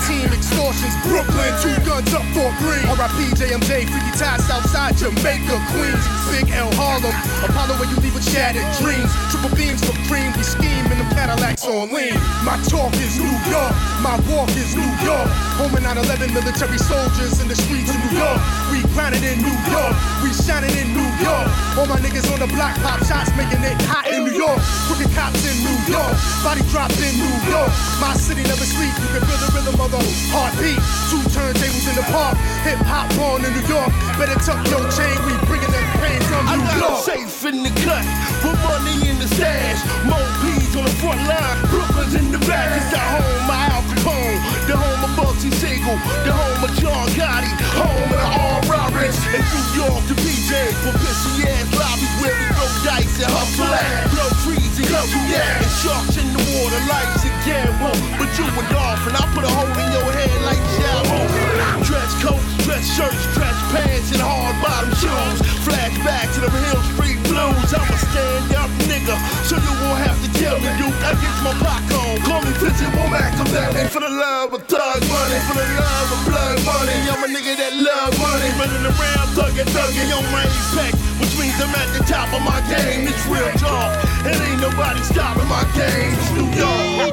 18 0.07 0.33
extortions. 0.33 0.95
Brooklyn. 1.07 1.53
Two 1.63 1.77
guns 2.03 2.15
up 2.15 2.25
for 2.35 2.51
green. 2.59 2.85
R.I.P. 2.89 3.35
JMJ, 3.39 3.87
Freaky 3.87 4.13
Tah 4.19 4.39
outside 4.51 4.97
Jamaica, 4.97 5.57
Queens, 5.71 6.05
Big 6.31 6.51
L 6.55 6.71
Harlem, 6.75 7.15
Apollo 7.45 7.79
where 7.79 7.89
you 7.91 7.97
leave 8.03 8.15
with 8.15 8.27
shattered 8.27 8.67
dreams. 8.81 9.11
Triple 9.31 9.55
beams 9.57 9.83
for 9.85 9.95
cream, 10.09 10.33
we 10.37 10.43
scheme 10.43 10.87
in 10.91 10.99
them 10.99 11.11
Cadillacs 11.13 11.65
on 11.67 11.93
lean. 11.93 12.15
My 12.45 12.59
talk 12.69 12.93
is 12.99 13.19
New 13.19 13.37
York, 13.51 13.73
my 14.03 14.19
walk 14.31 14.51
is 14.57 14.75
New 14.75 14.93
York. 15.05 15.29
Home 15.61 15.75
in 15.77 15.85
9/11, 15.85 16.33
military 16.33 16.79
soldiers 16.79 17.41
in 17.41 17.49
the 17.49 17.57
streets 17.57 17.91
of 17.91 17.99
New 18.03 18.19
York. 18.19 18.39
We 18.73 18.83
grinding 18.95 19.25
in 19.25 19.39
New 19.43 19.59
York, 19.71 19.95
we 20.23 20.33
shining 20.33 20.75
in 20.77 20.89
New 20.97 21.11
York. 21.23 21.47
All 21.79 21.87
my 21.87 22.01
niggas 22.01 22.27
on 22.33 22.41
the 22.41 22.51
block 22.51 22.75
pop 22.83 23.01
shots, 23.05 23.31
making 23.37 23.63
it 23.63 23.77
hot 23.87 24.09
in 24.09 24.25
New 24.25 24.35
York. 24.35 24.59
Crooked 24.89 25.13
cops 25.15 25.43
in 25.45 25.57
New 25.65 25.79
York, 25.93 26.13
body 26.43 26.63
dropped 26.73 26.99
in 26.99 27.15
New 27.21 27.37
York. 27.49 27.71
My 28.01 28.15
city 28.17 28.43
never 28.43 28.65
sleep, 28.65 28.93
you 29.01 29.09
can 29.15 29.23
feel 29.29 29.41
the 29.45 29.51
rhythm 29.55 29.81
of 29.81 29.91
the 29.91 30.03
heartbeat. 30.33 30.81
Turntables 31.33 31.87
in 31.89 31.97
the 31.97 32.07
park, 32.13 32.37
hip 32.63 32.79
hop 32.85 33.09
born 33.17 33.45
in 33.45 33.53
New 33.57 33.67
York. 33.67 33.89
Better 34.21 34.37
tuck 34.45 34.61
your 34.69 34.85
chain, 34.93 35.17
we 35.25 35.33
bringing 35.49 35.73
that 35.73 35.89
pain 35.99 36.21
from 36.29 36.45
I 36.49 36.57
New 36.61 36.69
got 36.69 36.79
York. 36.79 37.03
safe 37.03 37.45
in 37.49 37.65
the 37.65 37.73
cut, 37.83 38.05
with 38.45 38.61
money 38.63 39.09
in 39.09 39.17
the 39.19 39.29
stash. 39.33 39.81
More 40.05 40.21
P's 40.45 40.77
on 40.77 40.85
the 40.85 40.95
front 41.01 41.21
line, 41.27 41.57
Brooklyn's 41.73 42.15
in 42.15 42.29
the 42.31 42.41
back. 42.45 42.69
It's 42.77 42.93
the 42.93 43.01
home 43.01 43.49
of 43.49 43.57
Al 43.73 43.83
Capone, 43.89 44.39
the 44.69 44.77
home 44.77 45.03
of 45.09 45.13
Bugsy 45.17 45.51
Siegel, 45.57 45.97
the 46.29 46.33
home 46.37 46.61
of 46.63 46.73
John 46.79 47.09
Gotti, 47.17 47.51
home 47.81 48.09
of 48.13 48.21
the 48.21 48.29
R. 48.29 48.61
Roberts. 48.69 49.19
And 49.33 49.43
New 49.43 49.67
York, 49.83 50.03
the 50.13 50.17
PJ, 50.21 50.53
for 50.85 50.93
pissy 51.01 51.49
ass 51.49 51.69
lobbies 51.81 52.13
where 52.21 52.37
we 52.37 52.45
throw 52.53 52.69
dice 52.85 53.17
and 53.25 53.33
hustle 53.33 53.73
at. 53.73 54.13
Blow 54.13 54.29
trees 54.45 54.77
and 54.79 54.89
country 54.93 55.23
yeah. 55.33 55.65
And 55.65 55.73
sharks 55.81 56.17
in 56.21 56.29
the 56.37 56.43
water, 56.61 56.81
lights 56.93 57.25
and 57.43 57.67
gamble. 57.79 57.95
But 58.19 58.31
you 58.39 58.47
a 58.47 58.63
dolphin, 58.71 59.15
I 59.17 59.25
put 59.35 59.45
a 59.45 59.51
hole 59.51 59.67
in 59.67 59.89
your 59.93 60.09
head 60.13 60.31
like 60.47 60.63
shallow. 60.79 61.23
Dress 61.83 62.13
coats, 62.23 62.45
dress 62.65 62.85
shirts, 62.95 63.23
dress 63.35 63.57
pants, 63.75 64.13
and 64.13 64.23
hard 64.23 64.55
bottom 64.63 64.93
shoes. 64.99 65.39
Flashback 65.67 66.31
to 66.35 66.41
the 66.47 66.51
Hill 66.51 66.83
Street 66.95 67.19
Blues. 67.27 67.71
I'm 67.75 67.89
a 67.89 67.99
stand 67.99 68.55
up 68.55 68.71
nigga, 68.87 69.17
so 69.47 69.57
you 69.59 69.73
won't 69.83 69.99
have 70.03 70.19
to 70.23 70.29
tell 70.39 70.59
me, 70.59 70.71
dude. 70.79 70.95
I 71.03 71.15
get 71.19 71.35
my 71.43 71.55
block 71.59 71.85
on. 71.99 72.15
Call 72.23 72.41
me 72.43 72.53
Fizzy 72.59 72.87
Womack, 72.95 73.35
I'm 73.39 73.49
man 73.53 73.89
for 73.89 74.01
the 74.01 74.11
love 74.11 74.53
of 74.55 74.63
thug 74.71 75.01
money, 75.09 75.39
for 75.49 75.57
the 75.59 75.67
love 75.79 76.09
of 76.13 76.21
blood 76.29 76.59
money. 76.63 76.97
I'm 77.11 77.23
a 77.25 77.29
nigga 77.31 77.59
that 77.59 77.75
love 77.75 78.13
money, 78.19 78.49
running 78.59 78.87
around 78.87 79.27
thugging, 79.35 79.69
thugging 79.75 80.11
on 80.15 80.25
my 80.31 80.45
apex, 80.47 80.95
which 81.19 81.35
means 81.39 81.59
I'm 81.59 81.75
at 81.75 81.91
the 81.97 82.05
top 82.07 82.31
of 82.33 82.43
my 82.43 82.61
game. 82.71 83.09
It's 83.09 83.25
real 83.27 83.51
talk, 83.59 83.91
and 84.27 84.37
ain't 84.37 84.61
nobody 84.61 85.01
stopping 85.03 85.49
my 85.49 85.65
game. 85.75 86.15
It's 86.15 86.31
New 86.33 86.49
York. 86.55 86.92
You 87.03 87.09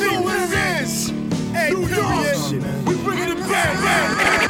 know 0.00 0.20
what 0.22 0.34
it 0.34 0.82
is? 0.82 1.10
Hey, 1.52 1.70
New 1.70 1.86
York. 1.86 2.86
We 2.86 2.94
bringing 3.04 3.38
it 3.38 3.48
back. 3.48 4.47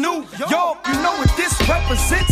New 0.00 0.24
York, 0.48 0.78
you 0.88 0.94
know 1.02 1.12
what 1.18 1.36
this 1.36 1.52
represents? 1.68 2.29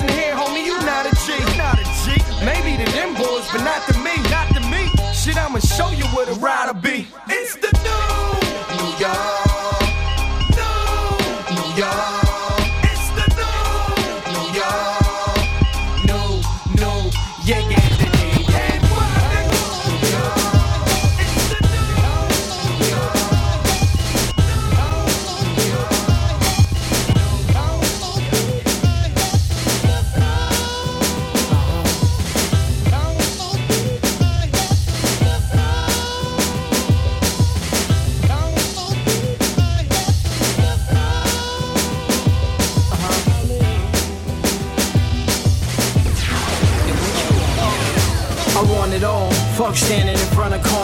Listen 0.00 0.16
here, 0.16 0.34
homie, 0.34 0.64
you 0.64 0.78
not 0.86 1.06
a 1.06 1.14
G. 1.26 1.34
Not 1.56 1.78
a 1.78 1.84
G. 2.04 2.22
Maybe 2.44 2.82
to 2.82 2.92
them 2.92 3.14
boys, 3.14 3.46
but 3.52 3.62
not 3.64 3.82
to 3.88 3.98
me. 3.98 4.14
Not 4.30 4.48
to 4.54 4.60
me. 4.70 4.90
Shit, 5.12 5.36
I'ma 5.36 5.58
show 5.58 5.90
you 5.90 6.04
what 6.14 6.28
a 6.28 6.34
rider 6.34 6.77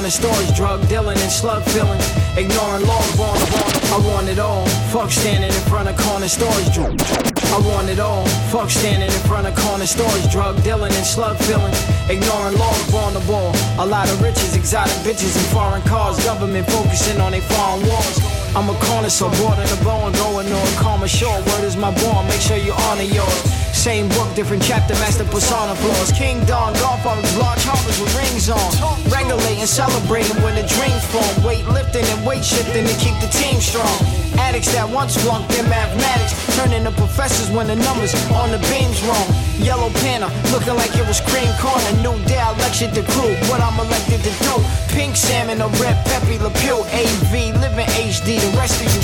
corner 0.04 0.10
stores, 0.10 0.52
drug 0.52 0.86
dealing 0.88 1.16
and 1.16 1.32
slug 1.32 1.62
filling, 1.72 2.00
ignoring 2.36 2.86
law, 2.86 3.00
born 3.16 3.40
I 3.88 3.96
want 4.04 4.28
it 4.28 4.38
all. 4.38 4.66
Fuck 4.92 5.10
standing 5.10 5.48
in 5.48 5.64
front 5.64 5.88
of 5.88 5.96
corner 5.96 6.28
stores, 6.28 6.68
drug. 6.74 7.00
I 7.48 7.58
want 7.64 7.88
it 7.88 7.98
all. 8.00 8.26
Fuck 8.52 8.68
standing 8.68 9.08
in 9.08 9.22
front 9.24 9.46
of 9.46 9.56
corner 9.56 9.86
stores, 9.86 10.28
drug 10.28 10.62
dealing 10.62 10.92
and 10.92 11.06
slug 11.06 11.38
filling, 11.38 11.72
ignoring 12.10 12.58
laws 12.58 12.90
born 12.92 13.14
the 13.14 13.20
ball. 13.20 13.54
A 13.78 13.86
lot 13.86 14.10
of 14.10 14.20
riches, 14.20 14.54
exotic 14.54 14.92
bitches 15.08 15.38
and 15.38 15.46
foreign 15.56 15.80
cars, 15.88 16.22
government 16.22 16.66
focusing 16.68 17.18
on 17.22 17.32
their 17.32 17.40
foreign 17.40 17.80
wars. 17.88 18.18
I'm 18.54 18.68
a 18.68 18.74
corner, 18.84 19.08
so 19.08 19.26
in 19.28 19.68
the 19.72 19.80
bone, 19.82 20.12
going 20.12 20.52
on 20.52 20.66
karma 20.76 21.08
shore. 21.08 21.40
Word 21.48 21.64
is 21.64 21.78
my 21.78 21.90
born, 22.02 22.28
make 22.28 22.42
sure 22.42 22.58
you 22.58 22.74
honor 22.92 23.08
yours. 23.08 23.53
Same 23.84 24.08
book, 24.16 24.32
different 24.34 24.62
chapter, 24.62 24.94
master 24.94 25.28
persona 25.28 25.76
flaws. 25.76 26.10
King 26.12 26.40
Don, 26.46 26.72
on 26.72 27.20
large 27.36 27.60
harbors 27.68 28.00
with 28.00 28.16
rings 28.16 28.48
on. 28.48 28.72
Regulating, 29.12 29.68
celebrating 29.68 30.40
when 30.40 30.56
the 30.56 30.64
dreams 30.64 31.04
form. 31.12 31.28
Weightlifting 31.44 32.08
and 32.16 32.24
weight 32.24 32.40
shifting 32.40 32.88
to 32.88 32.96
keep 32.96 33.12
the 33.20 33.28
team 33.28 33.60
strong. 33.60 33.92
Addicts 34.40 34.72
that 34.72 34.88
once 34.88 35.20
flunked 35.20 35.52
in 35.60 35.68
mathematics, 35.68 36.32
turning 36.56 36.88
to 36.88 36.92
professors 36.96 37.52
when 37.52 37.68
the 37.68 37.76
numbers 37.76 38.16
on 38.32 38.48
the 38.56 38.60
beam's 38.72 39.04
wrong. 39.04 39.28
Yellow 39.60 39.92
Panther, 40.00 40.32
looking 40.48 40.80
like 40.80 40.96
it 40.96 41.04
was 41.04 41.20
cream 41.20 41.52
corn. 41.60 41.76
A 41.92 41.94
new 42.00 42.16
day, 42.24 42.40
I 42.40 42.56
lectured 42.64 42.96
the 42.96 43.04
crew, 43.12 43.36
what 43.52 43.60
I'm 43.60 43.76
elected 43.76 44.24
to 44.24 44.32
do. 44.48 44.54
Pink 44.96 45.12
salmon, 45.12 45.60
a 45.60 45.68
red 45.76 46.00
Pepe 46.08 46.40
Le. 46.40 46.48
AV, 46.48 47.32
living 47.60 47.90
HD, 48.00 48.40
the 48.40 48.48
rest 48.56 48.80
of 48.80 48.88
you 48.88 49.03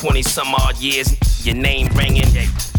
20 0.00 0.22
some 0.22 0.54
odd 0.54 0.78
years, 0.78 1.14
your 1.44 1.54
name 1.54 1.86
ringing. 1.88 2.24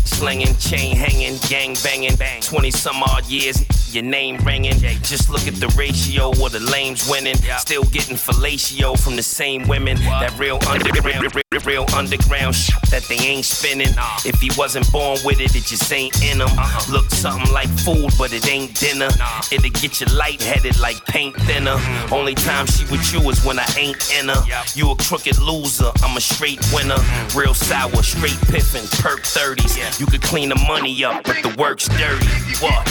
Slinging, 0.06 0.56
chain 0.58 0.96
hanging, 0.96 1.38
gang 1.48 1.76
banging, 1.84 2.16
bang. 2.16 2.42
20 2.42 2.72
some 2.72 3.04
odd 3.04 3.28
years, 3.28 3.64
your 3.94 4.04
name 4.04 4.38
ringing. 4.38 4.80
Just 5.04 5.30
look 5.30 5.48
at 5.48 5.54
the 5.54 5.68
ratio 5.78 6.30
of 6.32 6.52
the 6.52 6.60
lames 6.60 7.08
winning. 7.08 7.36
Still 7.60 7.84
getting 7.84 8.16
fellatio 8.16 9.00
from 9.00 9.16
the 9.18 9.22
same 9.22 9.68
women. 9.68 9.98
That 9.98 10.36
real 10.40 10.58
underground, 10.68 11.41
real 11.66 11.86
underground 11.96 12.56
shit 12.56 12.82
that 12.90 13.04
they 13.04 13.16
ain't 13.16 13.46
spinning. 13.46 13.94
If 14.26 14.40
he 14.42 14.50
wasn't 14.58 14.92
born 14.92 15.18
with 15.24 15.40
it, 15.40 15.56
it 15.56 15.64
just 15.64 15.92
ain't 15.92 16.22
in 16.24 16.40
him. 16.42 16.50
Look 16.92 17.10
something 17.12 17.52
like 17.52 17.70
food, 17.80 18.12
but 18.18 18.34
it 18.34 18.48
ain't 18.48 18.76
dinner. 18.76 19.10
It'll 19.52 19.70
get 19.70 20.00
you 20.02 20.08
lightheaded 20.16 20.80
like 20.80 21.04
paint 21.06 21.36
thinner. 21.48 21.78
Only 22.12 22.36
time 22.36 22.66
she 22.68 22.84
with 22.86 23.14
you 23.14 23.22
is 23.30 23.44
when 23.46 23.60
I 23.60 23.68
ain't 23.78 23.98
in 24.14 24.30
her. 24.30 24.44
You 24.76 24.92
a 24.92 24.96
crooked 24.96 25.40
loser, 25.40 25.92
I'm 26.04 26.18
a 26.18 26.22
straight 26.22 26.60
winner. 26.74 26.98
Real 27.36 27.54
sour, 27.54 28.04
straight 28.04 28.40
piffin, 28.50 28.86
perk 29.02 29.22
30s. 29.22 30.00
You 30.00 30.06
could 30.06 30.22
clean 30.22 30.50
the 30.50 30.56
money 30.68 31.04
up, 31.04 31.24
but 31.24 31.42
the 31.44 31.56
work's 31.58 31.88
dirty. 31.88 32.28
What? 32.60 32.88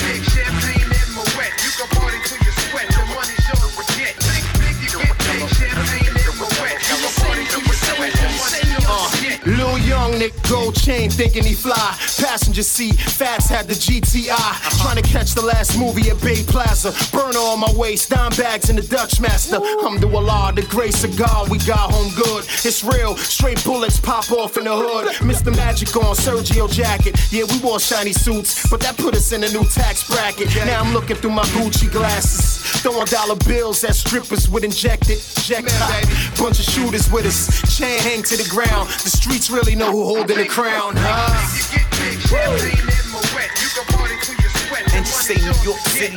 Lil 9.46 9.79
Young, 9.79 10.18
Nick 10.18 10.35
Gold 10.48 10.74
Chain, 10.74 11.09
thinking 11.09 11.44
he 11.44 11.55
fly. 11.55 11.96
Passenger 12.20 12.62
seat, 12.62 12.94
Fats 12.94 13.48
had 13.48 13.66
the 13.66 13.74
GTI. 13.74 14.83
Trying 14.83 15.03
to 15.03 15.09
catch 15.09 15.33
the 15.35 15.42
last 15.42 15.79
movie 15.79 16.11
at 16.11 16.20
Bay 16.20 16.42
Plaza. 16.44 16.92
Burner 17.11 17.38
on 17.38 17.61
my 17.61 17.72
waist, 17.74 18.11
dime 18.11 18.33
bags 18.37 18.68
in 18.68 18.76
the 18.76 18.83
Dutch 18.83 19.20
Master. 19.20 19.57
I'm 19.57 19.98
the 19.98 20.09
Allah, 20.09 20.53
the 20.55 20.62
grace 20.62 21.05
of 21.05 21.16
God, 21.16 21.48
we 21.48 21.59
got 21.59 21.90
home 21.90 22.12
good. 22.14 22.44
It's 22.64 22.85
real, 22.85 23.16
straight 23.16 23.64
bullets 23.64 23.98
pop 23.98 24.31
off 24.31 24.59
in 24.59 24.64
the 24.64 24.76
hood. 24.76 25.09
Mr. 25.24 25.55
Magic 25.57 25.94
on 25.96 26.14
Sergio 26.14 26.70
jacket. 26.70 27.16
Yeah, 27.33 27.44
we 27.48 27.59
wore 27.61 27.81
shiny 27.81 28.12
suits, 28.12 28.68
but 28.68 28.81
that 28.81 28.98
put 28.98 29.14
us 29.14 29.33
in 29.33 29.42
a 29.44 29.48
new 29.48 29.64
tax 29.64 30.07
bracket. 30.09 30.55
Now 30.66 30.83
I'm 30.83 30.92
looking 30.92 31.16
through 31.16 31.33
my 31.33 31.44
Gucci 31.57 31.90
glasses. 31.90 32.61
Throwing 32.83 33.07
dollar 33.07 33.37
bills 33.46 33.83
at 33.85 33.94
strippers 33.94 34.48
with 34.48 34.64
injected. 34.64 35.18
Inject, 35.37 35.66
bunch 36.38 36.59
of 36.61 36.64
shooters 36.64 37.11
with 37.11 37.26
us. 37.26 37.48
Chain 37.76 37.98
hang 38.00 38.22
to 38.22 38.37
the 38.37 38.48
ground. 38.48 38.88
The 38.88 39.11
streets 39.30 39.48
really 39.48 39.76
know 39.76 39.92
who 39.92 40.02
holding 40.04 40.38
the 40.38 40.44
crown, 40.44 40.92
huh? 40.96 41.30
And 44.92 45.06
just 45.06 45.22
say 45.22 45.36
New 45.36 45.54
York 45.62 45.78
City. 45.86 46.16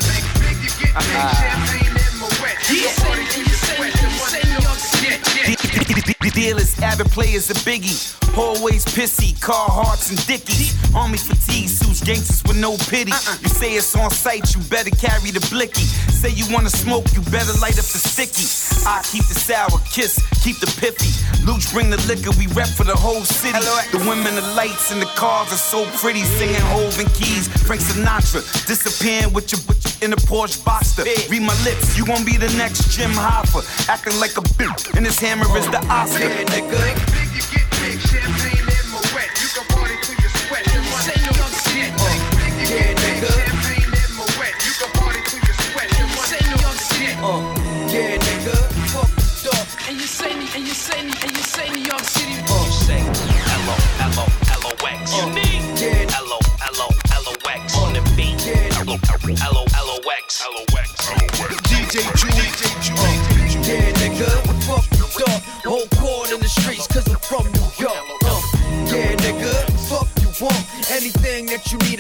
The 5.94 6.13
dealers, 6.30 6.80
avid 6.80 7.08
players, 7.12 7.50
a 7.50 7.54
biggie. 7.66 7.98
Always 8.38 8.86
pissy, 8.86 9.38
Carhartts 9.40 10.10
and 10.10 10.18
dickies. 10.26 10.74
Army 10.96 11.18
fatigue 11.18 11.70
suits, 11.70 12.02
gangsters 12.02 12.44
with 12.44 12.58
no 12.58 12.78
pity. 12.90 13.12
You 13.42 13.50
say 13.50 13.74
it's 13.74 13.96
on 13.96 14.10
sight, 14.10 14.56
you 14.56 14.62
better 14.70 14.90
carry 14.90 15.30
the 15.32 15.46
blicky. 15.52 15.86
Say 16.10 16.30
you 16.30 16.46
wanna 16.54 16.70
smoke, 16.70 17.06
you 17.14 17.22
better 17.30 17.54
light 17.60 17.78
up 17.78 17.86
the 17.86 18.02
sticky. 18.02 18.48
I 18.88 19.04
keep 19.04 19.26
the 19.28 19.36
sour, 19.36 19.78
kiss, 19.92 20.18
keep 20.44 20.60
the 20.60 20.68
pithy. 20.82 21.12
Luch 21.46 21.72
bring 21.74 21.90
the 21.90 22.02
liquor, 22.08 22.32
we 22.40 22.48
rep 22.54 22.70
for 22.70 22.86
the 22.86 22.96
whole 22.96 23.22
city. 23.22 23.60
The 23.92 24.00
women, 24.10 24.36
the 24.36 24.42
lights, 24.56 24.92
and 24.92 25.02
the 25.02 25.12
cars 25.14 25.52
are 25.54 25.58
so 25.58 25.86
pretty. 25.98 26.24
Singing 26.24 26.56
Hov 26.74 26.98
and 27.00 27.12
Keys, 27.14 27.48
Frank 27.68 27.82
Sinatra. 27.82 28.42
Disappearing 28.66 29.34
with 29.34 29.52
your, 29.52 29.62
with 29.68 29.84
in 30.04 30.12
a 30.12 30.18
Porsche 30.18 30.60
Boxster. 30.64 31.06
Read 31.30 31.42
my 31.42 31.56
lips, 31.64 31.98
you 31.98 32.06
gon' 32.06 32.26
be 32.26 32.36
the 32.36 32.52
next 32.58 32.92
Jim 32.92 33.12
Hoffa. 33.12 33.64
Acting 33.88 34.20
like 34.20 34.38
a 34.38 34.44
bitch, 34.60 34.94
and 34.96 35.06
his 35.06 35.18
hammer 35.20 35.46
is 35.58 35.66
the 35.68 35.80
Oscar. 35.88 36.13
Yeah, 36.20 37.53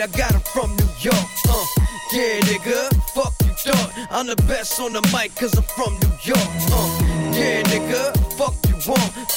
I 0.03 0.07
got 0.07 0.35
it 0.35 0.45
from 0.49 0.75
New 0.75 0.89
York. 0.99 1.15
Uh, 1.47 1.65
yeah, 2.11 2.37
nigga. 2.41 2.93
Fuck 3.13 3.33
you 3.45 3.53
thought. 3.53 3.93
I'm 4.11 4.27
the 4.27 4.35
best 4.35 4.77
on 4.81 4.91
the 4.91 5.01
mic, 5.13 5.33
cause 5.33 5.55
I'm 5.55 5.63
from 5.63 5.93
New 5.93 6.17
York. 6.23 6.49
Uh, 6.73 7.31
yeah, 7.31 7.63
nigga. 7.63 8.22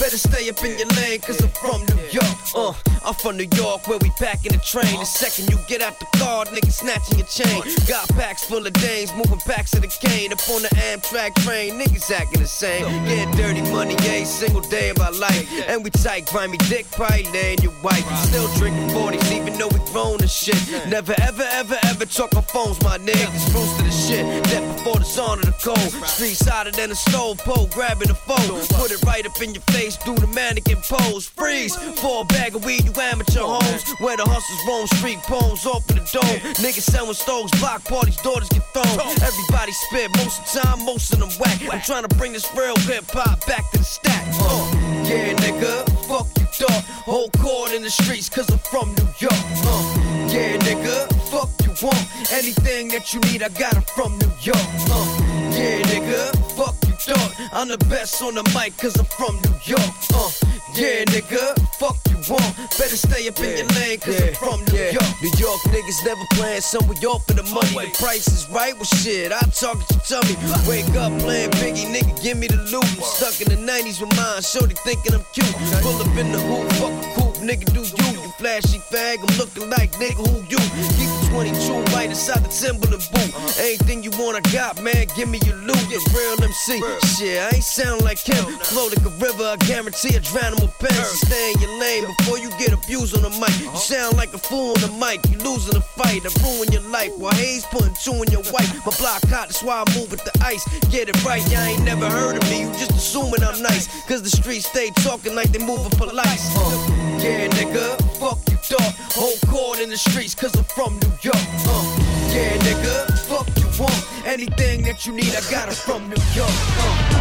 Fuck 0.07 0.15
you 0.15 0.15
want. 0.15 0.15
Better 0.15 0.19
stay 0.19 0.49
up 0.49 0.65
in 0.65 0.79
your 0.79 0.89
lane, 1.03 1.21
cause 1.21 1.43
I'm 1.43 1.51
from 1.51 1.81
New 1.87 2.03
York. 2.11 2.37
Uh, 2.55 2.73
I'm 3.05 3.15
from 3.15 3.37
New 3.37 3.49
York, 3.57 3.87
where 3.89 3.99
we 3.99 4.11
packing 4.11 4.53
the 4.53 4.59
train. 4.59 4.99
The 4.99 5.05
second 5.05 5.51
you 5.51 5.59
get 5.69 5.83
out 5.83 5.99
the 5.99 6.07
car, 6.19 6.45
niggas 6.47 6.79
snatching 6.83 7.19
your 7.19 7.27
chain. 7.27 7.63
Got 7.89 8.09
packs 8.11 8.45
full 8.45 8.67
of 8.67 8.73
dames, 8.75 9.13
moving 9.15 9.39
packs 9.41 9.75
of 9.75 9.83
the 9.83 9.89
cane. 9.89 10.33
Up 10.33 10.49
on 10.51 10.63
the 10.63 10.69
Amtrak 10.69 11.35
train, 11.45 11.79
niggas 11.79 12.11
acting 12.11 12.41
the 12.41 12.49
same. 12.49 12.85
Get 13.07 13.31
dirty 13.37 13.63
money 13.73 13.95
every 14.07 14.25
single 14.25 14.61
day 14.63 14.91
of 14.91 14.99
our 15.01 15.13
life. 15.13 15.47
And 15.69 15.83
we 15.85 15.91
tight, 15.91 16.27
grimy 16.27 16.59
dick, 16.69 16.87
probably 16.93 17.25
laying 17.33 17.59
your 17.63 17.75
wife. 17.83 18.05
Still 18.27 18.49
drinking 18.55 18.89
40s, 18.89 19.33
even 19.33 19.59
though 19.59 19.69
we 19.69 19.79
grown 19.91 20.21
and 20.21 20.31
shit. 20.31 20.59
Never, 20.89 21.15
ever, 21.23 21.47
ever, 21.53 21.79
ever 21.85 22.07
talk 22.07 22.35
on 22.37 22.43
phones, 22.43 22.81
my 22.83 22.99
niggas. 22.99 23.53
Bruce 23.53 23.77
to 23.77 23.83
the 23.83 23.91
shit. 23.91 24.45
Death 24.45 24.77
before 24.77 24.99
the 24.99 25.05
sun 25.05 25.39
of 25.41 25.47
the 25.47 25.57
cold. 25.63 26.07
Streets 26.07 26.47
hotter 26.47 26.71
than 26.71 26.91
a 26.91 26.95
stove 26.95 27.39
pole, 27.39 27.69
grabbing 27.73 28.09
the 28.09 28.15
phone. 28.15 28.61
Put 28.79 28.91
it 28.91 29.03
right 29.05 29.27
up 29.27 29.41
in 29.43 29.55
your 29.55 29.63
face, 29.71 29.96
do 30.05 30.15
the 30.15 30.27
mannequin 30.29 30.79
pose. 30.83 31.27
Freeze 31.29 31.75
for 32.01 32.23
a 32.23 32.25
bag 32.27 32.55
of 32.55 32.65
weed, 32.65 32.85
you 32.85 32.93
amateur 33.01 33.41
homes. 33.41 33.83
Where 33.99 34.17
the 34.17 34.25
hustlers 34.25 34.63
roam, 34.67 34.87
street 34.99 35.19
poems 35.25 35.67
off 35.67 35.89
in 35.91 35.97
the 35.97 36.07
dome. 36.13 36.39
Niggas 36.63 36.87
selling 36.91 37.15
stoves, 37.15 37.53
block 37.61 37.85
parties, 37.85 38.17
daughters 38.19 38.49
get 38.49 38.63
thrown. 38.73 38.87
Everybody 39.23 39.73
spit, 39.73 40.11
most 40.17 40.41
of 40.41 40.53
the 40.53 40.61
time, 40.61 40.85
most 40.85 41.13
of 41.13 41.21
them 41.21 41.31
whack. 41.41 41.61
I'm 41.73 41.81
trying 41.83 42.07
to 42.07 42.15
bring 42.17 42.33
this 42.33 42.47
real 42.57 42.77
hip 42.89 43.05
hop 43.09 43.45
back 43.47 43.71
to 43.73 43.79
the 43.79 43.85
stack. 43.85 44.27
Uh, 44.41 44.71
yeah, 45.05 45.35
nigga, 45.35 45.85
fuck 46.09 46.27
you, 46.39 46.47
dog. 46.67 46.83
Whole 47.07 47.31
court 47.39 47.73
in 47.73 47.83
the 47.83 47.91
streets, 47.91 48.29
cause 48.29 48.49
I'm 48.51 48.59
from 48.59 48.89
New 48.95 49.11
York. 49.19 49.45
Uh, 49.65 50.27
yeah, 50.29 50.57
nigga, 50.59 51.07
fuck 51.31 51.51
you 51.63 51.73
want. 51.87 52.33
Anything 52.33 52.89
that 52.89 53.15
you 53.15 53.21
need, 53.21 53.43
I 53.43 53.49
got 53.51 53.77
it 53.77 53.89
from 53.91 54.19
New 54.19 54.33
York. 54.43 54.69
Uh, 54.91 55.07
yeah, 55.53 55.83
nigga, 55.83 56.35
fuck 56.57 56.75
you, 57.09 57.15
dog. 57.15 57.33
I'm 57.53 57.69
the 57.69 57.79
best 57.89 58.23
on 58.23 58.35
the 58.35 58.43
mic, 58.55 58.77
cause 58.77 58.99
I'm 58.99 59.07
from 59.07 59.37
New 59.43 59.57
York. 59.65 59.95
Uh, 60.15 60.31
yeah, 60.75 61.05
nigga, 61.09 61.57
fuck 61.79 61.97
you 62.11 62.17
want. 62.29 62.57
Better 62.79 62.97
stay 62.97 63.29
up 63.29 63.39
in 63.41 63.59
your 63.59 63.69
lane, 63.79 63.99
cause 64.01 64.21
I'm 64.21 64.35
from 64.35 64.61
New 64.73 64.83
York. 64.93 65.13
New 65.23 65.33
York 65.39 65.61
niggas 65.73 66.05
never 66.05 66.25
playing 66.33 66.61
somewhere 66.61 66.99
off 67.09 67.27
for 67.27 67.35
the 67.35 67.43
money. 67.55 67.91
The 67.91 67.97
price 67.99 68.29
is 68.29 68.49
right, 68.51 68.75
well 68.75 68.85
shit, 68.85 69.33
I 69.33 69.41
talk 69.51 69.79
at 69.81 69.91
your 69.91 70.05
tummy. 70.07 70.37
Wake 70.69 70.89
up 70.97 71.13
playing 71.21 71.51
Biggie, 71.59 71.87
nigga, 71.89 72.13
give 72.23 72.37
me 72.37 72.47
the 72.47 72.61
loot. 72.71 72.85
I'm 72.85 73.03
stuck 73.03 73.41
in 73.41 73.49
the 73.49 73.61
90s 73.61 74.01
with 74.01 74.15
mine, 74.17 74.43
shorty 74.43 74.75
thinking 74.85 75.15
I'm 75.15 75.25
cute. 75.33 75.49
Pull 75.83 75.97
up 76.03 76.17
in 76.17 76.33
the 76.33 76.41
hoop, 76.41 76.71
fuck 76.77 76.93
a 76.93 77.07
coupe, 77.15 77.37
nigga, 77.43 77.65
do 77.73 77.81
you. 77.81 77.96
You 77.96 77.96
flashy 78.39 78.79
fag, 78.79 79.19
I'm 79.21 79.39
looking 79.39 79.69
like 79.71 79.93
nigga, 79.93 80.21
who 80.21 80.41
you? 80.49 80.61
Keep 80.97 81.11
the 81.11 81.29
22 81.31 81.95
right 81.95 82.09
inside 82.09 82.45
the 82.45 82.49
Timberland 82.49 83.03
boot. 83.13 83.33
Anything 83.59 84.03
you 84.03 84.11
want, 84.19 84.37
I 84.37 84.41
got, 84.53 84.81
man, 84.83 85.07
give 85.17 85.29
me 85.29 85.39
your 85.45 85.57
loot. 85.57 85.77
You 85.91 86.01
real 86.13 86.37
MC. 86.43 86.81
Shit, 87.17 87.39
I 87.41 87.57
ain't 87.57 87.65
sound 87.65 88.03
like 88.03 88.19
him. 88.19 88.45
Flow 88.61 88.89
like 88.89 89.05
a 89.05 89.15
river, 89.21 89.45
I 89.45 89.57
guarantee 89.67 90.17
I 90.17 90.21
drown 90.21 90.53
him 90.55 90.61
with 90.65 90.77
pens. 90.79 91.21
Stay 91.25 91.53
in 91.53 91.61
your 91.61 91.81
lane 91.81 92.05
before 92.07 92.39
you 92.39 92.51
get 92.59 92.73
abused 92.73 93.17
on 93.17 93.23
the 93.23 93.31
mic. 93.41 93.55
You 93.61 93.75
sound 93.77 94.17
like 94.17 94.33
a 94.35 94.39
fool 94.39 94.77
on 94.77 94.81
the 94.81 94.93
mic, 95.01 95.21
you 95.31 95.39
losing 95.39 95.75
the 95.75 95.81
fight. 95.81 96.23
I 96.27 96.31
ruin 96.45 96.71
your 96.73 96.87
life 96.91 97.13
while 97.17 97.35
Hayes 97.35 97.65
putting 97.67 97.95
two 98.03 98.15
in 98.23 98.29
your 98.31 98.45
wife. 98.53 98.69
My 98.85 98.93
block 98.99 99.23
hot, 99.33 99.49
that's 99.49 99.63
why 99.63 99.85
I 99.87 99.99
move 99.99 100.11
with 100.11 100.25
the 100.25 100.33
ice. 100.45 100.65
Get 100.91 101.09
it 101.09 101.17
right, 101.25 101.43
y'all 101.51 101.65
ain't 101.65 101.85
never 101.85 102.09
heard 102.09 102.37
of 102.37 102.45
me. 102.51 102.63
You 102.63 102.71
just 102.77 102.93
assuming 102.93 103.43
I'm 103.43 103.61
nice. 103.63 103.89
Cause 104.07 104.23
the 104.23 104.31
streets 104.31 104.67
stay 104.67 104.91
talking 105.03 105.35
like 105.35 105.51
they 105.53 105.65
moving 105.65 105.91
polite. 105.97 106.41
Uh, 106.57 107.19
yeah, 107.23 107.49
nigga, 107.49 107.97
fuck 108.19 108.36
you, 108.71 108.77
dog. 108.77 108.93
Whole 109.15 109.37
court 109.49 109.81
in 109.81 109.91
the 109.91 109.97
streets, 109.97 110.35
cause 110.35 110.55
I'm 110.57 110.65
from 110.65 110.99
New 110.99 111.13
York. 111.23 111.37
Uh, 111.67 111.97
yeah, 112.33 112.57
nigga, 112.59 113.19
fuck 113.27 113.47
you 113.59 113.67
want. 113.83 114.27
Anything 114.27 114.83
that 114.85 115.07
you 115.07 115.13
need, 115.13 115.35
I 115.35 115.41
got 115.51 115.69
it 115.69 115.75
from 115.75 116.09
New 116.09 116.23
York. 116.35 116.51
Uh, 116.51 117.17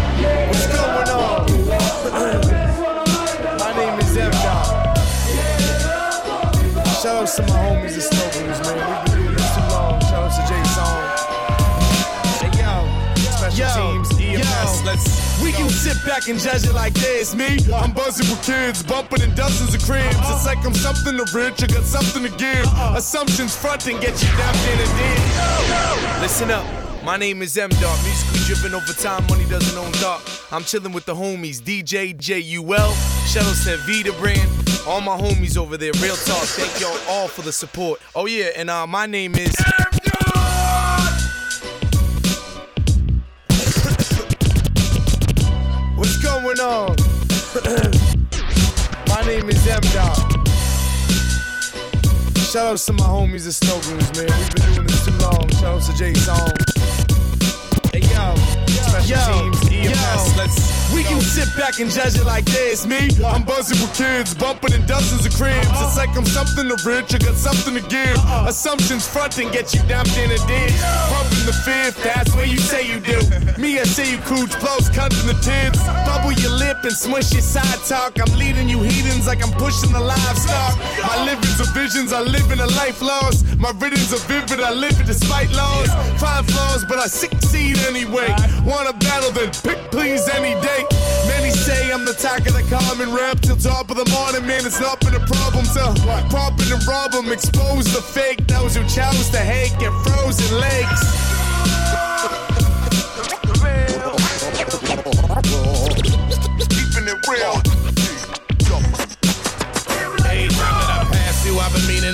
What's 0.47 0.67
going 0.67 1.09
on? 1.09 1.45
My 3.59 3.73
name 3.77 3.99
is 3.99 4.17
M 4.17 4.31
Dog. 4.31 4.97
Shout 7.01 7.15
out 7.15 7.27
to 7.35 7.41
my 7.43 7.47
homies 7.49 7.97
at 7.97 8.03
Snow 8.03 8.29
Goons, 8.33 8.59
man. 8.67 9.14
Let's. 14.85 15.25
We 15.43 15.51
can 15.51 15.69
sit 15.69 15.97
back 16.05 16.29
and 16.29 16.39
judge 16.39 16.63
it 16.63 16.73
like 16.73 16.93
this. 16.93 17.35
Me, 17.35 17.57
I'm 17.73 17.91
buzzing 17.91 18.29
with 18.29 18.43
kids, 18.45 18.83
bumping 18.83 19.21
in 19.21 19.35
dozens 19.35 19.73
of 19.73 19.81
cribs. 19.83 20.15
It's 20.15 20.45
like 20.45 20.63
I'm 20.65 20.73
something 20.73 21.17
to 21.17 21.25
rich, 21.37 21.61
I 21.63 21.67
got 21.67 21.83
something 21.83 22.23
to 22.23 22.29
give. 22.37 22.65
Assumptions 22.95 23.55
front 23.55 23.87
and 23.87 23.99
get 23.99 24.13
you 24.21 24.29
down 24.37 24.55
in 24.71 24.79
a 24.79 24.87
dig. 24.95 26.21
Listen 26.21 26.51
up. 26.51 26.65
My 27.03 27.17
name 27.17 27.43
is 27.43 27.55
M 27.55 27.69
Dot, 27.69 28.03
musically 28.03 28.39
driven 28.45 28.73
over 28.73 28.91
time, 28.93 29.27
money 29.27 29.45
doesn't 29.47 29.77
own 29.77 29.91
dark. 30.01 30.23
I'm 30.51 30.63
chilling 30.63 30.91
with 30.91 31.05
the 31.05 31.13
homies, 31.13 31.61
DJ 31.61 32.17
Jewel, 32.17 32.91
Shuttle 33.27 33.53
said 33.53 33.77
Vita 33.81 34.11
brand, 34.13 34.49
all 34.87 35.01
my 35.01 35.15
homies 35.15 35.55
over 35.55 35.77
there, 35.77 35.91
real 36.01 36.15
talk. 36.15 36.43
Thank 36.45 36.81
y'all 36.81 36.97
all 37.07 37.27
for 37.27 37.43
the 37.43 37.51
support. 37.51 38.01
Oh 38.15 38.25
yeah, 38.25 38.49
and 38.55 38.71
uh, 38.71 38.87
my 38.87 39.05
name 39.05 39.35
is 39.35 39.55
on? 46.65 46.95
my 49.07 49.21
name 49.25 49.49
is 49.49 49.67
M 49.67 49.81
Dot. 49.93 50.17
Shout 52.37 52.65
out 52.65 52.77
to 52.77 52.93
my 52.93 53.03
homies 53.03 53.47
at 53.47 53.53
Snow 53.53 53.79
Goons, 53.81 54.17
man. 54.17 54.27
We've 54.39 54.55
been 54.55 54.73
doing 54.73 54.87
this 54.87 55.05
too 55.05 55.11
long. 55.17 55.47
Shout 55.51 55.75
out 55.75 55.81
to 55.83 55.93
Jay 55.95 56.13
Song. 56.13 56.74
Yo, 58.15 58.35
special 58.79 59.17
yo, 59.19 59.51
teams, 59.51 59.91
EMS. 59.91 59.91
yo. 59.91 60.37
Let's 60.39 60.75
We 60.95 61.03
can 61.03 61.19
sit 61.19 61.49
back 61.57 61.79
and 61.79 61.91
judge 61.91 62.15
it 62.15 62.23
like 62.23 62.45
this. 62.45 62.85
Me, 62.85 63.09
I'm 63.25 63.43
buzzing 63.43 63.75
with 63.83 63.91
kids, 63.97 64.33
bumping 64.33 64.71
in 64.73 64.85
dozens 64.87 65.25
of 65.25 65.33
cribs. 65.35 65.67
Uh-huh. 65.67 65.85
It's 65.87 65.97
like 65.97 66.15
I'm 66.15 66.25
something 66.25 66.67
to 66.71 66.77
rich, 66.87 67.13
I 67.13 67.19
got 67.19 67.35
something 67.35 67.75
to 67.75 67.83
give. 67.89 68.15
Uh-uh. 68.15 68.47
Assumptions 68.47 69.05
front 69.07 69.37
and 69.39 69.51
get 69.51 69.73
you 69.73 69.81
dumped 69.91 70.15
in 70.17 70.31
a 70.31 70.39
ditch. 70.47 70.77
Pumping 71.11 71.45
the 71.45 71.55
fifth, 71.67 71.99
that's 72.03 72.31
what 72.35 72.47
you 72.47 72.57
say 72.57 72.87
you 72.87 72.99
do. 73.03 73.19
Me, 73.59 73.79
I 73.79 73.83
say 73.83 74.11
you 74.11 74.19
cooch, 74.23 74.51
close, 74.63 74.87
cutting 74.87 75.27
the 75.27 75.35
tits. 75.43 75.83
Bubble 76.07 76.31
your 76.39 76.55
lip 76.55 76.77
and 76.83 76.95
smush 76.95 77.33
your 77.33 77.41
side 77.43 77.81
talk. 77.83 78.15
I'm 78.15 78.31
leading 78.39 78.69
you 78.69 78.79
heathens 78.81 79.27
like 79.27 79.43
I'm 79.43 79.51
pushing 79.59 79.91
the 79.91 79.99
livestock. 79.99 80.79
My 81.03 81.17
livings 81.25 81.59
are 81.59 81.71
visions, 81.75 82.13
I 82.13 82.21
live 82.21 82.47
in 82.51 82.59
a 82.61 82.69
life 82.79 83.01
lost. 83.01 83.43
My 83.59 83.71
rhythms 83.75 84.13
are 84.15 84.23
vivid, 84.31 84.61
I 84.63 84.71
live 84.71 84.95
it 85.01 85.07
despite 85.07 85.51
laws. 85.51 85.89
Five 86.21 86.45
flaws, 86.47 86.85
but 86.87 86.99
I 86.99 87.07
succeed 87.07 87.77
anyway. 87.89 88.04
Wanna 88.09 88.93
battle, 88.93 89.31
then 89.31 89.51
pick 89.63 89.79
please 89.91 90.27
any 90.29 90.53
day. 90.61 90.85
Many 91.27 91.51
say 91.51 91.91
I'm 91.91 92.05
the 92.05 92.11
attack 92.11 92.47
of 92.47 92.53
the 92.53 92.63
common 92.63 93.13
rap 93.13 93.39
till 93.41 93.57
top 93.57 93.89
of 93.89 93.97
the 93.97 94.09
morning, 94.11 94.45
man. 94.45 94.65
It's 94.65 94.79
not 94.79 94.99
been 94.99 95.15
a 95.15 95.25
problem 95.25 95.65
to 95.65 95.93
it 96.61 96.71
and 96.71 96.87
rob 96.87 97.15
'em, 97.15 97.31
expose 97.31 97.85
the 97.93 98.01
fake. 98.01 98.47
Those 98.47 98.75
who 98.75 98.83
chose 98.83 99.29
to 99.29 99.39
hate 99.39 99.77
get 99.79 99.91
frozen 100.03 100.59
legs. 100.59 102.44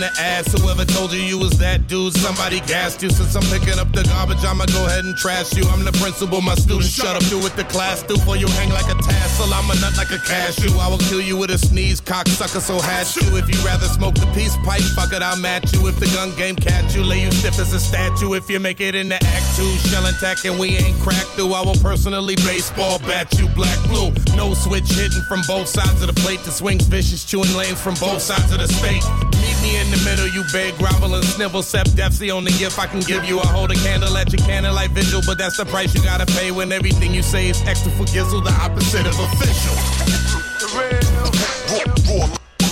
Meaning 0.02 0.16
to 0.16 0.22
ask 0.22 0.58
whoever 0.58 0.86
told 0.86 1.12
you 1.12 1.20
you 1.20 1.38
was 1.38 1.52
that 1.60 1.88
dude. 1.88 2.14
Somebody 2.14 2.60
gassed 2.62 3.02
you. 3.02 3.10
Since 3.10 3.36
I'm 3.36 3.44
picking 3.44 3.80
up 3.80 3.92
the 3.92 4.04
garbage, 4.04 4.44
I'ma 4.44 4.66
go 4.66 4.86
ahead 4.86 5.06
and 5.06 5.16
trash 5.16 5.54
you. 5.56 5.64
I'm 5.70 5.84
the 5.86 5.92
principal, 5.94 6.42
my 6.42 6.56
students 6.56 6.90
shut 6.90 7.16
up. 7.16 7.24
Do 7.30 7.38
with 7.38 7.56
the 7.56 7.64
class 7.66 8.04
do 8.04 8.18
for 8.18 8.36
you 8.36 8.48
hang 8.48 8.70
like 8.70 8.90
a 8.90 8.98
tassel. 9.02 9.54
I'm 9.54 9.70
a 9.70 9.76
nut 9.80 9.98
like 9.98 10.12
a 10.12 10.20
cashew. 10.20 10.74
I 10.80 10.88
will 10.88 11.04
kill 11.10 11.22
you 11.22 11.38
with 11.38 11.52
a 11.52 11.58
sneeze, 11.58 12.02
cocksucker. 12.02 12.62
So 12.62 12.80
hash 12.80 13.16
you. 13.18 13.38
If 13.38 13.50
you 13.50 13.60
rather 13.66 13.88
smoke 13.88 14.16
the 14.16 14.28
peace 14.34 14.58
pipe, 14.66 14.82
fuck 14.96 15.14
it, 15.14 15.22
I'll 15.22 15.38
match 15.38 15.74
you. 15.74 15.88
If 15.88 16.00
the 16.00 16.08
gun 16.08 16.36
game 16.36 16.56
catch 16.56 16.96
you, 16.96 17.04
lay 17.04 17.22
you 17.22 17.32
stiff 17.32 17.60
as 17.60 17.74
a 17.74 17.80
statue. 17.80 18.34
If 18.34 18.50
you 18.50 18.60
make 18.60 18.82
it 18.82 18.96
in 18.96 19.10
the 19.10 19.16
act 19.16 19.56
two, 19.56 19.70
shell 19.90 20.06
attack 20.06 20.46
and 20.46 20.58
we 20.60 20.78
ain't 20.78 21.00
cracked 21.00 21.38
through. 21.38 21.54
I 21.54 21.62
will 21.62 21.80
personally 21.82 22.36
baseball 22.48 23.00
bat 23.00 23.32
you 23.40 23.48
black 23.50 23.78
blue. 23.88 24.12
No 24.36 24.54
switch 24.54 24.90
hitting 24.90 25.24
from 25.28 25.42
both 25.48 25.68
sides 25.68 26.02
of 26.02 26.08
the 26.08 26.20
plate. 26.22 26.40
The 26.42 26.52
swings 26.52 26.86
vicious, 26.88 27.24
chewing 27.26 27.54
lanes 27.56 27.80
from 27.82 27.96
both 27.96 28.22
sides 28.22 28.52
of 28.52 28.60
the 28.60 28.68
state. 28.68 29.04
Meet 29.42 29.58
me 29.62 29.80
in 29.80 29.91
the 29.92 30.02
middle, 30.06 30.28
you 30.28 30.44
beg, 30.52 30.78
grovel, 30.78 31.16
and 31.16 31.26
snivel. 31.26 31.62
Sep, 31.62 31.88
that's 31.90 32.18
the 32.18 32.32
only 32.32 32.52
gift 32.54 32.80
I 32.80 32.88
can 32.88 33.02
give 33.02 33.26
you. 33.26 33.40
I 33.40 33.48
hold 33.48 33.72
a 33.72 33.76
candle 33.76 34.16
at 34.18 34.32
your 34.32 34.42
candlelight 34.46 34.92
vigil, 34.92 35.22
but 35.26 35.38
that's 35.38 35.58
the 35.58 35.66
price 35.66 35.94
you 35.94 36.02
gotta 36.04 36.26
pay 36.26 36.52
when 36.52 36.72
everything 36.72 37.14
you 37.14 37.22
say 37.22 37.50
is 37.50 37.62
extra 37.68 37.92
for 37.92 38.06
gizzle, 38.06 38.42
the 38.42 38.52
opposite 38.54 39.06
of 39.06 39.20
official. 39.20 39.76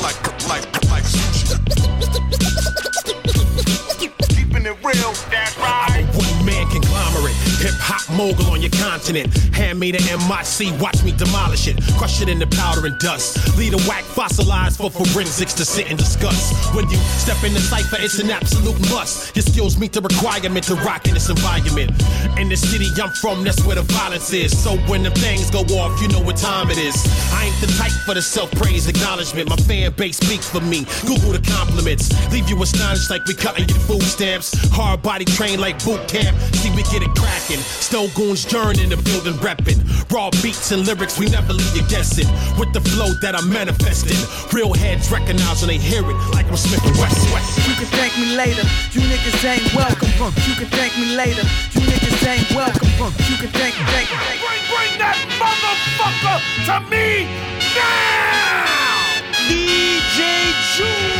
Like, 0.02 0.20
like, 0.48 0.66
like 0.90 1.04
Keeping 4.30 4.66
it 4.66 4.78
real, 4.84 5.14
hop 7.90 8.06
mogul 8.14 8.46
on 8.54 8.62
your 8.62 8.70
continent. 8.78 9.34
Hand 9.50 9.80
me 9.80 9.92
the 9.92 9.98
MIC, 10.30 10.70
watch 10.80 11.02
me 11.04 11.12
demolish 11.12 11.68
it, 11.68 11.82
crush 11.98 12.22
it 12.22 12.30
into 12.30 12.46
powder 12.46 12.86
and 12.86 12.98
dust. 13.00 13.58
Lead 13.58 13.74
a 13.74 13.82
whack 13.90 14.04
fossilized 14.04 14.78
for 14.78 14.92
forensics 14.92 15.54
to 15.54 15.66
sit 15.66 15.90
and 15.90 15.98
discuss. 15.98 16.54
When 16.76 16.88
you 16.90 16.98
step 17.18 17.44
in 17.44 17.54
the 17.54 17.60
cipher, 17.60 17.98
it's 18.00 18.20
an 18.20 18.30
absolute 18.30 18.80
must. 18.94 19.36
Your 19.36 19.44
skills 19.44 19.80
meet 19.80 19.94
the 19.94 20.02
requirement 20.02 20.66
to 20.66 20.76
rock 20.86 21.08
in 21.08 21.16
this 21.16 21.30
environment. 21.30 21.92
In 22.38 22.48
the 22.50 22.58
city 22.58 22.86
I'm 23.02 23.10
from, 23.10 23.44
that's 23.44 23.66
where 23.66 23.76
the 23.76 23.84
violence 23.98 24.32
is. 24.34 24.54
So 24.54 24.78
when 24.86 25.02
the 25.02 25.12
things 25.12 25.50
go 25.50 25.62
off, 25.82 26.00
you 26.02 26.08
know 26.10 26.22
what 26.22 26.38
time 26.38 26.70
it 26.70 26.78
is. 26.78 26.96
I 27.34 27.46
ain't 27.46 27.60
the 27.62 27.74
type 27.82 27.92
for 28.06 28.14
the 28.14 28.22
self 28.22 28.52
praise 28.52 28.88
acknowledgement. 28.88 29.50
My 29.50 29.56
fan 29.56 29.92
base 29.94 30.18
speak 30.18 30.42
for 30.42 30.62
me. 30.62 30.86
Google 31.08 31.34
the 31.34 31.42
compliments. 31.42 32.14
Leave 32.32 32.50
you 32.50 32.62
astonished 32.62 33.10
like 33.10 33.26
we 33.26 33.34
cutting 33.34 33.68
your 33.68 33.80
food 33.80 34.04
stamps. 34.04 34.54
Hard 34.70 35.02
body 35.02 35.26
trained 35.26 35.62
like 35.62 35.84
boot 35.84 36.08
camp. 36.08 36.38
See, 36.54 36.70
we 36.76 36.84
get 36.84 37.02
it 37.02 37.14
cracking. 37.16 37.60
Snow 37.80 38.08
goons 38.16 38.46
journey 38.46 38.84
in 38.84 38.90
the 38.90 38.98
building 38.98 39.34
reppin'. 39.40 39.80
Raw 40.12 40.30
beats 40.44 40.72
and 40.72 40.86
lyrics, 40.86 41.18
we 41.18 41.28
never 41.28 41.54
leave 41.54 41.76
you 41.76 41.86
guessing. 41.88 42.28
With 42.60 42.74
the 42.74 42.82
flow 42.82 43.14
that 43.22 43.36
I'm 43.36 43.50
manifesting. 43.50 44.20
Real 44.52 44.74
heads 44.74 45.12
recognize 45.12 45.62
when 45.62 45.70
they 45.70 45.78
hear 45.78 46.04
it, 46.04 46.18
like 46.36 46.48
I'm 46.48 46.58
Smith 46.58 46.84
and 46.86 46.98
West. 46.98 47.18
You 47.68 47.76
can 47.76 47.90
thank 47.98 48.14
me 48.20 48.36
later. 48.36 48.64
You 48.92 49.02
niggas 49.08 49.44
ain't 49.48 49.74
welcome. 49.74 50.12
You 50.46 50.56
can 50.56 50.70
thank 50.76 50.98
me 50.98 51.16
later. 51.16 51.44
You 51.74 51.82
niggas 51.88 52.28
ain't 52.28 52.50
welcome. 52.52 52.90
You 53.32 53.38
can 53.40 53.52
thank 53.56 53.74
thank 53.88 54.10
thank. 54.10 54.40
Bring, 54.44 54.64
bring 54.68 54.94
that 55.00 55.18
motherfucker 55.40 56.38
to 56.68 56.76
me 56.90 57.26
now! 57.76 58.80
DJ 59.48 61.19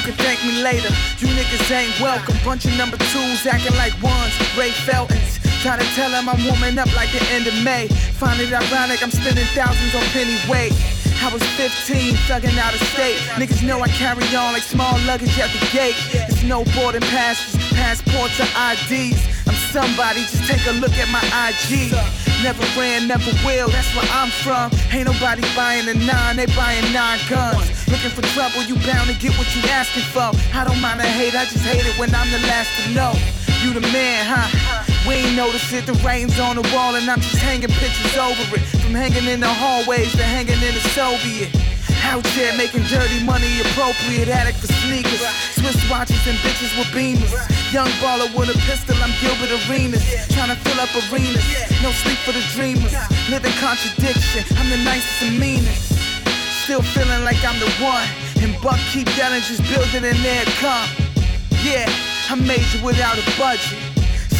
You 0.00 0.16
can 0.16 0.24
thank 0.24 0.40
me 0.48 0.62
later. 0.62 0.88
You 1.20 1.28
niggas 1.36 1.70
ain't 1.70 2.00
welcome. 2.00 2.34
Bunch 2.42 2.64
of 2.64 2.72
number 2.78 2.96
twos 3.12 3.44
acting 3.44 3.76
like 3.76 3.92
ones. 4.00 4.32
Ray 4.56 4.70
Feltons. 4.70 5.36
Try 5.60 5.76
to 5.76 5.84
tell 5.92 6.08
him 6.08 6.26
I'm 6.26 6.40
warming 6.48 6.78
up 6.78 6.88
like 6.96 7.12
the 7.12 7.20
end 7.36 7.46
of 7.46 7.52
May. 7.62 7.86
Find 8.16 8.40
it 8.40 8.50
ironic, 8.50 9.02
I'm 9.02 9.10
spending 9.10 9.44
thousands 9.52 9.94
on 9.94 10.00
penny 10.16 10.40
weight. 10.48 10.72
I 11.20 11.28
was 11.28 11.44
15, 11.60 12.14
thugging 12.24 12.56
out 12.56 12.72
of 12.72 12.80
state. 12.96 13.18
Niggas 13.36 13.62
know 13.62 13.82
I 13.82 13.88
carry 13.88 14.24
on 14.34 14.54
like 14.54 14.62
small 14.62 14.96
luggage 15.04 15.38
at 15.38 15.52
the 15.52 15.60
gate. 15.68 15.96
It's 16.32 16.44
no 16.44 16.64
boarding 16.72 17.04
passes, 17.12 17.60
passports 17.76 18.40
or 18.40 18.48
IDs. 18.56 19.20
I'm 19.44 19.54
somebody, 19.68 20.22
just 20.24 20.48
take 20.48 20.64
a 20.64 20.72
look 20.80 20.96
at 20.96 21.12
my 21.12 21.20
IG. 21.44 21.92
Never 22.42 22.64
ran, 22.80 23.06
never 23.06 23.30
will, 23.44 23.68
that's 23.68 23.94
where 23.94 24.08
I'm 24.12 24.30
from. 24.30 24.72
Ain't 24.92 25.06
nobody 25.06 25.42
buying 25.54 25.86
a 25.88 25.94
nine, 25.94 26.36
they 26.36 26.46
buying 26.56 26.90
nine 26.92 27.20
guns. 27.28 27.68
Looking 27.88 28.10
for 28.10 28.22
trouble, 28.32 28.62
you 28.64 28.76
bound 28.86 29.10
to 29.10 29.14
get 29.14 29.36
what 29.36 29.44
you 29.54 29.60
asking 29.68 30.08
for. 30.08 30.32
I 30.56 30.64
don't 30.64 30.80
mind 30.80 31.00
a 31.00 31.04
hate, 31.04 31.34
I 31.34 31.44
just 31.44 31.64
hate 31.64 31.84
it 31.84 31.98
when 31.98 32.14
I'm 32.14 32.30
the 32.32 32.40
last 32.48 32.70
to 32.80 32.94
know. 32.96 33.12
You 33.60 33.74
the 33.74 33.84
man, 33.92 34.24
huh? 34.24 34.48
We 35.06 35.16
ain't 35.16 35.36
notice 35.36 35.70
it, 35.72 35.84
the 35.84 35.92
writing's 36.00 36.40
on 36.40 36.56
the 36.56 36.64
wall 36.72 36.94
and 36.96 37.08
I'm 37.10 37.20
just 37.20 37.36
hanging 37.36 37.68
pictures 37.68 38.16
over 38.16 38.56
it. 38.56 38.64
From 38.80 38.94
hanging 38.94 39.28
in 39.28 39.40
the 39.40 39.52
hallways 39.52 40.12
to 40.12 40.22
hanging 40.22 40.60
in 40.64 40.74
the 40.74 40.84
Soviet. 40.96 41.52
Out 42.08 42.24
there 42.36 42.56
making 42.56 42.84
dirty 42.84 43.22
money 43.22 43.60
appropriate, 43.60 44.28
addict 44.28 44.58
for 44.58 44.72
sneakers. 44.80 45.20
Swiss 45.70 45.90
watches 45.90 46.26
and 46.26 46.36
bitches 46.38 46.74
with 46.76 46.90
beamers. 46.90 47.30
Young 47.72 47.86
baller 48.02 48.26
with 48.34 48.50
a 48.50 48.58
pistol, 48.66 48.96
I'm 48.98 49.14
Gilbert 49.22 49.54
Arenas. 49.54 50.02
Trying 50.34 50.50
to 50.50 50.58
fill 50.66 50.80
up 50.82 50.90
arenas, 50.98 51.46
no 51.82 51.94
sleep 51.94 52.18
for 52.26 52.32
the 52.32 52.42
dreamers. 52.50 52.90
Living 53.30 53.54
contradiction, 53.62 54.42
I'm 54.58 54.66
the 54.70 54.82
nicest 54.82 55.22
and 55.22 55.38
meanest. 55.38 55.94
Still 56.64 56.82
feeling 56.82 57.22
like 57.22 57.38
I'm 57.46 57.58
the 57.62 57.70
one. 57.78 58.02
And 58.42 58.58
Buck 58.62 58.80
keep 58.90 59.06
yelling, 59.14 59.42
just 59.46 59.62
build 59.70 59.86
it 59.94 60.02
and 60.02 60.18
there 60.26 60.42
it 60.42 60.50
come. 60.58 60.90
Yeah, 61.62 61.86
I 62.26 62.34
made 62.34 62.66
you 62.74 62.82
without 62.82 63.14
a 63.14 63.24
budget. 63.38 63.78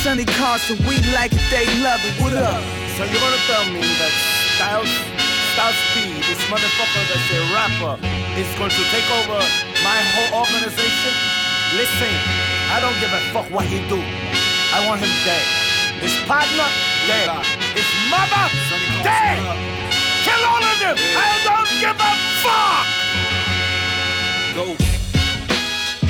Sonny 0.02 0.24
Carson, 0.24 0.82
we 0.82 0.98
like 1.14 1.30
it, 1.30 1.46
they 1.54 1.66
love 1.78 2.02
it. 2.02 2.14
What 2.18 2.34
up? 2.34 2.58
So 2.98 3.06
you're 3.06 3.22
gonna 3.22 3.44
tell 3.46 3.70
me 3.70 3.86
that 4.02 4.14
Styles, 4.58 4.90
Styles 5.54 5.78
P, 5.94 6.10
this 6.26 6.42
motherfucker 6.50 7.02
that's 7.06 7.30
a 7.30 7.40
rapper, 7.54 7.94
is 8.34 8.50
going 8.58 8.74
to 8.74 8.84
take 8.90 9.06
over 9.22 9.69
my 9.90 10.02
whole 10.14 10.46
organization? 10.46 11.12
Listen, 11.74 12.14
I 12.70 12.78
don't 12.78 12.94
give 13.02 13.10
a 13.10 13.18
fuck 13.34 13.50
what 13.50 13.66
he 13.66 13.82
do. 13.90 13.98
I 14.70 14.86
want 14.86 15.02
him 15.02 15.10
dead. 15.26 15.42
His 15.98 16.14
partner, 16.30 16.68
dead. 17.10 17.26
His 17.74 17.90
mother, 18.06 18.46
dead. 19.02 19.42
Kill 20.22 20.42
all 20.46 20.62
of 20.62 20.76
them. 20.78 20.94
I 20.94 21.32
don't 21.42 21.72
give 21.82 21.98
a 21.98 22.12
fuck. 22.38 22.86
Ghost. 24.54 24.86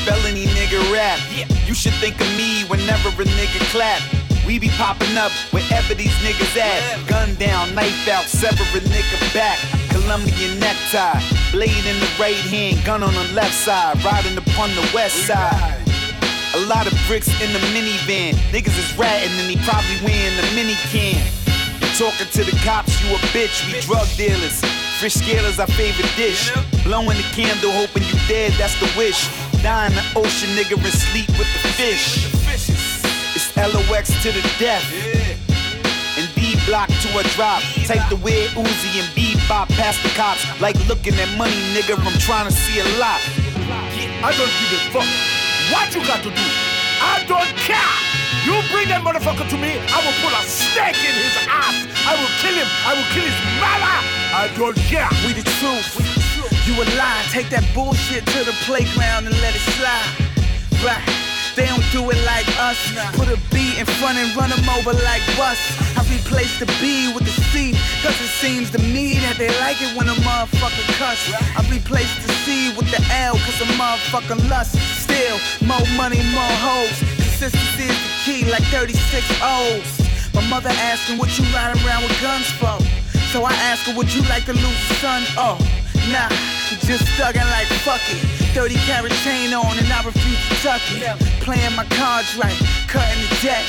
Felony 0.04 0.44
nigga 0.56 0.80
rap. 0.92 1.18
You 1.66 1.72
should 1.72 1.96
think 2.04 2.20
of 2.20 2.28
me 2.36 2.64
whenever 2.68 3.08
a 3.08 3.24
nigga 3.24 3.60
clap. 3.72 4.02
We 4.50 4.58
be 4.58 4.68
popping 4.70 5.16
up 5.16 5.30
wherever 5.54 5.94
these 5.94 6.10
niggas 6.26 6.58
at. 6.58 7.06
Gun 7.06 7.36
down, 7.36 7.72
knife 7.72 8.08
out, 8.08 8.24
sever 8.24 8.66
a 8.74 8.80
nigga 8.82 9.32
back. 9.32 9.56
Colombian 9.90 10.58
necktie, 10.58 11.22
blade 11.52 11.86
in 11.86 11.94
the 12.02 12.10
right 12.18 12.34
hand, 12.50 12.84
gun 12.84 13.04
on 13.04 13.14
the 13.14 13.30
left 13.32 13.54
side, 13.54 14.02
riding 14.02 14.36
upon 14.36 14.74
the 14.74 14.82
west 14.92 15.24
side. 15.24 15.78
A 16.58 16.66
lot 16.66 16.90
of 16.90 16.98
bricks 17.06 17.30
in 17.40 17.52
the 17.52 17.60
minivan. 17.70 18.34
Niggas 18.50 18.74
is 18.74 18.90
ratting 18.98 19.30
and 19.38 19.46
he 19.46 19.54
probably 19.62 19.94
wearing 20.02 20.34
the 20.34 20.42
mini 20.58 20.74
can. 20.90 21.22
Talking 21.94 22.26
to 22.34 22.42
the 22.42 22.58
cops, 22.66 22.90
you 23.06 23.14
a 23.14 23.18
bitch. 23.30 23.54
We 23.70 23.78
drug 23.86 24.08
dealers. 24.18 24.58
Fish 24.98 25.14
scalers, 25.14 25.60
our 25.60 25.70
favorite 25.78 26.10
dish. 26.16 26.50
Blowing 26.82 27.14
the 27.14 27.28
candle, 27.38 27.70
hoping 27.70 28.02
you 28.02 28.18
dead, 28.26 28.50
that's 28.58 28.74
the 28.82 28.90
wish. 28.98 29.30
Die 29.62 29.86
in 29.86 29.94
the 29.94 30.02
ocean, 30.18 30.50
nigga, 30.58 30.74
and 30.74 30.90
sleep 30.90 31.28
with 31.38 31.46
the 31.54 31.68
fish. 31.78 32.39
LOX 33.56 34.10
to 34.22 34.32
the 34.32 34.42
death. 34.58 34.84
And 36.18 36.28
D 36.34 36.56
block 36.66 36.88
to 36.88 37.08
a 37.18 37.22
drop. 37.34 37.62
Take 37.86 38.02
the 38.08 38.16
weird 38.16 38.50
Uzi 38.52 39.00
and 39.00 39.08
bebop 39.16 39.68
past 39.76 40.02
the 40.02 40.10
cops. 40.10 40.44
Like 40.60 40.76
looking 40.88 41.14
at 41.14 41.28
money, 41.38 41.60
nigga, 41.74 41.98
I'm 41.98 42.18
trying 42.18 42.46
to 42.46 42.52
see 42.52 42.80
a 42.80 42.88
lot. 42.98 43.20
I 44.22 44.34
don't 44.36 44.52
give 44.60 44.72
a 44.74 44.80
fuck 44.92 45.08
what 45.72 45.94
you 45.94 46.02
got 46.06 46.22
to 46.22 46.30
do. 46.30 46.46
I 47.00 47.24
don't 47.26 47.48
care. 47.56 47.94
You 48.44 48.56
bring 48.72 48.88
that 48.88 49.02
motherfucker 49.04 49.48
to 49.48 49.56
me, 49.56 49.78
I 49.78 49.98
will 50.02 50.16
put 50.24 50.32
a 50.34 50.42
snake 50.48 50.98
in 50.98 51.14
his 51.14 51.36
ass. 51.46 51.86
I 52.08 52.16
will 52.18 52.32
kill 52.42 52.56
him. 52.56 52.68
I 52.84 52.96
will 52.96 53.08
kill 53.14 53.24
his 53.24 53.40
mother. 53.60 53.96
I 54.34 54.48
don't 54.56 54.76
care. 54.88 55.08
We 55.26 55.32
the 55.32 55.44
truth. 55.60 55.94
You 56.66 56.74
a 56.74 56.84
lie. 56.96 57.22
Take 57.30 57.50
that 57.50 57.64
bullshit 57.74 58.26
to 58.26 58.44
the 58.44 58.52
playground 58.64 59.26
and 59.26 59.36
let 59.40 59.54
it 59.54 59.64
slide. 59.76 60.30
Right. 60.84 61.19
They 61.56 61.66
don't 61.66 61.84
do 61.90 62.08
it 62.10 62.20
like 62.24 62.46
us. 62.60 62.78
Put 63.16 63.28
a 63.28 63.38
B 63.50 63.78
in 63.78 63.86
front 63.98 64.18
and 64.18 64.34
run 64.36 64.50
them 64.50 64.68
over 64.70 64.92
like 64.92 65.22
bus. 65.36 65.58
I 65.96 66.02
replace 66.10 66.58
the 66.58 66.66
B 66.80 67.12
with 67.12 67.24
the 67.24 67.34
C, 67.50 67.72
cause 68.02 68.18
it 68.20 68.32
seems 68.42 68.70
to 68.70 68.78
me 68.78 69.18
that 69.26 69.36
they 69.36 69.50
like 69.60 69.82
it 69.82 69.96
when 69.96 70.08
a 70.08 70.16
motherfucker 70.22 70.86
cuss. 70.98 71.18
I 71.56 71.60
replace 71.70 72.10
the 72.24 72.32
C 72.44 72.72
with 72.76 72.90
the 72.90 73.02
L, 73.12 73.34
cause 73.34 73.60
a 73.60 73.68
motherfucker 73.74 74.38
lust. 74.48 74.78
Still, 75.02 75.38
more 75.66 75.84
money, 75.96 76.22
more 76.30 76.54
hoes. 76.62 76.98
Consistency 77.18 77.90
is 77.90 77.98
the 77.98 78.12
key, 78.24 78.50
like 78.50 78.64
36 78.70 78.96
O's. 79.42 80.00
My 80.34 80.46
mother 80.48 80.70
asking 80.70 81.18
what 81.18 81.36
you 81.38 81.44
riding 81.52 81.82
around 81.84 82.04
with 82.04 82.20
guns 82.20 82.46
for. 82.60 82.78
So 83.32 83.44
I 83.44 83.52
ask 83.70 83.86
her, 83.86 83.96
would 83.96 84.12
you 84.12 84.22
like 84.28 84.44
to 84.46 84.52
lose 84.52 84.90
a 84.90 84.94
son? 85.02 85.22
Oh, 85.36 85.58
nah, 86.10 86.28
just 86.86 87.04
thuggin' 87.18 87.48
like 87.50 87.66
fuck 87.82 88.00
it. 88.08 88.39
30 88.54 88.74
carat 88.86 89.12
chain 89.22 89.54
on 89.54 89.78
and 89.78 89.86
I 89.92 90.02
refuse 90.02 90.38
to 90.48 90.54
tuck 90.62 90.82
it. 90.90 91.02
Playing 91.40 91.74
my 91.76 91.84
cards 91.86 92.36
right, 92.36 92.56
cutting 92.88 93.22
the 93.22 93.38
deck. 93.42 93.64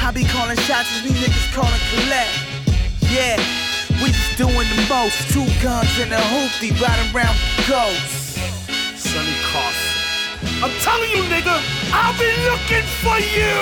I 0.00 0.10
be 0.12 0.24
calling 0.24 0.56
shots 0.58 0.88
as 0.96 1.02
we 1.04 1.10
niggas 1.10 1.52
calling 1.54 1.80
collect. 1.94 2.30
Yeah, 3.10 3.36
we 4.02 4.12
just 4.12 4.36
doing 4.36 4.68
the 4.76 4.86
most. 4.88 5.16
Two 5.32 5.46
guns 5.62 5.90
and 5.98 6.12
a 6.12 6.20
hoopty 6.20 6.70
riding 6.80 7.14
around 7.14 7.34
with 7.34 7.68
ghosts. 7.68 8.38
Sonny 8.96 9.34
Carson. 9.50 9.85
I'm 10.64 10.72
telling 10.80 11.10
you, 11.12 11.20
nigga, 11.28 11.52
I've 11.92 12.16
been 12.16 12.32
looking 12.48 12.86
for 13.04 13.20
you. 13.20 13.52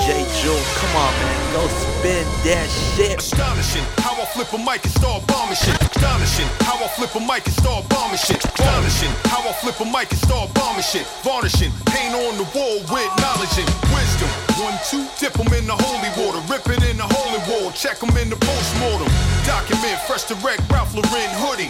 DJ 0.00 0.24
Jewel, 0.40 0.56
come 0.80 0.96
on, 0.96 1.12
man, 1.20 1.36
go 1.52 1.62
spin 1.68 2.24
that 2.48 2.64
shit. 2.72 3.20
Astonishing 3.20 3.84
how 4.00 4.16
I 4.16 4.24
flip 4.32 4.48
a 4.56 4.58
mic 4.58 4.80
and 4.80 4.94
start 4.96 5.28
bombing 5.28 5.60
shit. 5.60 5.76
Astonishing 5.76 6.48
how 6.64 6.80
I 6.80 6.88
flip 6.96 7.12
a 7.12 7.20
mic 7.20 7.44
and 7.44 7.52
start 7.52 7.84
bombing 7.92 8.16
shit. 8.16 8.40
Astonishing 8.40 9.12
how 9.28 9.44
I 9.44 9.52
flip 9.60 9.76
a 9.76 9.84
mic 9.84 10.08
and 10.08 10.20
start 10.24 10.48
bombing 10.56 10.88
shit. 10.88 11.04
Varnishing 11.20 11.68
paint 11.92 12.16
on 12.16 12.40
the 12.40 12.48
wall 12.56 12.80
with 12.88 13.12
knowledge 13.20 13.52
and 13.60 13.68
wisdom. 13.92 14.32
One, 14.56 14.76
two, 14.88 15.04
dip 15.20 15.36
'em 15.36 15.52
in 15.52 15.68
the 15.68 15.76
holy 15.76 16.08
water, 16.16 16.40
rip 16.48 16.64
it 16.72 16.80
in 16.88 16.96
the 16.96 17.04
holy 17.04 17.44
wall, 17.44 17.76
check 17.76 18.00
'em 18.00 18.16
in 18.16 18.32
the 18.32 18.40
postmortem. 18.40 19.12
Document 19.44 20.00
fresh 20.08 20.24
direct 20.24 20.64
Ralph 20.72 20.96
Lauren 20.96 21.30
hoodie. 21.44 21.68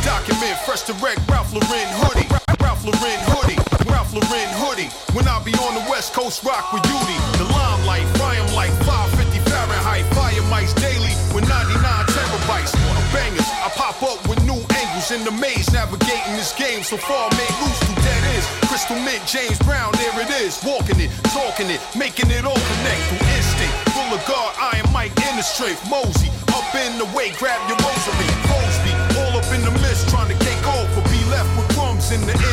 Document 0.00 0.56
fresh 0.64 0.88
direct 0.88 1.20
Ralph 1.28 1.52
Lauren 1.52 1.92
hoodie. 2.00 2.51
Ralph 2.82 2.98
Lauren 2.98 3.22
hoodie. 3.30 3.58
Ralph 3.86 4.12
Lauren 4.12 4.50
hoodie. 4.58 4.90
When 5.14 5.28
I 5.28 5.38
be 5.44 5.54
on 5.62 5.74
the 5.78 5.86
West 5.86 6.14
Coast, 6.14 6.42
rock 6.42 6.72
with 6.72 6.82
Udi. 6.82 7.16
The 7.38 7.46
limelight, 7.46 8.02
fry 8.18 8.34
'em 8.34 8.50
like 8.58 8.74
550 8.82 9.38
Fahrenheit. 9.50 10.02
Fire 10.14 10.42
mics 10.50 10.74
daily 10.74 11.14
with 11.30 11.46
99 11.46 11.78
terabytes. 12.10 12.74
Bangers, 13.14 13.46
I 13.62 13.70
pop 13.78 14.02
up 14.02 14.18
with 14.26 14.42
new 14.42 14.58
angles 14.74 15.12
in 15.12 15.22
the 15.22 15.30
maze, 15.30 15.70
navigating 15.70 16.34
this 16.34 16.52
game. 16.58 16.82
So 16.82 16.96
far, 16.96 17.30
made 17.38 17.54
loose 17.62 17.78
to 17.86 17.94
dead 18.02 18.22
ends. 18.34 18.46
Crystal 18.66 18.98
Mint, 18.98 19.22
James 19.26 19.58
Brown, 19.62 19.92
there 20.02 20.18
it 20.18 20.30
is. 20.42 20.58
Walking 20.64 20.98
it, 20.98 21.10
talking 21.30 21.70
it, 21.70 21.80
making 21.94 22.30
it 22.32 22.44
all 22.44 22.62
connect 22.72 23.02
through 23.06 23.26
instinct. 23.36 23.74
Full 23.94 24.10
of 24.10 24.22
God, 24.26 24.50
Iron 24.74 24.90
Mike 24.90 25.14
in 25.28 25.36
the 25.36 25.42
strength. 25.42 25.86
Mosey, 25.88 26.30
up 26.50 26.74
in 26.74 26.98
the 26.98 27.06
way, 27.14 27.30
grab 27.38 27.60
your 27.68 27.78
rosary. 27.78 28.30
Crosby, 28.48 28.92
all 29.20 29.38
up 29.38 29.46
in 29.54 29.62
the 29.62 29.74
mist, 29.84 30.08
trying 30.08 30.30
to 30.34 30.38
take 30.42 30.66
off. 30.66 30.88
Or 30.96 31.04
be 31.14 31.22
left 31.30 31.50
with 31.56 31.68
crumbs 31.76 32.10
in 32.10 32.20
the 32.26 32.34
end 32.34 32.51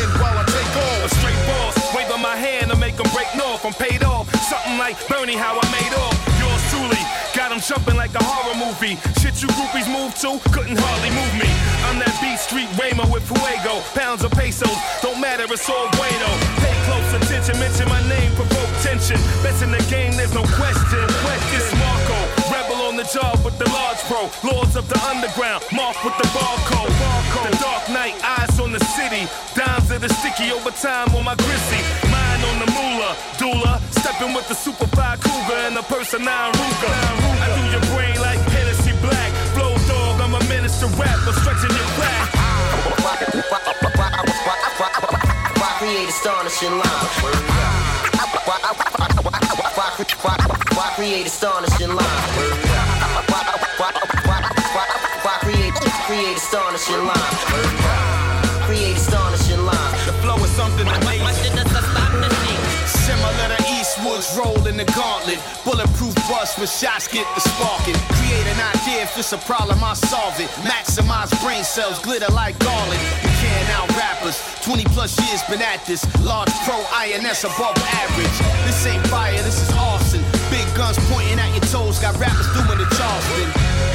make 2.90 2.98
them 2.98 3.12
break 3.14 3.30
north. 3.36 3.64
I'm 3.64 3.72
paid 3.72 4.02
off, 4.02 4.26
something 4.50 4.78
like 4.78 4.96
Bernie, 5.06 5.36
how 5.36 5.54
I 5.54 5.66
made 5.70 5.94
off. 5.94 6.16
Yours 6.42 6.62
truly, 6.70 7.02
got 7.36 7.50
them 7.50 7.60
jumping 7.60 7.94
like 7.94 8.14
a 8.14 8.22
horror 8.22 8.58
movie. 8.58 8.98
Shit 9.22 9.38
you 9.42 9.48
groupies 9.54 9.86
move 9.86 10.14
to, 10.26 10.42
couldn't 10.50 10.74
hardly 10.74 11.10
move 11.14 11.34
me. 11.38 11.50
I'm 11.86 12.02
that 12.02 12.10
B 12.18 12.34
street 12.34 12.66
Raymo 12.74 13.06
with 13.12 13.22
Fuego. 13.22 13.78
Pounds 13.94 14.24
of 14.24 14.32
pesos, 14.32 14.74
don't 15.02 15.20
matter, 15.20 15.46
it's 15.46 15.68
all 15.70 15.86
bueno. 15.94 16.30
Pay 16.58 16.74
close 16.90 17.10
attention, 17.14 17.54
mention 17.62 17.86
my 17.86 18.02
name, 18.10 18.34
provoke 18.34 18.70
tension. 18.82 19.20
Best 19.46 19.62
in 19.62 19.70
the 19.70 19.82
game, 19.86 20.16
there's 20.18 20.34
no 20.34 20.42
question. 20.58 21.06
It's 21.54 21.70
Marco, 21.78 22.18
rebel 22.50 22.90
on 22.90 22.96
the 22.96 23.06
job 23.06 23.38
with 23.44 23.58
the 23.58 23.68
large 23.70 24.02
pro. 24.10 24.26
Lords 24.42 24.74
of 24.74 24.88
the 24.88 24.98
underground, 25.06 25.62
mark 25.70 25.94
with 26.02 26.16
the 26.18 26.26
barcode. 26.34 26.90
The 27.46 27.56
dark 27.62 27.88
night, 27.90 28.18
eyes 28.24 28.58
on 28.58 28.72
the 28.72 28.82
city. 28.98 29.30
Dimes 29.54 29.90
of 29.90 30.00
the 30.02 30.08
sticky 30.08 30.50
overtime 30.50 31.14
on 31.14 31.24
my 31.24 31.36
grizzly. 31.36 32.19
Mine 32.40 32.50
on 32.50 32.58
the 32.64 32.72
moolah, 32.72 33.14
doula. 33.38 33.80
Stepping 33.92 34.34
with 34.34 34.48
the 34.48 34.54
super 34.54 34.86
fly 34.88 35.16
cougar 35.16 35.60
and 35.66 35.76
the 35.76 35.82
person 35.82 36.24
nine 36.24 36.52
Ruger. 36.52 36.92
I 37.40 37.48
do 37.56 37.62
your 37.70 37.80
brain 37.94 38.16
like 38.20 38.38
Hennessy 38.50 38.92
Black. 39.02 39.32
Flow 39.54 39.76
dog, 39.88 40.20
I'm 40.20 40.34
a 40.34 40.40
minister 40.48 40.86
rap, 40.96 41.18
I'm 41.26 41.34
stretching 41.34 41.70
your 41.70 41.88
crack. 41.96 42.28
Why 45.58 45.70
create 45.78 46.08
astonishing 46.08 46.72
lines? 46.72 47.10
Why 50.76 50.92
create 50.96 51.26
astonishing 51.26 51.94
lines? 51.94 52.10
Create 56.06 56.36
astonishing 56.36 57.04
lines? 57.06 57.39
The 64.80 64.92
gauntlet. 64.92 65.38
Bulletproof 65.64 66.14
bust 66.28 66.58
when 66.58 66.66
shots 66.66 67.06
get 67.08 67.26
the 67.34 67.40
sparking. 67.40 67.96
Create 68.16 68.46
an 68.48 68.60
idea 68.72 69.04
if 69.04 69.16
it's 69.18 69.32
a 69.32 69.38
problem, 69.44 69.84
I 69.84 69.92
solve 69.94 70.40
it. 70.40 70.48
Maximize 70.64 71.30
brain 71.44 71.64
cells, 71.64 71.98
glitter 72.00 72.32
like 72.32 72.58
garland. 72.58 73.00
You 73.22 73.32
can't 73.44 73.68
out 73.76 73.88
rappers. 73.96 74.40
20 74.64 74.84
plus 74.96 75.12
years 75.20 75.42
been 75.50 75.60
at 75.60 75.84
this. 75.84 76.00
Large 76.24 76.52
pro 76.64 76.80
INS 76.96 77.44
above 77.44 77.76
average. 78.00 78.36
This 78.64 78.86
ain't 78.86 79.04
fire, 79.08 79.36
this 79.42 79.60
is 79.60 79.70
arson. 79.76 80.24
Big 80.48 80.66
guns 80.74 80.96
pointing 81.12 81.38
at 81.38 81.50
your 81.52 81.66
toes, 81.68 81.98
got 81.98 82.16
rappers 82.16 82.48
doing 82.56 82.80
the 82.80 82.88
Charleston. 82.96 83.48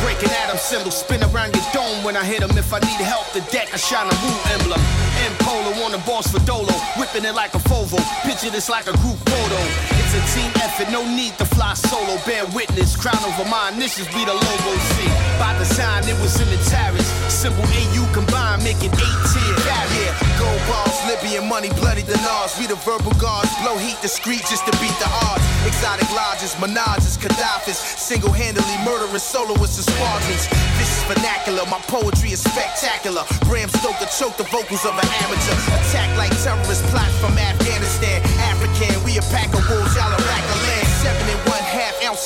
Breaking 0.04 0.30
Adam 0.46 0.58
symbols, 0.58 0.98
spin 0.98 1.24
around 1.24 1.56
your 1.56 1.66
dome 1.74 2.04
when 2.04 2.16
I 2.16 2.24
hit 2.24 2.44
'em. 2.44 2.56
If 2.58 2.74
I 2.74 2.80
need 2.80 3.02
help, 3.02 3.26
the 3.34 3.42
deck, 3.50 3.70
I 3.74 3.78
shine 3.78 4.08
a 4.08 4.16
blue 4.22 4.40
emblem. 4.54 4.82
M 5.26 5.34
Polo 5.40 5.72
on 5.86 5.92
the 5.92 6.02
boss 6.06 6.28
for 6.28 6.40
Dolo, 6.46 6.74
whipping 6.98 7.26
it 7.26 7.34
like 7.34 7.56
a 7.56 7.60
Fovo. 7.70 7.98
Picture 8.24 8.52
this 8.52 8.70
like 8.70 8.88
a 8.88 8.96
group 9.02 9.18
photo. 9.30 9.95
It's 10.06 10.14
a 10.14 10.38
team 10.38 10.52
effort, 10.62 10.92
no 10.92 11.02
need 11.02 11.34
to 11.42 11.46
fly 11.46 11.74
solo. 11.74 12.22
Bear 12.30 12.46
witness, 12.54 12.96
crown 12.96 13.18
over 13.26 13.42
my 13.50 13.74
initials 13.74 14.06
be 14.14 14.22
the 14.22 14.38
logo. 14.38 14.72
See, 14.94 15.10
by 15.42 15.58
design, 15.58 16.06
it 16.06 16.14
was 16.22 16.38
in 16.40 16.46
the 16.46 16.62
tariffs. 16.70 17.10
Simple 17.34 17.66
AU 17.66 18.06
combined, 18.14 18.62
making 18.64 18.94
eight 18.94 19.20
tier. 19.66 20.06
Yeah, 20.06 20.40
gold 20.40 20.62
balls, 20.70 20.98
Libyan 21.10 21.48
money, 21.48 21.70
bloody 21.82 22.02
the 22.02 22.16
dinars. 22.18 22.58
We 22.60 22.68
the 22.68 22.76
verbal 22.86 23.14
guards, 23.18 23.50
blow 23.62 23.78
heat 23.78 23.98
discreet 24.02 24.44
just 24.46 24.66
to 24.66 24.74
beat 24.78 24.94
the 25.02 25.10
odds. 25.30 25.44
Exotic 25.66 26.10
lodges, 26.14 26.54
menages, 26.62 27.18
Gaddafi's. 27.18 27.78
Single 27.78 28.32
handedly 28.32 28.78
murdering 28.86 29.18
soloists 29.20 29.82
and 29.82 29.88
squadrons. 29.96 30.46
This 30.78 30.90
is 30.90 31.04
vernacular, 31.10 31.66
my 31.70 31.80
poetry 31.90 32.32
is 32.32 32.42
spectacular. 32.42 33.24
Bram 33.50 33.70
Stoker 33.70 34.10
choked 34.14 34.38
the 34.38 34.48
vocals 34.54 34.86
of 34.86 34.94
an 34.98 35.10
amateur. 35.26 35.56
Attack 35.80 36.18
like 36.18 36.34
terrorist 36.44 36.84
plots 36.92 37.16
from 37.18 37.38
Afghanistan. 37.38 38.22
African, 38.52 39.02
we 39.04 39.18
a 39.18 39.24
pack 39.34 39.50
of 39.54 39.64
wolves, 39.70 39.96
y'all 39.96 40.14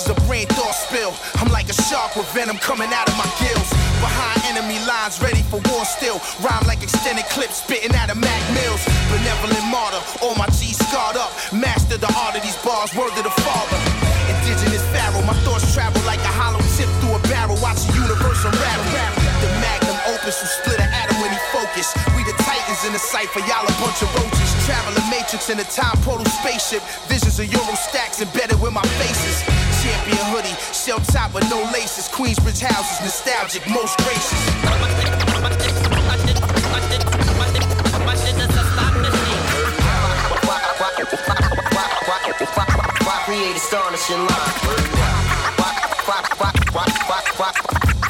a 0.10 0.18
brain 0.26 0.48
thought 0.58 0.74
spill. 0.74 1.14
I'm 1.38 1.50
like 1.54 1.70
a 1.70 1.78
shark 1.86 2.18
with 2.18 2.26
venom 2.34 2.58
coming 2.58 2.90
out 2.90 3.06
of 3.06 3.16
my 3.16 3.30
gills. 3.38 3.70
Behind 4.02 4.42
enemy 4.50 4.82
lines, 4.90 5.22
ready 5.22 5.46
for 5.54 5.62
war 5.70 5.86
still. 5.86 6.18
Rhyme 6.42 6.66
like 6.66 6.82
extended 6.82 7.26
clips, 7.30 7.62
spitting 7.62 7.94
out 7.94 8.10
of 8.10 8.18
Mac 8.18 8.42
Mills. 8.58 8.82
Benevolent 9.14 9.66
martyr, 9.70 10.02
all 10.26 10.34
my 10.36 10.50
G's 10.58 10.82
scarred 10.82 11.18
up. 11.18 11.30
Master 11.54 11.98
the 11.98 12.10
art 12.18 12.34
of 12.34 12.42
these 12.42 12.58
bars, 12.66 12.90
word 12.98 13.14
of 13.14 13.24
the 13.24 13.34
father. 13.46 13.78
Indigenous 14.34 14.82
pharaoh, 14.90 15.22
my 15.30 15.38
thoughts 15.46 15.66
travel 15.74 16.02
like 16.10 16.22
a 16.26 16.34
hollow 16.34 16.62
tip 16.74 16.90
through 17.02 17.14
a 17.14 17.22
barrel. 17.30 17.58
Watch 17.62 17.86
the 17.86 17.94
universe 17.94 18.42
unravel. 18.42 18.86
The 19.46 19.50
magnum 19.62 19.98
opus 20.10 20.42
will 20.42 20.54
split 20.64 20.80
an 20.82 20.90
atom 20.90 21.22
when 21.22 21.30
he 21.30 21.40
focus. 21.54 21.94
We 22.18 22.26
the 22.26 22.34
titans 22.42 22.82
in 22.86 22.94
the 22.94 23.02
cipher, 23.02 23.46
y'all 23.46 23.66
a 23.66 23.76
bunch 23.78 24.02
of 24.02 24.10
roaches. 24.18 24.50
Traveling 24.66 25.06
matrix 25.14 25.50
in 25.54 25.62
a 25.62 25.68
time 25.70 25.98
portal 26.02 26.26
spaceship. 26.42 26.82
Visions 27.06 27.38
of 27.38 27.46
Euro 27.52 27.76
stacks 27.78 28.22
embedded 28.22 28.58
with 28.62 28.74
my 28.74 28.86
faces. 28.98 29.69
Champion 29.90 30.26
hoodie, 30.30 30.54
shell 30.72 31.00
top 31.00 31.34
with 31.34 31.50
no 31.50 31.58
laces. 31.74 32.08
Queensbridge 32.10 32.62
houses, 32.62 33.02
nostalgic, 33.02 33.68
most 33.70 33.98
gracious. 33.98 34.38
Why 43.06 43.18
create 43.26 43.56
astonishing 43.56 44.22
line? 44.30 44.54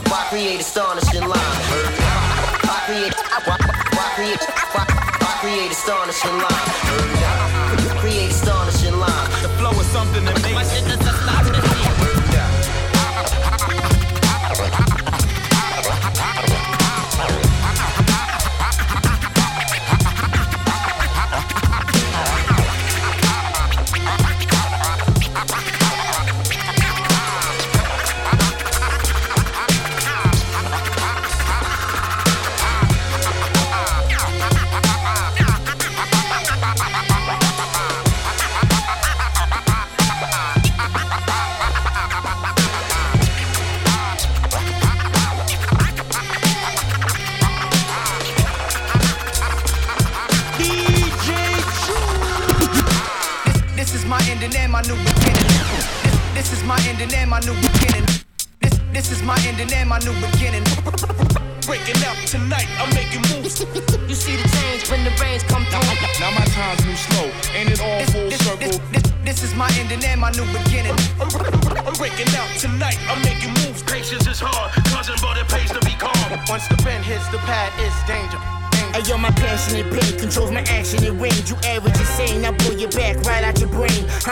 Why, 0.09 0.25
create 0.29 0.59
astonishing 0.59 1.27
line? 1.27 1.59
Why 2.67 2.79
create, 2.87 3.15
why, 3.47 3.57
why 3.95 4.07
create, 4.15 4.43
why, 4.73 4.85
why 5.21 5.31
create 5.39 5.71
astonishing 5.71 6.37
line? 6.43 6.67
Create 8.01 8.31
astonishing 8.31 8.99
line. 8.99 9.29
The 9.41 9.49
flow 9.59 9.71
is 9.71 9.87
something 9.87 10.25
that 10.25 10.38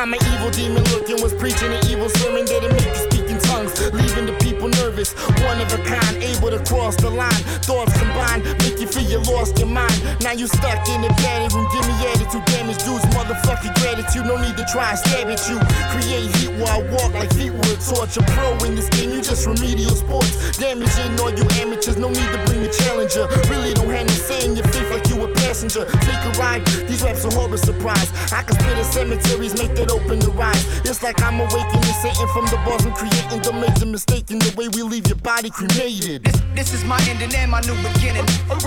I'm 0.08 0.14
an 0.14 0.24
evil 0.32 0.50
demon 0.52 0.84
looking, 0.96 1.22
was 1.22 1.34
preaching 1.34 1.68
an 1.68 1.86
evil 1.92 2.08
sermon 2.08 2.46
that'll 2.46 2.72
make 2.72 2.88
you 2.88 2.96
speak 3.12 3.28
in 3.30 3.40
tongues, 3.40 3.76
leaving 3.92 4.26
the 4.26 4.32
people 4.40 4.70
nervous. 4.70 5.12
One 5.44 5.60
of 5.60 5.68
a 5.74 5.84
kind, 5.84 6.24
able 6.24 6.50
to 6.50 6.64
cross 6.64 6.96
the 6.96 7.10
line. 7.10 7.44
Thoughts 7.68 7.92
combined, 8.00 8.46
make 8.64 8.80
you 8.80 8.88
feel 8.88 9.04
you 9.04 9.20
lost 9.28 9.60
your 9.60 9.68
mind. 9.68 9.92
Now 10.24 10.32
you 10.32 10.48
stuck 10.48 10.88
in 10.88 11.02
the 11.02 11.10
battle 11.20 11.60
room, 11.60 11.68
give 11.76 11.86
me 11.92 12.08
attitude 12.08 12.46
damage, 12.46 12.80
dudes. 12.88 13.07
Motherfucking 13.48 13.80
gratitude, 13.80 14.26
no 14.26 14.36
need 14.42 14.58
to 14.58 14.66
try 14.66 14.90
and 14.92 15.00
stab 15.00 15.28
at 15.32 15.40
you. 15.48 15.58
Create 15.96 16.36
heat 16.36 16.52
while 16.60 16.84
I 16.84 16.92
walk 16.92 17.14
like 17.14 17.32
feet 17.34 17.52
would 17.52 17.80
torture. 17.80 18.22
Pro 18.36 18.58
in 18.68 18.76
this 18.76 18.90
game, 18.90 19.12
you 19.12 19.22
just 19.22 19.48
remedial 19.48 19.96
sports. 19.96 20.58
Damaging 20.58 21.18
all 21.20 21.32
you 21.32 21.48
amateurs, 21.64 21.96
no 21.96 22.10
need 22.10 22.28
to 22.28 22.40
bring 22.46 22.64
the 22.64 22.70
challenger. 22.84 23.24
Really 23.48 23.74
don't 23.74 23.88
have 23.88 24.06
no 24.06 24.14
say 24.14 24.52
your 24.52 24.68
faith 24.68 24.92
like 24.92 25.08
you 25.08 25.24
a 25.24 25.34
passenger. 25.36 25.86
Take 25.86 26.24
a 26.28 26.32
ride, 26.38 26.66
these 26.88 27.02
raps 27.02 27.24
are 27.24 27.32
horror 27.32 27.58
surprise. 27.58 28.12
I 28.34 28.44
can 28.44 28.60
split 28.60 28.78
in 28.78 28.84
cemeteries, 28.84 29.54
make 29.56 29.76
that 29.76 29.92
open 29.92 30.20
the 30.20 30.32
rise. 30.32 30.64
It's 30.84 31.02
like 31.02 31.22
I'm 31.22 31.40
awakening 31.40 31.96
Satan 32.04 32.28
from 32.36 32.46
the 32.52 32.60
bars 32.68 32.86
I'm 32.86 32.94
creating. 32.94 33.40
Don't 33.42 33.62
make 33.62 33.76
the 33.76 33.86
mistake 33.86 34.30
in 34.30 34.40
the 34.40 34.54
way 34.58 34.68
we 34.68 34.84
leave 34.84 35.08
your 35.08 35.24
body 35.24 35.50
cremated. 35.50 36.26
This, 36.26 36.42
this 36.56 36.74
is 36.74 36.84
my 36.84 37.00
ending 37.08 37.34
and 37.34 37.52
my 37.52 37.62
new 37.62 37.76
beginning. 37.80 38.28
I'm, 38.52 38.60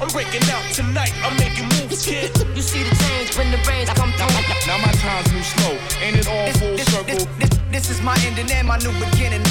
I'm 0.00 0.08
breaking 0.08 0.48
out 0.48 0.64
tonight, 0.72 1.12
I'm 1.20 1.36
making 1.36 1.68
kid. 1.96 2.32
You 2.56 2.62
see 2.62 2.82
the 2.82 2.94
change 3.04 3.36
when 3.36 3.50
the 3.50 3.60
rains 3.68 3.90
come 3.90 4.12
through. 4.16 4.32
Now 4.66 4.78
my 4.78 4.92
times 5.04 5.32
move 5.32 5.44
slow, 5.44 5.76
ain't 6.00 6.16
it 6.16 6.28
all 6.28 6.52
full 6.56 6.76
This, 6.76 6.88
circle? 6.88 7.26
this, 7.38 7.50
this 7.70 7.90
is 7.90 8.00
my 8.02 8.16
ending 8.24 8.50
and 8.50 8.66
my 8.68 8.78
new 8.78 8.92
beginning. 8.98 9.42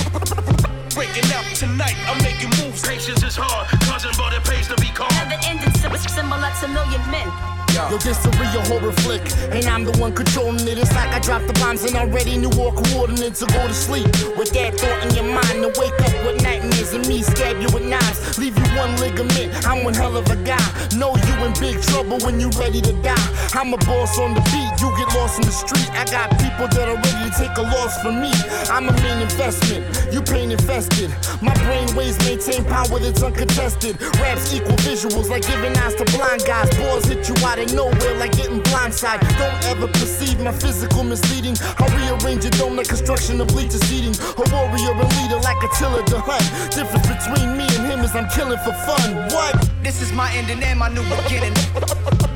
Breaking 0.96 1.30
out 1.32 1.46
tonight, 1.56 1.96
I'm 2.10 2.18
making 2.24 2.50
moves. 2.60 2.82
Patience 2.82 3.24
is 3.24 3.36
hard, 3.38 3.68
cousin, 3.86 4.12
but 4.18 4.34
it 4.34 4.44
pays 4.44 4.68
to 4.68 4.76
be 4.82 4.90
calm. 4.94 5.10
Never 5.16 5.40
ending 5.46 5.72
symbol 6.12 6.38
that's 6.38 6.62
a 6.64 6.68
million 6.68 7.02
men. 7.10 7.51
Yo, 7.74 7.98
this 7.98 8.26
a 8.26 8.30
real 8.32 8.62
horror 8.68 8.92
flick, 8.92 9.24
and 9.56 9.66
I'm 9.66 9.86
the 9.86 9.96
one 9.98 10.14
controlling 10.14 10.68
it. 10.68 10.78
It's 10.78 10.94
like 10.94 11.14
I 11.14 11.20
dropped 11.20 11.48
the 11.48 11.54
bombs 11.54 11.84
and 11.84 11.96
already 11.96 12.38
knew 12.38 12.52
all 12.60 12.74
coordinates 12.74 13.40
to 13.40 13.46
go 13.48 13.66
to 13.68 13.74
sleep. 13.74 14.08
With 14.36 14.52
that 14.52 14.76
thought 14.76 15.00
in 15.08 15.16
your 15.16 15.30
mind, 15.32 15.64
to 15.64 15.72
wake 15.80 15.96
up 16.04 16.12
with 16.26 16.44
nightmares 16.44 16.92
and 16.94 17.08
me 17.08 17.22
stab 17.22 17.62
you 17.62 17.70
with 17.72 17.88
knives, 17.88 18.38
leave 18.38 18.58
you 18.58 18.68
one 18.76 18.92
ligament. 19.00 19.56
I'm 19.66 19.86
one 19.86 19.94
hell 19.94 20.18
of 20.18 20.28
a 20.30 20.36
guy. 20.44 20.60
Know 20.98 21.16
you 21.16 21.36
in 21.48 21.54
big 21.64 21.82
trouble 21.82 22.20
when 22.20 22.40
you 22.40 22.50
ready 22.60 22.82
to 22.82 22.94
die. 23.02 23.28
I'm 23.56 23.74
a 23.74 23.78
boss 23.88 24.20
on 24.20 24.34
the 24.34 24.44
beat, 24.52 24.72
you 24.84 24.92
get 25.00 25.08
lost 25.16 25.40
in 25.40 25.46
the 25.48 25.56
street. 25.56 25.88
I 25.96 26.04
got 26.12 26.28
people 26.44 26.68
that 26.68 26.88
are 26.92 27.00
ready 27.00 27.24
to 27.24 27.36
take 27.40 27.56
a 27.56 27.64
loss 27.64 27.96
for 28.04 28.12
me. 28.12 28.32
I'm 28.68 28.90
a 28.90 28.94
main 29.00 29.24
investment, 29.24 29.88
you 30.12 30.22
pain 30.22 30.52
infested. 30.52 31.08
My 31.42 31.56
brain 31.64 31.88
waves 31.96 32.20
maintain 32.28 32.66
power 32.66 33.00
that's 33.00 33.24
uncontested. 33.24 34.02
Raps 34.20 34.54
equal 34.54 34.76
visuals 34.84 35.30
like 35.30 35.48
giving 35.48 35.72
eyes 35.78 35.96
to 35.96 36.06
blind 36.12 36.44
guys. 36.46 36.68
Balls 36.76 37.06
hit 37.06 37.28
you 37.30 37.36
out 37.48 37.61
of 37.62 37.74
nowhere 37.76 38.16
like 38.18 38.32
getting 38.36 38.62
blindsided. 38.62 39.30
Don't 39.38 39.60
ever 39.70 39.88
perceive 39.88 40.40
my 40.40 40.52
physical 40.52 41.04
misleading. 41.04 41.56
I 41.80 41.86
rearrange 41.96 42.44
your 42.44 42.52
dome 42.52 42.76
like 42.76 42.88
construction 42.88 43.40
of 43.42 43.48
bleachers 43.50 43.82
seating. 43.86 44.16
A 44.38 44.44
warrior 44.52 44.94
and 44.98 45.10
leader 45.22 45.40
like 45.44 45.62
Attila 45.64 46.04
the 46.06 46.20
Hun. 46.20 46.42
Difference 46.74 47.08
between 47.08 47.58
me 47.58 47.66
and 47.78 47.86
him 47.92 48.00
is 48.02 48.16
I'm 48.16 48.28
killing 48.30 48.58
for 48.66 48.74
fun. 48.86 49.16
What? 49.34 49.54
This 49.84 50.02
is 50.02 50.12
my 50.12 50.32
ending 50.34 50.64
and 50.64 50.80
my 50.80 50.90
new 50.90 51.04
beginning. 51.22 51.54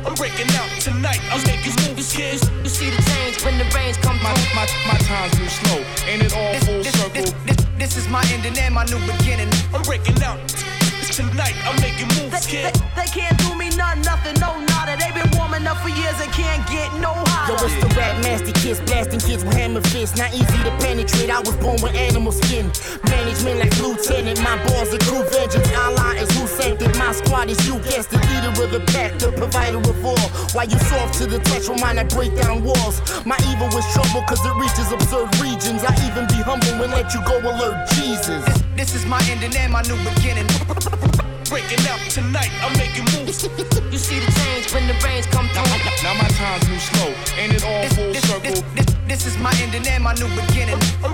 I'm 0.05 0.13
breaking 0.13 0.49
out 0.55 0.69
tonight, 0.79 1.19
I'm 1.33 1.41
making 1.49 1.73
moves, 1.89 2.13
kid. 2.13 2.39
You 2.63 2.69
see 2.69 2.89
the 2.89 3.01
change 3.09 3.43
when 3.43 3.57
the 3.57 3.65
rains 3.75 3.97
come 3.97 4.17
My, 4.21 4.33
through. 4.33 4.55
my, 4.55 4.93
my 4.93 4.97
times 5.09 5.33
move 5.39 5.49
slow, 5.49 5.81
ain't 6.07 6.21
it 6.21 6.33
all 6.37 6.53
full 6.61 6.83
This, 6.83 6.93
circle? 7.01 7.23
this, 7.23 7.33
this, 7.45 7.65
this 7.77 7.97
is 7.97 8.07
my 8.09 8.23
ending 8.31 8.57
and 8.59 8.73
my 8.75 8.85
new 8.85 8.99
beginning. 9.11 9.49
I'm 9.73 9.81
breaking 9.81 10.21
out 10.21 10.37
tonight, 11.09 11.55
I'm 11.65 11.81
making 11.81 12.07
They, 12.09 12.21
moves, 12.21 12.45
they, 12.45 12.69
kid. 12.69 12.75
they 12.95 13.05
can't 13.07 13.37
do 13.39 13.55
me 13.55 13.69
none, 13.75 14.01
nothing, 14.01 14.39
no 14.39 14.53
nada. 14.85 14.97
They 15.01 15.11
been 15.11 15.29
warming 15.37 15.67
up 15.67 15.77
for 15.77 15.89
years 15.89 16.19
and 16.21 16.31
can't 16.31 16.65
get 16.69 16.93
no 16.99 17.13
Yo, 17.47 17.53
it's 17.61 17.77
the 17.77 17.93
rap 17.95 18.17
nasty 18.23 18.51
kiss, 18.53 18.79
blasting 18.81 19.19
kids 19.19 19.43
with 19.43 19.53
hammer 19.53 19.81
fists. 19.81 20.17
Not 20.17 20.33
easy 20.33 20.57
to 20.65 20.71
penetrate. 20.81 21.29
I 21.29 21.39
was 21.39 21.55
born 21.57 21.77
with 21.81 21.93
animal 21.93 22.31
skin. 22.31 22.71
Management 23.05 23.59
like 23.59 23.77
lieutenant. 23.79 24.41
My 24.41 24.57
balls 24.65 24.93
are 24.93 25.03
true 25.05 25.23
vengeance. 25.29 25.69
Allah 25.75 26.15
is 26.17 26.29
who 26.37 26.47
sanctioned. 26.47 26.97
My 26.97 27.11
squad 27.11 27.49
is 27.49 27.59
you 27.67 27.77
guessed 27.79 28.09
the 28.09 28.17
Leader 28.17 28.49
of 28.49 28.71
the 28.71 28.81
pack, 28.91 29.19
the 29.19 29.31
provider 29.31 29.77
of 29.77 30.05
all. 30.05 30.27
Why 30.57 30.63
you 30.63 30.79
soft 30.89 31.19
to 31.19 31.27
the 31.27 31.39
touch? 31.39 31.69
Remind 31.69 31.99
I 31.99 32.05
break 32.05 32.35
down 32.35 32.63
walls. 32.63 32.97
My 33.25 33.37
evil 33.49 33.69
is 33.77 33.85
trouble 33.93 34.25
cause 34.25 34.41
it 34.41 34.55
reaches 34.57 34.91
absurd 34.91 35.29
regions. 35.37 35.85
I 35.85 35.93
even 36.09 36.25
be 36.27 36.41
humble 36.41 36.81
and 36.81 36.91
let 36.91 37.13
you 37.13 37.21
go 37.25 37.37
alert 37.45 37.87
Jesus. 37.93 38.43
This 38.75 38.95
is 38.95 39.05
my 39.05 39.21
ending 39.29 39.55
and 39.55 39.71
my 39.71 39.83
new 39.83 39.97
beginning. 40.01 40.49
Breaking 41.49 41.85
out 41.87 41.99
tonight, 42.09 42.49
I'm 42.63 42.73
making 42.77 43.05
moves. 43.13 43.43
You 43.91 43.97
see 43.99 44.19
the 44.19 44.31
change 44.43 44.73
when 44.73 44.87
the 44.87 44.95
rains 45.05 45.25
come 45.27 45.47
through. 45.49 45.63
Now 46.03 46.13
my 46.17 46.27
times 46.35 46.67
move 46.67 46.81
slow, 46.81 47.13
ain't 47.37 47.53
it 47.53 47.63
all 47.63 47.85
full 47.93 48.11
This, 48.11 48.27
circle? 48.27 48.51
this, 48.51 48.63
this, 48.75 48.95
this 49.07 49.25
is 49.27 49.37
my 49.37 49.53
ending 49.61 49.85
and 49.87 50.03
my 50.03 50.13
new 50.15 50.27
beginning. 50.35 50.75
I'm, 51.05 51.13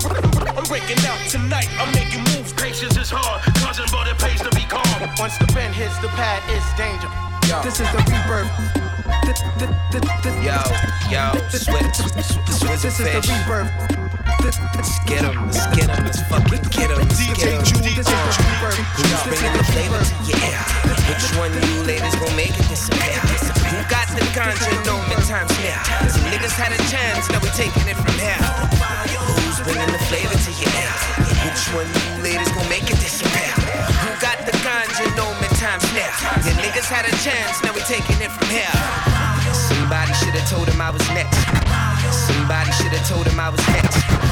I'm 0.56 0.64
breaking 0.64 0.98
out 1.04 1.20
tonight, 1.28 1.68
I'm 1.78 1.92
making 1.94 2.20
moves. 2.32 2.52
Patience 2.54 2.96
is 2.96 3.10
hard, 3.12 3.42
cousin, 3.60 3.84
but 3.92 4.08
it 4.08 4.18
pays 4.18 4.40
to 4.40 4.50
be 4.56 4.64
calm. 4.64 4.82
Once 5.18 5.36
the 5.38 5.46
pen 5.52 5.72
hits 5.72 5.98
the 5.98 6.08
pad, 6.16 6.40
it's 6.48 6.64
danger. 6.80 7.08
This 7.62 7.80
is 7.80 7.88
the 7.92 8.00
rebirth. 8.08 8.48
Yo, 10.42 10.58
yo, 11.12 11.32
sweat, 11.50 11.94
sweat, 11.94 12.80
this 12.80 12.84
is 12.84 12.96
the 12.98 13.04
fish. 13.04 13.28
rebirth. 13.28 13.70
This, 14.40 14.58
Let's 14.74 14.98
get 15.04 15.22
'em, 15.24 15.46
let's 15.46 15.66
get 15.76 15.88
'em, 15.90 16.04
let's 16.04 16.22
fucking 16.26 16.62
get 16.70 16.90
'em, 16.90 16.98
let's 16.98 17.61
ear? 19.92 20.58
Which 21.08 21.26
one 21.36 21.52
you 21.52 21.84
ladies 21.84 22.14
gon' 22.16 22.34
make 22.36 22.54
it 22.56 22.66
disappear? 22.68 23.18
Who 23.68 23.78
got 23.88 24.08
the 24.16 24.24
ganja 24.32 24.72
dome 24.84 25.04
in 25.12 25.20
times 25.28 25.52
here? 25.60 25.76
Some 26.08 26.24
niggas 26.32 26.56
had 26.56 26.72
a 26.72 26.80
chance, 26.88 27.28
now 27.28 27.40
we 27.44 27.48
taking 27.52 27.84
it 27.84 27.96
from 27.96 28.16
here. 28.16 28.40
Who's 29.28 29.60
bringing 29.66 29.92
the 29.92 30.02
flavor 30.08 30.32
to 30.32 30.50
your 30.56 30.72
ear? 30.80 30.94
Which 31.44 31.62
one 31.76 31.88
you 31.88 32.22
ladies 32.24 32.48
gon' 32.56 32.68
make 32.68 32.88
it 32.88 32.96
disappear? 33.02 33.52
Who 34.02 34.10
got 34.20 34.40
the 34.48 34.54
ganja 34.64 35.04
dome 35.16 35.36
in 35.44 35.52
times 35.60 35.84
here? 35.92 36.12
Your 36.46 36.56
niggas 36.56 36.88
had 36.88 37.04
a 37.04 37.14
chance, 37.20 37.60
now 37.62 37.74
we 37.76 37.80
taking 37.84 38.16
it 38.22 38.32
from 38.32 38.48
here. 38.48 38.72
Somebody 39.52 40.12
should've 40.14 40.48
told 40.48 40.68
him 40.68 40.80
I 40.80 40.90
was 40.90 41.04
next. 41.12 41.36
Somebody 42.26 42.72
should've 42.72 43.04
told 43.06 43.26
him 43.26 43.38
I 43.38 43.50
was 43.50 43.60
next. 43.68 44.31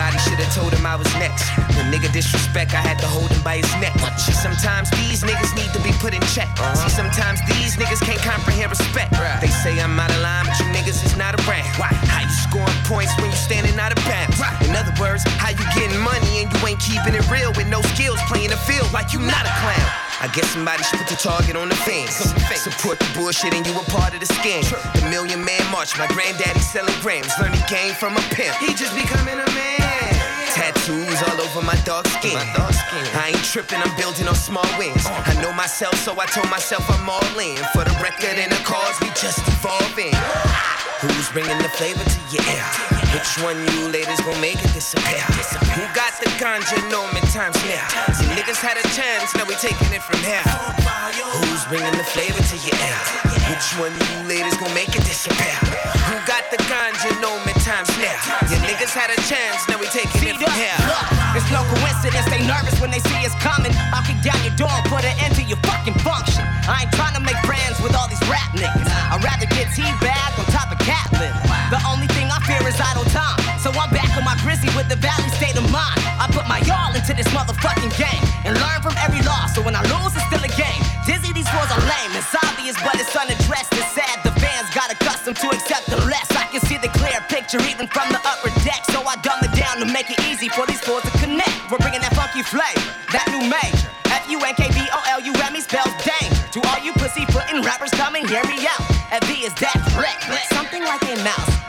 Somebody 0.00 0.24
should've 0.24 0.54
told 0.56 0.72
him 0.72 0.86
I 0.86 0.96
was 0.96 1.12
next. 1.20 1.44
When 1.76 1.92
nigga 1.92 2.08
disrespect, 2.10 2.72
I 2.72 2.80
had 2.80 2.96
to 3.04 3.06
hold 3.06 3.28
him 3.28 3.44
by 3.44 3.60
his 3.60 3.68
neck. 3.84 3.92
See, 4.16 4.32
sometimes 4.32 4.88
these 4.96 5.20
niggas 5.20 5.52
need 5.52 5.68
to 5.76 5.80
be 5.84 5.92
put 6.00 6.16
in 6.16 6.24
check. 6.32 6.48
Uh-huh. 6.56 6.72
See, 6.72 6.88
sometimes 6.88 7.44
these 7.44 7.76
niggas 7.76 8.00
can't 8.00 8.18
comprehend 8.24 8.72
respect. 8.72 9.12
They 9.44 9.52
say 9.52 9.76
I'm 9.76 10.00
out 10.00 10.08
of 10.08 10.24
line, 10.24 10.48
but 10.48 10.56
you 10.56 10.64
niggas 10.72 11.04
is 11.04 11.20
not 11.20 11.36
around. 11.44 11.68
Why? 11.76 11.92
How 12.08 12.24
you 12.24 12.32
scoring 12.32 12.80
points 12.88 13.12
when 13.20 13.28
you 13.28 13.36
standing 13.36 13.76
out 13.76 13.92
of 13.92 14.00
bounds? 14.08 14.40
In 14.64 14.72
other 14.72 14.96
words, 14.96 15.20
how 15.36 15.52
you 15.52 15.64
getting 15.76 16.00
money 16.00 16.40
and 16.40 16.48
you 16.48 16.58
ain't 16.64 16.80
keeping 16.80 17.12
it 17.12 17.28
real 17.28 17.52
with 17.52 17.68
no 17.68 17.84
skills 17.92 18.16
playing 18.24 18.56
the 18.56 18.60
field 18.64 18.88
like 18.96 19.12
you 19.12 19.20
not 19.20 19.44
a 19.44 19.52
clown. 19.60 20.09
I 20.20 20.28
guess 20.36 20.52
somebody 20.52 20.82
should 20.84 20.98
put 20.98 21.08
the 21.08 21.16
target 21.16 21.56
on 21.56 21.70
the 21.70 21.74
fence. 21.74 22.20
Support 22.60 22.98
the 22.98 23.08
bullshit 23.16 23.54
and 23.54 23.66
you 23.66 23.72
a 23.72 23.84
part 23.88 24.12
of 24.12 24.20
the 24.20 24.26
scam. 24.26 24.60
The 24.92 25.08
million 25.08 25.42
man 25.42 25.64
march, 25.72 25.96
my 25.96 26.06
granddaddy 26.08 26.60
selling 26.60 26.92
grams. 27.00 27.32
Learn 27.40 27.52
the 27.52 27.64
game 27.72 27.94
from 27.94 28.12
a 28.16 28.24
pimp. 28.28 28.52
He 28.60 28.74
just 28.76 28.94
becoming 28.94 29.40
a 29.40 29.50
man. 29.56 29.80
Tattoos 30.52 31.22
all 31.24 31.40
over 31.40 31.64
my 31.64 31.76
dark 31.88 32.06
skin. 32.20 32.36
I 32.36 33.32
ain't 33.32 33.44
tripping, 33.44 33.80
I'm 33.80 33.96
building 33.96 34.28
on 34.28 34.34
small 34.34 34.68
wings. 34.76 35.08
Oh. 35.08 35.24
I 35.24 35.40
know 35.40 35.54
myself, 35.54 35.94
so 35.96 36.12
I 36.20 36.26
told 36.26 36.50
myself 36.50 36.84
I'm 36.90 37.08
all 37.08 37.38
in. 37.40 37.56
For 37.72 37.88
the 37.88 37.96
record 38.02 38.36
and 38.36 38.52
the 38.52 38.60
cause, 38.60 39.00
we 39.00 39.08
just 39.16 39.40
evolving. 39.48 40.12
Who's 41.00 41.30
bringing 41.32 41.56
the 41.64 41.70
flavor 41.80 42.04
to 42.04 42.20
your 42.28 42.44
ear? 42.44 42.99
Which 43.10 43.42
one 43.42 43.58
you 43.74 43.90
ladies 43.90 44.22
gon' 44.22 44.38
make 44.40 44.62
it 44.62 44.70
disappear? 44.70 45.18
Who 45.74 45.82
got 45.98 46.14
the 46.22 46.30
ganja, 46.38 46.78
know 46.94 47.02
me 47.10 47.18
times 47.34 47.58
near? 47.66 47.82
See, 48.14 48.30
niggas 48.38 48.62
had 48.62 48.78
a 48.78 48.86
chance, 48.94 49.34
now 49.34 49.42
we 49.50 49.58
taking 49.58 49.90
it 49.90 49.98
from 49.98 50.22
here. 50.22 50.46
Who's 51.42 51.66
bringing 51.66 51.90
the 51.98 52.06
flavor 52.06 52.38
to 52.38 52.56
your 52.62 52.78
ear? 52.78 53.02
Which 53.50 53.66
one 53.82 53.90
you 53.90 54.30
ladies 54.30 54.54
gon' 54.62 54.70
make 54.78 54.94
it 54.94 55.02
disappear? 55.02 55.58
Who 56.06 56.22
got 56.22 56.54
the 56.54 56.58
ganja, 56.70 57.10
know 57.18 57.34
me 57.42 57.50
times 57.66 57.90
near? 57.98 58.14
Your 58.46 58.62
niggas 58.62 58.94
had 58.94 59.10
a 59.10 59.18
chance, 59.26 59.66
now 59.66 59.82
we 59.82 59.90
taking 59.90 60.30
it 60.30 60.38
from 60.38 60.54
here. 60.54 60.78
It's 61.34 61.50
no 61.50 61.66
coincidence 61.66 62.26
they 62.30 62.46
nervous 62.46 62.78
when 62.78 62.94
they 62.94 63.02
see 63.02 63.26
us 63.26 63.34
coming. 63.42 63.74
I'll 63.90 64.06
kick 64.06 64.22
down 64.22 64.38
your 64.46 64.54
door 64.54 64.70
and 64.70 64.86
put 64.86 65.02
an 65.02 65.14
end 65.18 65.34
to 65.34 65.42
your 65.42 65.58
fucking 65.66 65.98
function. 66.06 66.46
I 66.70 66.86
ain't 66.86 66.94
trying 66.94 67.14
to 67.18 67.22
make 67.22 67.38
friends 67.42 67.78
with 67.82 67.94
all 67.98 68.06
these 68.06 68.22
rap 68.30 68.54
niggas. 68.54 68.86
I'd 68.86 69.22
rather 69.22 69.46
get 69.50 69.70
tea 69.74 69.82
teabagged 69.82 70.38
on 70.38 70.46
top 70.54 70.70
of 70.70 70.79
time. 72.84 73.36
So 73.60 73.68
I'm 73.76 73.92
back 73.92 74.08
on 74.16 74.24
my 74.24 74.36
grizzly 74.40 74.72
with 74.72 74.88
the 74.88 74.96
valley 74.96 75.28
state 75.36 75.56
of 75.56 75.68
mind. 75.68 76.00
I 76.16 76.28
put 76.32 76.48
my 76.48 76.64
y'all 76.64 76.92
into 76.96 77.12
this 77.12 77.28
motherfucking 77.28 77.92
game 77.96 78.24
and 78.48 78.56
learn 78.56 78.80
from 78.80 78.96
every 78.96 79.20
loss. 79.22 79.54
So 79.54 79.60
when 79.60 79.76
I 79.76 79.84
lose, 79.84 80.16
it's 80.16 80.24
still 80.32 80.40
a 80.40 80.52
game. 80.56 80.80
Dizzy, 81.04 81.32
these 81.32 81.48
floors 81.48 81.68
are 81.68 81.82
lame. 81.84 82.12
It's 82.16 82.32
obvious, 82.32 82.76
but 82.80 82.96
it's 82.96 83.12
unaddressed. 83.12 83.76
It's 83.76 83.92
sad. 83.92 84.24
The 84.24 84.32
fans 84.40 84.72
got 84.72 84.88
accustomed 84.88 85.36
to 85.44 85.48
accept 85.52 85.92
the 85.92 86.00
less. 86.08 86.28
I 86.32 86.48
can 86.48 86.60
see 86.64 86.80
the 86.80 86.88
clear 86.96 87.20
picture 87.28 87.60
even 87.68 87.84
from 87.88 88.08
the 88.08 88.20
upper 88.24 88.48
deck. 88.64 88.84
So 88.88 89.04
I 89.04 89.16
dumb 89.20 89.44
it 89.44 89.52
down 89.52 89.84
to 89.84 89.86
make 89.92 90.08
it 90.08 90.20
easy 90.24 90.48
for 90.48 90.64
these 90.64 90.80
floors 90.80 91.04
to 91.04 91.12
connect. 91.20 91.52
We're 91.68 91.84
bringing 91.84 92.00
that 92.00 92.16
funky 92.16 92.42
flavor, 92.42 92.80
that 93.12 93.28
new 93.28 93.44
major. 93.44 93.88
F 94.08 94.24
U 94.28 94.40
N 94.40 94.54
K 94.56 94.66
V 94.72 94.80
O 94.90 95.00
L 95.14 95.20
U 95.20 95.32
M 95.36 95.54
E 95.54 95.60
spells 95.60 95.92
danger. 96.00 96.34
To 96.56 96.58
all 96.72 96.80
you 96.82 96.92
pussy 96.96 97.24
footin' 97.30 97.62
rappers 97.62 97.92
coming, 97.92 98.26
hear 98.26 98.42
me 98.48 98.66
out. 98.66 98.82
F 99.12 99.22
V 99.28 99.44
is 99.44 99.54
that 99.60 99.76
threat, 99.92 100.18
something 100.50 100.82
like 100.82 101.02
a 101.06 101.22
mouse. 101.22 101.59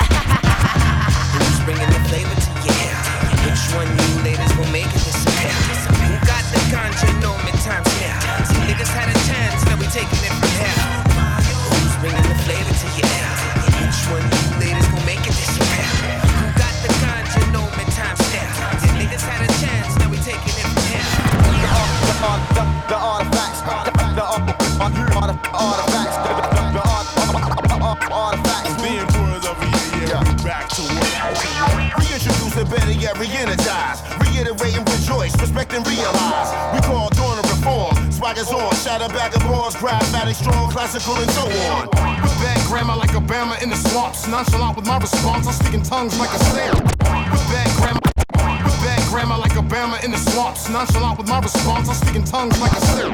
With 51.22 51.30
my 51.30 51.40
response, 51.40 51.88
I'm 51.88 51.96
speaking 51.96 52.24
tongues 52.24 52.60
like 52.60 52.72
a. 52.74 53.10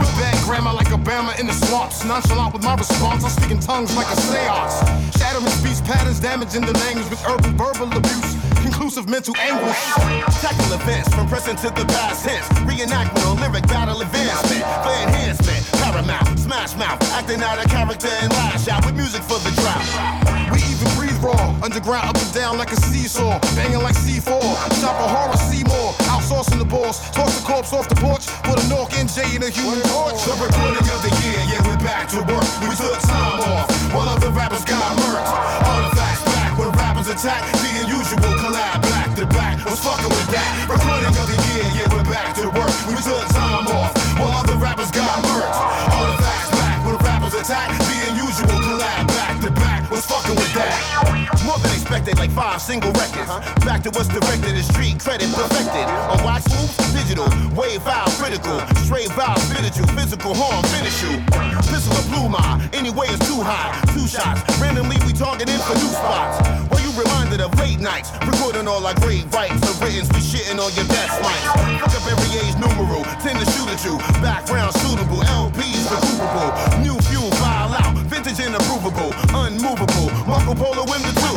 With 0.00 0.14
bad 0.16 0.38
grammar 0.44 0.72
like 0.72 0.88
Obama 0.88 1.38
in 1.38 1.46
the 1.46 1.52
swamps. 1.52 2.04
Nonchalant 2.04 2.54
with 2.54 2.62
my 2.62 2.74
response, 2.74 3.22
I'm 3.22 3.30
speaking 3.30 3.60
tongues 3.60 3.94
like 3.96 4.08
a 4.08 4.16
seance. 4.16 4.80
Shattering 5.18 5.52
speech 5.60 5.84
patterns, 5.84 6.20
damaging 6.20 6.64
the 6.64 6.72
language 6.72 7.08
with 7.10 7.20
urban 7.28 7.52
verbal 7.56 7.92
abuse. 7.92 8.32
Conclusive 8.64 9.08
mental 9.08 9.36
anguish. 9.36 9.76
Tackle 10.40 10.72
events 10.72 11.12
from 11.14 11.28
present 11.28 11.58
to 11.60 11.68
the 11.68 11.84
past 11.92 12.24
tense. 12.24 12.48
Reenactment 12.64 13.26
on 13.28 13.36
lyric 13.36 13.66
battle 13.68 14.00
advancement. 14.00 14.64
For 14.80 14.94
enhancement, 15.04 15.60
paramount, 15.84 16.38
smash 16.38 16.74
mouth. 16.76 17.02
Acting 17.12 17.42
out 17.42 17.60
a 17.60 17.68
character 17.68 18.08
and 18.08 18.32
lash 18.32 18.68
out 18.68 18.86
with 18.86 18.96
music 18.96 19.22
for 19.22 19.38
the 19.44 19.52
drought. 19.60 19.84
We 20.48 20.64
even 20.72 20.88
breathe 20.96 21.18
raw, 21.20 21.60
underground 21.62 22.08
up 22.08 22.16
and 22.16 22.32
down 22.32 22.56
like 22.56 22.72
a 22.72 22.76
seesaw, 22.76 23.38
banging 23.54 23.82
like 23.82 23.96
C4. 23.96 24.40
Shop 24.80 24.96
a 24.96 25.08
horror, 25.12 25.36
see 25.36 25.64
more, 26.54 26.64
the 26.64 26.70
boss. 26.70 27.10
Toss 27.10 27.38
the 27.38 27.46
corpse 27.46 27.72
off 27.72 27.88
the 27.88 27.94
porch, 27.96 28.26
put 28.42 28.62
a 28.62 28.68
Nork 28.68 28.90
NJ 28.90 29.36
in 29.36 29.42
a 29.42 29.50
human 29.50 29.80
torch. 29.90 30.22
The 30.24 30.34
recording 30.38 30.86
of 30.86 31.00
the 31.02 31.12
year, 31.22 31.40
yeah, 31.50 31.62
we're 31.66 31.82
back 31.82 32.08
to 32.10 32.18
work. 32.22 32.46
We 32.62 32.74
took 32.76 32.98
time 33.02 33.40
off, 33.40 33.66
while 33.92 34.08
other 34.08 34.30
rappers 34.30 34.64
got 34.64 34.96
murked. 34.98 35.30
Artifacts 35.66 36.24
back 36.24 36.58
when 36.58 36.70
rappers 36.72 37.08
attack, 37.08 37.42
the 37.52 37.70
unusual 37.84 38.34
collab 38.38 38.82
back 38.82 39.14
to 39.16 39.26
back. 39.26 39.64
Was 39.64 39.80
fucking 39.80 40.10
with 40.10 40.30
that. 40.30 40.50
Recording 40.68 41.14
of 41.14 41.26
the 41.26 41.38
year, 41.50 41.66
yeah, 41.74 41.88
we're 41.94 42.06
back 42.06 42.34
to 42.36 42.46
work. 42.50 42.74
We 42.86 42.94
took 43.02 43.26
time 43.34 43.66
off, 43.68 43.92
while 44.18 44.34
other 44.38 44.56
rappers 44.56 44.90
got 44.90 45.22
murked. 45.24 45.58
Artifacts 45.90 46.50
back 46.50 46.78
when 46.86 46.96
rappers 47.02 47.34
attack, 47.34 47.68
the 47.78 47.96
unusual 48.10 48.58
collab 48.62 49.06
back 49.08 49.40
to 49.42 49.50
back. 49.50 49.63
Was 49.94 50.10
fucking 50.10 50.34
with 50.34 50.50
that. 50.58 50.74
More 51.46 51.54
than 51.62 51.70
expected, 51.70 52.18
like 52.18 52.34
five 52.34 52.58
single 52.58 52.90
records. 52.98 53.30
Back 53.62 53.86
to 53.86 53.94
what's 53.94 54.10
directed, 54.10 54.58
the 54.58 54.66
street 54.66 54.98
credit 54.98 55.30
perfected. 55.30 55.86
On 56.10 56.18
moves, 56.18 56.74
digital, 56.90 57.30
wave 57.54 57.78
file 57.86 58.10
critical, 58.18 58.58
straight 58.82 59.06
vowel 59.14 59.38
spiritual, 59.46 59.86
physical 59.94 60.34
harm 60.34 60.66
finish 60.74 60.98
you. 60.98 61.22
Pistol 61.70 61.94
or 61.94 62.06
blue 62.10 62.26
my, 62.26 62.58
anyway 62.74 63.06
it's 63.06 63.22
too 63.22 63.38
high. 63.38 63.70
Two 63.94 64.10
shots, 64.10 64.42
randomly 64.58 64.98
we 65.06 65.14
targeting 65.14 65.62
for 65.62 65.78
new 65.78 65.92
spots. 65.94 66.42
Were 66.74 66.82
you 66.82 66.90
reminded 66.98 67.38
of 67.38 67.54
late 67.62 67.78
nights? 67.78 68.10
Recording 68.26 68.66
all 68.66 68.82
our 68.82 68.98
great 68.98 69.30
rights, 69.30 69.62
the 69.62 69.78
writtens, 69.78 70.10
we 70.10 70.18
shitting 70.18 70.58
on 70.58 70.74
your 70.74 70.90
best 70.90 71.22
mics. 71.22 71.46
Fuck 71.86 71.94
up 71.94 72.06
every 72.10 72.30
age 72.42 72.58
numeral, 72.58 73.06
tend 73.22 73.38
to 73.38 73.46
shoot 73.54 73.70
at 73.70 73.78
you. 73.86 73.94
Background 74.18 74.74
suitable, 74.82 75.22
LPs 75.22 75.86
recoupable. 75.86 76.50
New 76.82 76.98
fuel 77.06 77.30
file 77.38 77.78
out, 77.78 77.94
vintage 78.10 78.40
and 78.40 78.58
approvable, 78.58 79.14
unmovable. 79.64 80.10
Marco 80.26 80.54
Polo 80.54 80.84
in 80.92 81.00
the 81.00 81.12
two. 81.16 81.36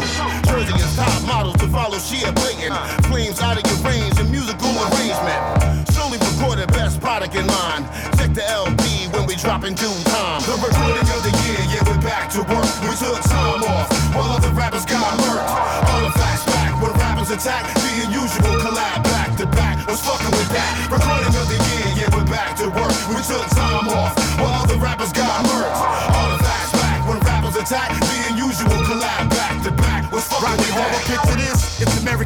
Jersey 0.51 0.75
is 0.75 0.95
top 0.95 1.21
models 1.23 1.55
to 1.57 1.67
follow, 1.67 1.97
she 1.97 2.23
a 2.25 2.31
blatant. 2.31 2.73
Flames 3.07 3.39
out 3.39 3.57
of 3.57 3.63
your 3.63 3.79
range 3.87 4.19
and 4.19 4.29
musical 4.29 4.69
arrangement. 4.91 5.87
Slowly 5.89 6.17
recorded 6.19 6.67
best 6.73 6.99
product 6.99 7.35
in 7.35 7.47
line. 7.47 7.83
Check 8.17 8.33
the 8.33 8.43
LP 8.49 9.07
when 9.15 9.25
we 9.27 9.35
drop 9.35 9.63
in 9.63 9.73
due 9.75 9.87
time. 10.11 10.41
The 10.43 10.59
recording 10.59 11.07
of 11.07 11.21
the 11.23 11.33
year, 11.47 11.61
yeah, 11.71 11.83
we're 11.87 12.01
back 12.01 12.29
to 12.31 12.39
work. 12.43 12.71
We 12.83 12.95
took 12.99 13.21
time 13.23 13.63
off 13.63 13.87
while 14.13 14.31
other 14.35 14.51
rappers 14.51 14.85
got 14.85 15.07
murked. 15.23 15.47
Artifacts 15.95 16.45
back 16.45 16.81
when 16.81 16.91
rappers 16.99 17.31
attack. 17.31 17.76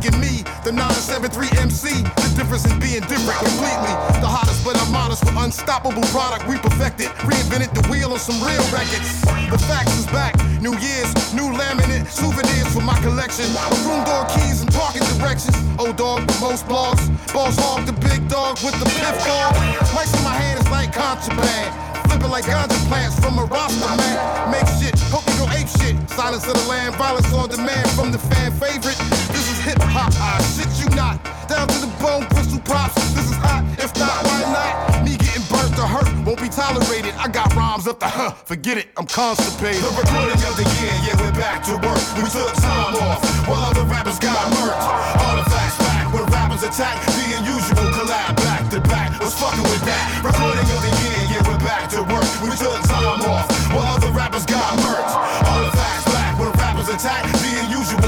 American 0.02 0.22
me, 0.22 0.42
the 0.66 0.72
973 0.72 1.62
MC. 1.62 2.02
The 2.02 2.30
difference 2.34 2.66
in 2.66 2.80
being 2.80 3.06
different 3.06 3.38
completely. 3.38 3.94
The 4.18 4.30
hottest, 4.30 4.66
but 4.66 4.74
I'm 4.78 4.96
honest 4.96 5.24
with 5.26 5.38
unstoppable 5.38 6.02
product 6.10 6.48
we 6.50 6.58
perfected. 6.58 7.08
Reinvented 7.22 7.74
the 7.78 7.86
wheel 7.86 8.14
on 8.14 8.20
some 8.20 8.42
real 8.42 8.62
records. 8.74 9.22
The 9.50 9.62
facts 9.70 9.94
is 9.98 10.08
back. 10.10 10.34
New 10.62 10.74
years, 10.82 11.10
new 11.34 11.54
laminate, 11.54 12.10
souvenirs 12.10 12.74
for 12.74 12.82
my 12.82 12.98
collection. 13.02 13.46
Room 13.86 14.02
door 14.06 14.26
keys 14.34 14.62
and 14.62 14.74
parking 14.74 15.06
directions. 15.18 15.54
Old 15.78 15.98
dog 15.98 16.26
with 16.26 16.42
most 16.42 16.66
blogs. 16.66 17.06
Boss 17.34 17.58
hog, 17.62 17.86
the 17.86 17.94
big 17.94 18.26
dog 18.28 18.58
with 18.66 18.78
the 18.82 18.90
piff 18.98 19.18
dog. 19.26 19.54
Mics 19.94 20.14
in 20.18 20.24
my 20.24 20.34
hand 20.34 20.58
is 20.60 20.70
like 20.72 20.94
contraband. 20.94 21.70
Flipping 22.10 22.30
like 22.30 22.46
ganja 22.46 22.76
plants 22.90 23.20
from 23.20 23.38
a 23.38 23.46
roster, 23.46 23.88
man. 24.02 24.52
Make 24.52 24.68
shit, 24.82 24.98
hope 25.14 25.26
you 25.30 25.38
go 25.38 25.48
ape 25.54 25.70
shit. 25.80 25.96
Silence 26.10 26.46
of 26.48 26.56
the 26.58 26.66
land, 26.68 26.96
violence 26.96 27.32
on 27.34 27.50
demand 27.50 27.90
from 27.92 28.12
the 28.12 28.20
fan 28.20 28.52
favorite. 28.60 29.00
This 29.32 29.48
is 29.48 29.51
hip 29.62 29.82
hop, 29.94 30.12
I 30.18 30.42
shit 30.54 30.70
you 30.82 30.90
not. 30.96 31.22
Down 31.48 31.68
to 31.68 31.78
the 31.86 31.92
bone, 32.02 32.26
pistol 32.34 32.60
props. 32.66 32.96
This 33.14 33.30
is 33.30 33.38
hot, 33.38 33.64
if 33.78 33.94
not, 34.00 34.26
why 34.26 34.42
not? 34.50 35.06
Me 35.06 35.18
getting 35.18 35.46
burnt 35.52 35.78
or 35.78 35.88
hurt 35.88 36.10
won't 36.26 36.42
be 36.42 36.50
tolerated. 36.50 37.14
I 37.16 37.28
got 37.28 37.54
rhymes 37.56 37.88
up 37.88 38.00
the 38.00 38.08
huh, 38.08 38.32
forget 38.46 38.78
it, 38.78 38.88
I'm 38.98 39.06
constipated. 39.06 39.84
The 39.84 39.94
recording 39.94 40.42
of 40.48 40.56
the 40.58 40.66
year, 40.82 40.96
yeah, 41.06 41.16
we're 41.22 41.38
back 41.38 41.64
to 41.70 41.78
work. 41.78 42.02
We 42.18 42.26
took 42.34 42.54
time 42.60 42.96
off 43.06 43.22
while 43.48 43.64
other 43.70 43.86
rappers 43.86 44.20
got 44.20 44.40
murked. 44.58 44.82
Artifacts 45.30 45.78
back 45.86 46.10
when 46.14 46.26
rappers 46.34 46.64
attack. 46.64 46.98
The 47.06 47.26
unusual 47.38 47.88
collab 47.94 48.36
back 48.42 48.66
to 48.72 48.80
back. 48.90 49.14
Was 49.22 49.36
fucking 49.38 49.64
with 49.64 49.84
that. 49.86 50.04
Recording 50.26 50.66
of 50.66 50.82
the 50.82 50.94
year, 51.06 51.22
yeah, 51.30 51.42
we're 51.46 51.62
back 51.62 51.90
to 51.94 52.02
work. 52.10 52.26
We 52.42 52.50
took 52.58 52.82
time 52.90 53.22
off 53.30 53.46
while 53.70 53.94
other 53.94 54.10
rappers 54.12 54.46
got 54.46 54.74
murked. 54.82 55.14
Artifacts 55.46 56.06
back 56.10 56.40
when 56.40 56.50
rappers 56.58 56.90
attack. 56.90 57.30
The 57.30 57.52
unusual 57.68 58.01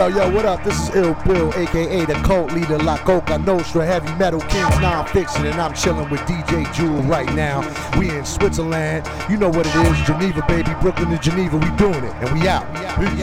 Yo, 0.00 0.06
yo, 0.06 0.34
what 0.34 0.46
up? 0.46 0.64
This 0.64 0.88
is 0.88 0.96
Ill 0.96 1.12
Bill, 1.26 1.52
aka 1.52 2.06
the 2.06 2.14
cult 2.24 2.52
leader 2.52 2.78
La 2.78 2.96
Coka 2.96 3.36
Nostra, 3.44 3.84
Heavy 3.84 4.10
Metal 4.16 4.40
Kings 4.40 4.80
Non 4.80 5.04
Phixion, 5.04 5.44
and 5.44 5.60
I'm 5.60 5.74
chilling 5.74 6.08
with 6.08 6.20
DJ 6.20 6.64
Jewel 6.72 7.02
right 7.02 7.30
now. 7.34 7.60
We 7.98 8.08
in 8.08 8.24
Switzerland. 8.24 9.06
You 9.28 9.36
know 9.36 9.50
what 9.50 9.66
it 9.66 9.76
is, 9.76 10.00
Geneva, 10.06 10.42
baby. 10.48 10.72
Brooklyn 10.80 11.10
to 11.10 11.18
Geneva, 11.18 11.58
we 11.58 11.68
doing 11.76 12.02
it, 12.02 12.14
and 12.16 12.32
we 12.32 12.48
out. 12.48 12.64
Peace. 12.96 13.20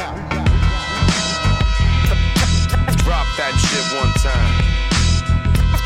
Drop 3.02 3.26
that 3.42 3.58
shit 3.58 3.86
one 3.98 4.14
time. 4.22 4.54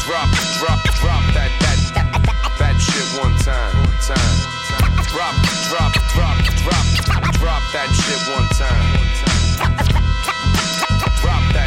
Drop, 0.04 0.28
drop, 0.60 0.84
drop 1.00 1.24
that, 1.32 1.56
that, 1.64 1.80
that 2.60 2.76
shit 2.84 3.08
one 3.24 3.32
time. 3.40 3.72
Time. 4.04 4.44
Drop, 5.08 5.40
drop, 5.72 5.94
drop, 6.12 6.36
drop, 6.68 6.86
drop 7.40 7.64
that 7.72 7.88
shit 7.96 8.36
one 8.36 8.50
time. 8.60 8.91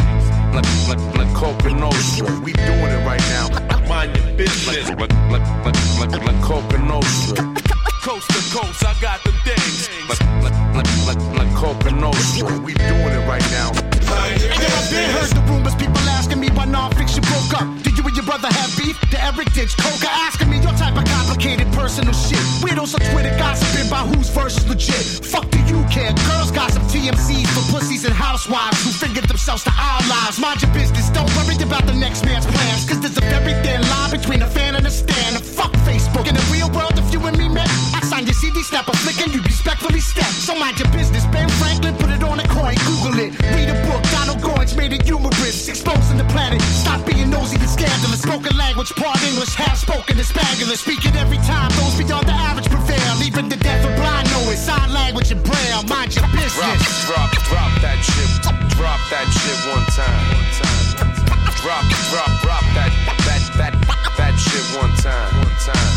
Like, 0.53 0.65
like, 0.87 1.17
like 1.17 1.33
Coka 1.35 1.71
Nostra. 1.77 2.39
We 2.41 2.53
doing 2.53 2.91
it 2.91 3.05
right 3.05 3.21
now. 3.29 3.49
Mind 3.87 4.15
your 4.15 4.35
business. 4.35 4.89
Like, 4.89 5.11
like, 5.29 5.45
like, 5.65 5.75
like, 5.99 6.11
like, 6.11 6.25
like 6.25 6.41
Coka 6.41 6.77
Nostra. 6.77 7.43
Coast 8.03 8.27
to 8.29 8.41
coast, 8.55 8.85
I 8.85 8.95
got 9.01 9.23
them 9.23 9.35
things. 9.43 9.89
Like, 10.07 10.21
like, 10.43 10.75
like, 10.75 10.87
like, 11.07 11.37
like 11.37 11.49
Coka 11.55 11.91
Nostra. 11.91 12.59
We 12.59 12.73
doing 12.73 13.13
it 13.13 13.27
right 13.27 13.45
now. 13.51 13.71
And 13.71 14.41
then 14.41 14.71
I've 14.71 14.89
been 14.89 15.09
heard 15.11 15.29
the 15.29 15.41
rumors, 15.47 15.75
people 15.75 15.97
asking 16.09 16.39
me 16.39 16.49
why 16.49 16.65
Non 16.65 16.91
Phixion 16.91 17.21
broke 17.23 17.61
up. 17.61 17.88
You 17.99 18.07
and 18.07 18.15
your 18.15 18.23
brother 18.23 18.47
have 18.47 18.71
beef? 18.79 18.95
The 19.11 19.19
Eric 19.19 19.51
Ditch, 19.51 19.75
Coca 19.75 20.07
asking 20.07 20.47
me 20.47 20.63
your 20.63 20.71
type 20.79 20.95
of 20.95 21.03
complicated 21.03 21.67
personal 21.75 22.15
shit. 22.15 22.39
Weirdos 22.63 22.95
on 22.95 23.03
Twitter 23.11 23.35
gossiping 23.35 23.91
about 23.91 24.07
whose 24.15 24.29
verse 24.31 24.55
is 24.55 24.63
legit. 24.71 25.03
Fuck 25.27 25.51
do 25.51 25.59
you 25.67 25.83
care? 25.91 26.15
Girls 26.31 26.47
gossip 26.49 26.79
TMCs 26.87 27.51
for 27.51 27.59
pussies 27.75 28.05
and 28.05 28.15
housewives 28.15 28.79
who 28.87 28.91
fingered 28.95 29.27
themselves 29.27 29.67
to 29.67 29.73
our 29.75 29.99
lives. 30.07 30.39
Mind 30.39 30.61
your 30.63 30.71
business, 30.71 31.09
don't 31.11 31.27
worry 31.35 31.59
about 31.59 31.83
the 31.91 31.93
next 31.93 32.23
man's 32.23 32.47
plans. 32.47 32.87
Cause 32.87 33.03
there's 33.03 33.17
a 33.19 33.25
very 33.27 33.51
thin 33.67 33.83
line 33.91 34.11
between 34.15 34.43
a 34.43 34.47
fan 34.47 34.75
and 34.75 34.87
a 34.87 34.91
stan. 34.91 35.35
And 35.35 35.43
fuck 35.43 35.75
Facebook. 35.83 36.23
In 36.23 36.39
the 36.39 36.47
real 36.55 36.71
world, 36.71 36.95
if 36.95 37.11
you 37.11 37.19
and 37.27 37.35
me 37.35 37.49
met, 37.49 37.67
I 37.91 37.99
sign 38.07 38.23
your 38.23 38.39
CD, 38.39 38.63
snap 38.63 38.87
a 38.87 38.95
flick, 38.95 39.19
and 39.19 39.35
you 39.35 39.41
respectfully 39.43 39.99
step. 39.99 40.31
So 40.39 40.55
mind 40.55 40.79
your 40.79 40.87
business. 40.95 41.25
Ben 41.35 41.49
Franklin 41.59 41.99
put 41.99 42.11
it 42.15 42.23
on 42.23 42.39
a 42.39 42.47
coin, 42.47 42.79
Google 42.87 43.19
it. 43.19 43.35
Read 43.51 43.67
a 43.67 43.75
book, 43.83 43.88
scandalous. 47.99 48.21
Spoken 48.21 48.57
language, 48.57 48.91
part 48.95 49.21
English, 49.23 49.53
half 49.55 49.77
spoken 49.77 50.19
is 50.19 50.29
spangular. 50.29 50.77
Speaking 50.77 51.15
every 51.15 51.37
time, 51.37 51.69
those 51.75 51.97
beyond 51.97 52.27
the 52.27 52.33
average 52.33 52.69
prevail. 52.69 53.23
Even 53.23 53.49
the 53.49 53.57
deaf 53.57 53.85
and 53.85 53.95
blind 53.95 54.29
know 54.31 54.51
it. 54.51 54.57
Sign 54.57 54.91
language 54.93 55.31
and 55.31 55.43
braille. 55.43 55.83
Mind 55.83 56.15
your 56.15 56.27
business. 56.31 56.55
drop, 57.05 57.29
drop 57.49 57.71
that 57.81 57.99
shit. 58.03 58.31
Drop 58.77 58.99
that 59.11 59.27
shit 59.27 59.59
one 59.67 59.85
time. 59.91 60.23
One 60.31 60.49
time. 60.55 60.79
Drop, 61.59 61.83
drop, 62.11 62.31
drop 62.39 62.63
that, 62.75 62.91
that, 63.27 63.41
that, 63.59 63.73
that 64.17 64.33
shit 64.39 64.63
one 64.79 64.93
time. 65.03 65.31
One 65.35 65.57
time. 65.59 65.91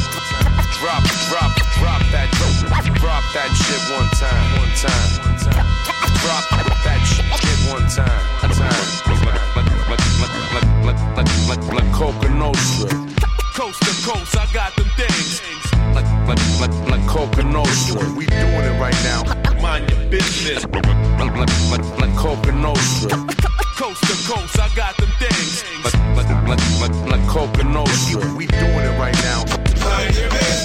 Drop, 0.83 1.03
drop, 1.31 1.53
drop 1.79 2.03
that, 2.11 2.29
drop 2.99 3.23
that 3.35 3.51
shit 3.55 3.83
one 3.95 4.11
time. 4.19 4.47
One 4.59 4.75
time. 4.75 5.23
Drop 6.23 6.45
that 6.85 7.01
shit. 7.07 7.23
One 7.71 7.89
time. 7.89 8.32
Like, 16.33 16.61
like, 16.61 16.89
like, 16.89 17.01
Coka 17.03 17.43
Nostra. 17.45 18.11
We 18.17 18.25
doing 18.25 18.65
it 18.65 18.81
right 18.81 18.97
now. 19.05 19.23
Mind 19.61 19.91
your 19.91 19.99
business. 20.09 20.65
Like, 20.65 20.87
like, 20.87 21.37
like, 21.37 22.01
like 22.01 22.11
Coka 22.17 22.53
Nostra. 22.53 23.11
Coast 23.77 24.01
to 24.01 24.33
coast, 24.33 24.59
I 24.59 24.75
got 24.75 24.97
them 24.97 25.11
things. 25.19 25.63
Like, 25.85 25.93
like, 26.17 26.49
like, 26.49 26.81
like, 26.81 27.11
like 27.11 27.21
Coka. 27.29 27.63
We 28.35 28.47
doing 28.47 28.63
it 28.63 28.99
right 28.99 29.15
now. 29.25 29.72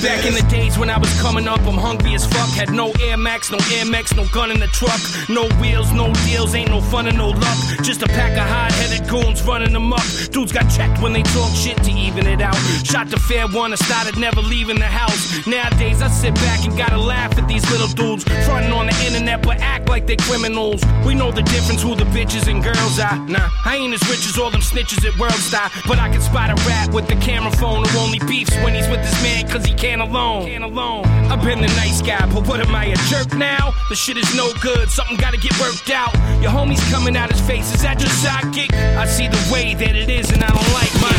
Back 0.04 0.26
in 0.26 0.34
the 0.36 0.46
days 0.48 0.78
when 0.78 0.90
I 0.90 0.98
was 0.98 1.12
coming 1.20 1.48
up, 1.48 1.60
I'm 1.66 1.78
hungry 1.78 2.14
as 2.14 2.26
fuck. 2.26 2.50
Had 2.50 2.72
no 2.72 2.92
Air 3.02 3.18
Max, 3.18 3.52
no 3.52 3.58
Air 3.74 3.86
Max, 3.86 4.14
no 4.14 4.26
gun 4.32 4.52
in 4.52 4.60
the 4.60 4.68
truck. 4.68 5.00
No 5.28 5.50
wheels, 5.60 5.92
no 5.92 6.14
deals, 6.26 6.54
ain't 6.54 6.70
no 6.70 6.82
fun 6.82 7.08
and 7.08 7.18
no 7.18 7.30
luck. 7.30 7.58
Just 7.82 8.04
a 8.04 8.08
pack 8.08 8.34
of 8.38 8.48
hard 8.48 8.72
headed 8.74 9.10
goons 9.10 9.42
running 9.44 9.76
amok. 9.76 10.06
Dudes 10.32 10.52
got 10.52 10.70
checked 10.70 11.02
when 11.02 11.14
they 11.14 11.24
talk 11.24 11.52
shit 11.56 11.78
to 11.84 11.92
even 11.92 12.28
it 12.28 12.42
out. 12.42 12.56
Shot 12.86 13.10
the 13.10 13.18
fair 13.18 13.48
one, 13.48 13.74
I 13.74 13.76
started 13.76 14.18
never 14.18 14.42
leaving 14.42 14.78
the 14.78 14.86
house. 14.86 15.48
Nowadays, 15.48 16.02
I 16.02 16.10
sit 16.10 16.36
back 16.36 16.64
and 16.64 16.78
gotta 16.78 16.98
laugh 16.98 17.36
at 17.38 17.48
these 17.48 17.68
little 17.72 17.88
dudes. 17.88 18.24
Fronting 18.46 18.72
on 18.72 18.86
the 18.86 18.96
internet, 19.06 19.42
but 19.42 19.60
act 19.62 19.90
like 19.90 20.06
they 20.06 20.18
criminals. 20.18 20.84
We 21.06 21.16
know 21.16 21.32
the 21.32 21.44
difference 21.44 21.82
who 21.82 21.96
the 21.96 22.06
bitches 22.06 22.48
and 22.48 22.64
girls 22.64 23.00
are. 23.00 23.18
Nah, 23.28 23.50
I 23.66 23.78
ain't 23.78 23.94
as 23.96 24.08
rich 24.10 24.28
as 24.28 24.38
all 24.38 24.52
them 24.52 24.62
snitches 24.62 25.04
at 25.08 25.18
World 25.18 25.42
Star. 25.42 25.72
But 25.88 25.98
I 25.98 26.10
can 26.10 26.22
spot 26.22 26.52
a 26.52 26.56
rat 26.70 26.94
with 26.94 27.08
the 27.08 27.16
camera 27.16 27.52
phone 27.54 27.84
who 27.86 28.00
only 28.00 28.20
beefs 28.20 28.56
when 28.58 28.76
he's 28.76 28.88
with 28.88 29.07
his 29.08 29.24
man 29.24 29.48
cause 29.48 29.66
he 29.66 29.74
can't 29.74 30.02
alone. 30.02 30.46
Can't 30.46 30.64
alone. 30.64 31.06
I've 31.32 31.44
been 31.44 31.62
the 31.62 31.68
nice 31.80 32.02
guy, 32.02 32.26
but 32.34 32.48
what 32.48 32.60
am 32.60 32.76
I, 32.76 32.86
a 32.86 32.96
jerk 33.10 33.34
now? 33.34 33.74
The 33.90 33.96
shit 33.96 34.18
is 34.18 34.36
no 34.36 34.52
good, 34.62 34.90
something 34.90 35.18
gotta 35.18 35.38
get 35.38 35.58
worked 35.60 35.90
out. 35.90 36.14
Your 36.42 36.52
homie's 36.52 36.84
coming 36.92 37.16
out 37.16 37.32
his 37.32 37.42
face, 37.42 37.74
is 37.74 37.82
that 37.84 38.00
your 38.00 38.10
sidekick? 38.10 38.72
I 38.98 39.06
see 39.06 39.28
the 39.28 39.50
way 39.52 39.74
that 39.76 39.96
it 39.96 40.10
is 40.10 40.32
and 40.32 40.44
I 40.44 40.48
don't 40.48 40.74
like 40.74 40.94
my 41.02 41.14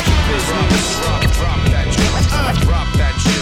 drop 1.39 1.61
that 1.71 1.87
shit. 1.95 2.67
Drop 2.67 2.89
that 2.97 3.15
shit 3.23 3.38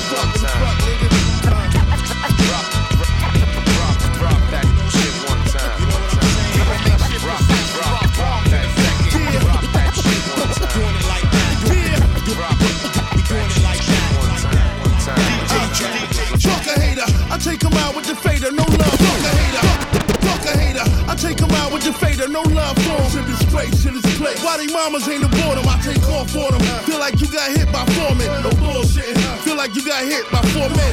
Mamas 24.96 25.08
ain't 25.12 25.24
aboard 25.24 25.58
him? 25.58 25.68
I 25.68 25.76
take 25.84 26.08
off 26.08 26.32
on 26.36 26.56
them. 26.56 26.62
Feel 26.88 26.98
like 26.98 27.20
you 27.20 27.28
got 27.28 27.52
hit 27.52 27.68
by 27.72 27.84
four 27.92 28.16
men, 28.16 28.32
no 28.40 28.50
bullshit. 28.56 29.12
Feel 29.44 29.56
like 29.56 29.74
you 29.76 29.84
got 29.84 30.00
hit 30.04 30.24
by 30.32 30.40
four 30.56 30.68
men. 30.72 30.92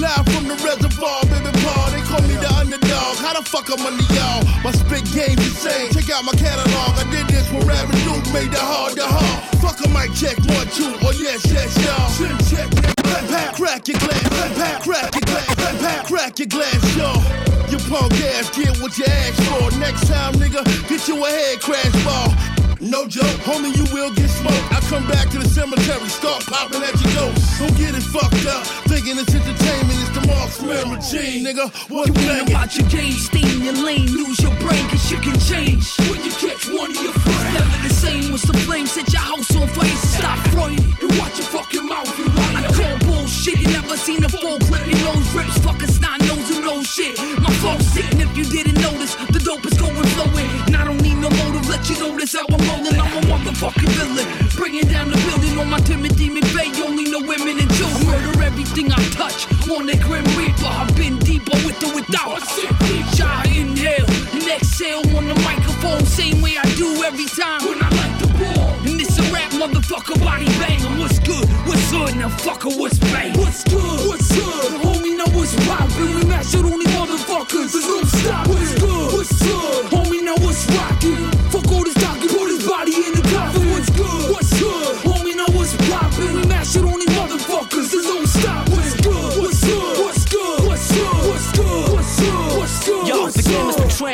Live 0.00 0.24
from 0.32 0.48
the 0.48 0.56
reservoir, 0.64 1.20
baby 1.28 1.52
Paul. 1.60 1.90
They 1.92 2.00
call 2.08 2.22
me 2.24 2.36
the 2.40 2.48
underdog. 2.56 3.20
How 3.20 3.36
the 3.36 3.44
fuck 3.44 3.68
I'm 3.68 3.84
under 3.84 4.08
y'all? 4.16 4.40
My 4.64 4.72
spit 4.72 5.04
game 5.12 5.36
insane. 5.36 5.92
Check 5.92 6.08
out 6.08 6.24
my 6.24 6.32
catalog. 6.32 6.96
I 6.96 7.04
did 7.12 7.28
this 7.28 7.44
when 7.52 7.66
Rabbit 7.68 8.00
Duke 8.08 8.24
made 8.32 8.52
the 8.52 8.62
hard 8.62 8.96
the 8.96 9.04
hard. 9.04 9.44
Fuck 9.60 9.84
a 9.84 9.88
mic 9.92 10.16
check 10.16 10.40
one 10.56 10.68
two. 10.72 10.96
Oh 11.04 11.12
yes 11.12 11.44
yes 11.52 11.76
y'all. 11.84 12.08
Chin 12.16 12.32
check. 12.48 12.72
Crack 13.52 13.86
your 13.88 14.00
glass. 14.00 14.80
Crack 14.80 15.12
your 15.12 15.28
glass. 15.28 16.08
Crack 16.08 16.38
your 16.38 16.48
glass, 16.48 16.80
y'all. 16.96 17.20
You 17.68 17.78
punk 17.88 18.12
ass, 18.32 18.48
get 18.56 18.80
what 18.80 18.96
you 18.96 19.04
asked 19.04 19.42
for. 19.44 19.78
Next 19.78 20.08
time, 20.08 20.34
nigga, 20.40 20.64
get 20.88 21.06
you 21.08 21.24
a 21.24 21.28
head 21.28 21.60
crash 21.60 22.04
ball 22.04 22.51
no 22.92 23.08
joke. 23.08 23.40
Homie, 23.48 23.72
you 23.74 23.88
will 23.88 24.12
get 24.12 24.28
smoked. 24.28 24.68
I 24.68 24.78
come 24.92 25.08
back 25.08 25.30
to 25.30 25.38
the 25.38 25.48
cemetery, 25.48 26.08
start 26.12 26.44
popping 26.44 26.84
at 26.84 26.92
your 27.00 27.12
ghost. 27.16 27.40
Don't 27.58 27.74
get 27.80 27.96
it 27.96 28.04
fucked 28.04 28.44
up, 28.44 28.62
thinking 28.84 29.16
it's 29.16 29.32
entertainment. 29.32 29.96
It's 30.04 30.12
the 30.12 30.22
Mark 30.28 30.50
Smith 30.52 30.86
machine, 30.86 31.40
nigga. 31.42 31.72
What 31.88 32.08
you 32.08 32.14
think? 32.14 32.50
about 32.50 32.76
your 32.76 32.86
game, 32.92 33.16
Steam 33.16 33.62
your 33.64 33.72
lane, 33.80 34.12
lose 34.12 34.38
your 34.44 34.52
brain, 34.60 34.84
cause 34.92 35.10
you 35.10 35.16
can 35.24 35.40
change. 35.40 35.88
When 36.12 36.20
you 36.20 36.32
catch 36.36 36.68
one 36.68 36.92
of 36.92 37.00
your 37.00 37.16
friends, 37.16 37.54
never 37.56 37.78
the 37.88 37.94
same. 37.94 38.30
What's 38.30 38.44
the 38.44 38.56
flame? 38.68 38.86
Set 38.86 39.08
your 39.10 39.24
house 39.24 39.48
on 39.56 39.68
fire, 39.68 39.98
stop 40.12 40.38
fronting, 40.52 40.84
you 41.00 41.08
watch 41.16 41.40
your 41.40 41.48
fucking 41.48 41.86
mouth. 41.88 42.12
You 42.20 42.28
liar. 42.28 42.60
I 42.60 42.72
call 42.76 42.96
bullshit, 43.08 43.56
you 43.56 43.68
never 43.72 43.96
seen 43.96 44.22
a 44.22 44.28
full 44.28 44.58
clip. 44.68 44.84
Your 44.84 45.00
nose 45.08 45.32
rips, 45.32 45.56
a 45.64 45.86
snot 45.88 46.20
nose 46.28 46.48
who 46.48 46.60
knows 46.60 46.86
shit. 46.86 47.16
My 47.40 47.50
flow's 47.64 47.86
sitting 47.88 48.20
if 48.20 48.36
you 48.36 48.44
didn't 48.44 48.80
notice. 48.84 49.14
The 49.32 49.40
dope 49.40 49.64
is 49.64 49.80
going 49.80 49.96
flowing, 50.14 50.50
and 50.66 50.76
I 50.76 50.84
don't 50.84 51.00
need 51.00 51.16
no 51.16 51.30
motive. 51.30 51.68
Let 51.68 51.88
you 51.88 51.96
notice 51.98 52.34
how 52.34 52.44
I'm 52.52 52.71
fucking 53.62 53.94
villain. 53.94 54.26
Bringing 54.56 54.86
down 54.90 55.10
the 55.10 55.18
building 55.30 55.54
on 55.58 55.70
my 55.70 55.78
timid 55.78 56.16
demon 56.16 56.42
McVeigh. 56.42 56.82
Only 56.82 57.04
know 57.04 57.22
women 57.22 57.60
and 57.62 57.70
children. 57.78 58.06
Murder 58.10 58.42
everything 58.42 58.90
I 58.90 58.98
touch. 59.14 59.46
On 59.70 59.86
the 59.86 59.96
Grim 60.02 60.26
Reaper, 60.34 60.66
I've 60.66 60.94
been 60.96 61.16
deeper 61.18 61.54
with 61.64 61.78
the 61.78 61.94
without. 61.94 62.42
I 63.22 63.46
inhale 63.54 64.06
and 64.34 64.46
exhale 64.50 65.06
on 65.16 65.28
the 65.30 65.38
microphone. 65.46 66.04
Same 66.06 66.42
way 66.42 66.58
I 66.58 66.66
do 66.74 66.88
every 67.04 67.26
time 67.26 67.62
when 67.68 67.78
I 67.86 67.88
light 67.98 68.16
the 68.18 68.28
ball. 68.40 68.70
And 68.82 69.00
it's 69.00 69.16
a 69.18 69.24
rap, 69.32 69.52
motherfucker, 69.52 70.18
body 70.18 70.50
bang. 70.58 70.82
What's 70.98 71.20
good? 71.20 71.46
What's 71.66 71.90
good? 71.92 72.16
Now 72.16 72.30
fucker, 72.44 72.76
what's 72.76 72.98
bang? 72.98 73.38
What's 73.38 73.62
good? 73.64 74.00
What's 74.08 74.28
good? 74.34 74.70
Homie, 74.82 75.16
know 75.16 75.30
what's 75.38 75.54
poppin'. 75.66 76.14
We 76.16 76.24
mash 76.26 76.54
it 76.54 76.64
on 76.64 76.81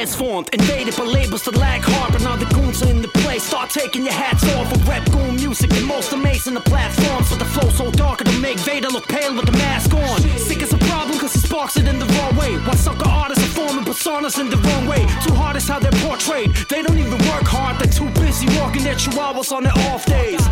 transformed, 0.09 0.49
invaded 0.55 0.97
by 0.97 1.05
labels 1.05 1.43
that 1.45 1.57
lag 1.57 1.83
hard, 1.85 2.13
but 2.13 2.23
now 2.23 2.35
the 2.35 2.47
goons 2.55 2.83
are 2.83 2.89
in 2.89 3.03
the 3.03 3.09
place. 3.09 3.43
Start 3.43 3.69
taking 3.69 4.05
your 4.05 4.15
hats 4.15 4.43
off 4.55 4.67
for 4.73 4.79
rap 4.91 5.05
goon 5.11 5.37
music, 5.37 5.69
the 5.71 5.83
most 5.83 6.13
amazing 6.13 6.55
the 6.55 6.61
platforms. 6.61 7.29
With 7.31 7.41
the 7.41 7.45
flow 7.45 7.69
so 7.71 7.91
darker 7.91 8.25
to 8.25 8.39
make 8.41 8.59
Vader 8.61 8.89
look 8.89 9.07
pale 9.07 9.35
with 9.35 9.45
the 9.45 9.53
mask 9.53 9.93
on. 9.93 10.21
Sick 10.39 10.63
is 10.63 10.73
a 10.73 10.79
problem, 10.79 11.19
cause 11.19 11.33
sparks 11.33 11.77
it 11.77 11.87
in 11.87 11.99
the 11.99 12.07
wrong 12.07 12.37
way. 12.37 12.57
Why 12.65 12.75
sucker 12.75 13.09
artists 13.09 13.45
are 13.45 13.55
forming 13.61 13.85
personas 13.85 14.41
in 14.41 14.49
the 14.49 14.57
wrong 14.57 14.87
way? 14.87 15.05
Too 15.25 15.35
hard 15.35 15.57
is 15.57 15.69
how 15.69 15.79
they're 15.79 16.01
portrayed. 16.07 16.55
They 16.71 16.81
don't 16.83 16.99
even 16.99 17.19
work 17.29 17.45
hard, 17.45 17.79
they're 17.79 17.93
too 17.93 18.09
busy 18.21 18.47
walking 18.69 18.85
their 18.85 18.95
chihuahuas 18.95 19.51
on 19.51 19.63
their 19.63 19.73
off 19.89 20.05
days. 20.05 20.47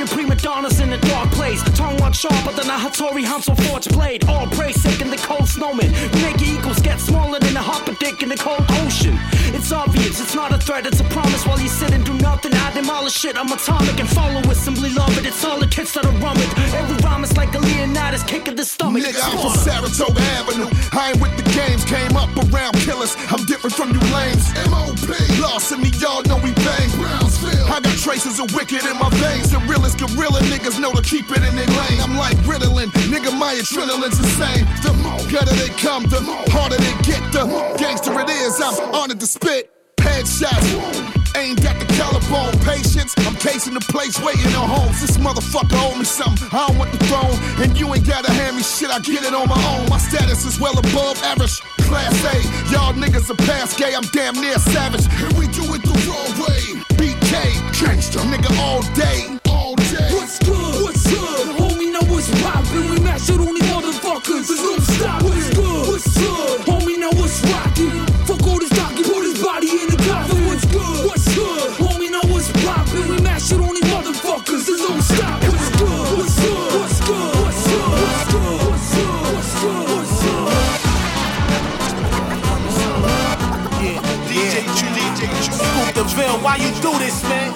Be 0.00 0.06
prima 0.06 0.34
donnas 0.36 0.80
in 0.80 0.90
a 0.92 1.00
dark 1.12 1.30
place. 1.32 1.62
Tongue 1.76 1.98
one 1.98 2.12
sharper 2.12 2.52
than 2.52 2.70
a 2.70 2.78
Hattori 2.78 3.22
Hanzo 3.22 3.54
Forge 3.64 3.88
blade. 3.88 4.26
All 4.28 4.46
praise 4.46 4.82
taking 4.82 5.10
the 5.10 5.18
cold 5.18 5.46
snowman. 5.46 5.92
Make 6.22 6.40
equals 6.40 6.80
get 6.80 6.98
smaller 7.00 7.38
than 7.38 7.54
a 7.56 7.60
hopper 7.60 7.92
dick 8.00 8.22
in 8.22 8.30
the 8.30 8.36
cold 8.36 8.64
ocean. 8.84 9.18
It's 9.52 9.72
obvious, 9.72 10.20
it's 10.20 10.34
not 10.34 10.54
a 10.54 10.58
threat, 10.58 10.86
it's 10.86 11.00
a 11.00 11.04
promise. 11.04 11.44
While 11.44 11.60
you 11.60 11.68
sit 11.68 11.92
and 11.92 12.02
do 12.06 12.14
nothing, 12.14 12.54
I 12.54 12.72
demolish 12.72 13.12
shit. 13.12 13.36
I'm 13.36 13.52
atomic 13.52 14.00
and 14.00 14.08
follow 14.08 14.40
it, 14.40 14.56
simply 14.56 14.90
love 14.94 15.16
it. 15.18 15.26
It's 15.26 15.44
all 15.44 15.58
the 15.58 15.66
kids 15.66 15.92
that 15.92 16.06
are 16.06 16.16
rumming. 16.24 16.48
Every 16.80 16.96
rhyme 17.04 17.24
is 17.24 17.36
like 17.36 17.52
a 17.54 17.58
Leonidas 17.58 18.22
kick 18.22 18.48
in 18.48 18.56
the 18.56 18.64
stomach. 18.64 19.02
Nigga, 19.02 19.20
I'm 19.20 19.36
from 19.36 19.54
Saratoga 19.60 20.22
Avenue. 20.40 20.70
I 20.92 21.10
ain't 21.10 21.20
with 21.20 21.36
the 21.36 21.44
games, 21.52 21.84
came 21.84 22.16
up 22.16 22.30
around 22.48 22.72
killers. 22.86 23.16
I'm 23.28 23.44
different 23.44 23.76
from 23.76 23.92
you 23.92 24.00
lames. 24.14 24.48
MOP, 24.70 24.96
lost 25.40 25.72
in 25.72 25.82
me, 25.82 25.90
y'all 26.00 26.22
know 26.22 26.36
we 26.36 26.54
bang. 26.64 26.88
Brownsville, 27.38 27.66
I 27.66 27.80
got 27.80 27.96
traces 27.98 28.40
of 28.40 28.52
wicked 28.54 28.84
in 28.84 28.98
my 28.98 29.08
veins. 29.20 29.50
The 29.50 29.58
realest 29.68 29.98
gorilla 29.98 30.40
niggas 30.50 30.80
know 30.80 30.92
to 30.92 31.02
keep 31.02 31.30
it 31.30 31.42
in 31.42 31.54
their 31.54 31.66
lane. 31.66 32.00
I'm 32.00 32.16
like 32.16 32.36
Ritalin, 32.38 32.90
nigga, 33.06 33.36
my 33.38 33.54
adrenaline's 33.54 34.18
insane. 34.18 34.66
The 34.82 34.92
more 35.02 35.18
they 35.20 35.68
come, 35.78 36.04
the 36.04 36.20
harder 36.50 36.76
they 36.76 36.94
get. 37.02 37.20
The 37.32 37.46
gangster 37.78 38.18
it 38.20 38.30
is, 38.30 38.60
I'm 38.60 38.94
honored 38.94 39.20
to 39.20 39.26
spit. 39.26 39.70
Headshots, 39.98 41.36
aimed 41.36 41.64
at 41.64 41.78
the 41.78 41.86
collarbone. 41.94 42.58
Patience, 42.64 43.14
I'm 43.18 43.36
casing 43.36 43.74
the 43.74 43.80
place, 43.80 44.18
waiting 44.20 44.54
on 44.56 44.68
homes. 44.68 45.00
This 45.00 45.16
motherfucker 45.18 45.76
owe 45.76 45.96
me 45.96 46.04
something. 46.04 46.48
I 46.52 46.66
don't 46.66 46.78
want 46.78 46.92
the 46.92 46.98
throne, 47.06 47.36
and 47.62 47.78
you 47.78 47.92
ain't 47.94 48.06
gotta 48.06 48.32
hand 48.32 48.56
me 48.56 48.62
shit. 48.62 48.90
I 48.90 48.98
get 49.00 49.22
it 49.22 49.34
on 49.34 49.48
my 49.48 49.60
own. 49.76 49.88
My 49.88 49.98
status 49.98 50.44
is 50.44 50.58
well 50.58 50.78
above 50.78 51.22
average. 51.22 51.60
Class 51.86 52.16
A, 52.32 52.36
y'all 52.72 52.94
niggas 52.94 53.30
are 53.30 53.40
past 53.46 53.78
gay. 53.78 53.94
I'm 53.94 54.08
damn 54.12 54.34
near 54.40 54.58
savage, 54.58 55.06
and 55.22 55.32
we 55.38 55.46
do 55.48 55.62
it 55.74 55.82
the 55.82 55.94
wrong 56.08 56.32
way. 56.40 57.19
BK, 57.30 57.36
gangsta, 57.78 58.20
nigga 58.24 58.50
all 58.58 58.82
day, 58.94 59.38
all 59.48 59.76
day. 59.76 60.10
What's 60.12 60.40
good? 60.40 60.82
What's 60.82 61.06
good? 61.08 61.46
Homie, 61.60 61.92
know 61.92 62.02
what's 62.12 62.28
poppin'. 62.42 62.90
We 62.90 62.98
mash 63.00 63.28
it 63.30 63.38
on 63.38 63.54
these 63.54 63.62
motherfuckers. 63.70 64.48
There's 64.48 64.60
no 64.60 64.78
stop. 64.78 65.39
Film, 86.20 86.42
why 86.42 86.56
you 86.56 86.70
do 86.82 86.92
this, 86.98 87.22
man? 87.22 87.50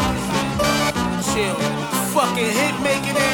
Chill. 1.29 1.55
Fucking 2.15 2.53
hit 2.59 2.75
making 2.81 3.15
ass 3.15 3.34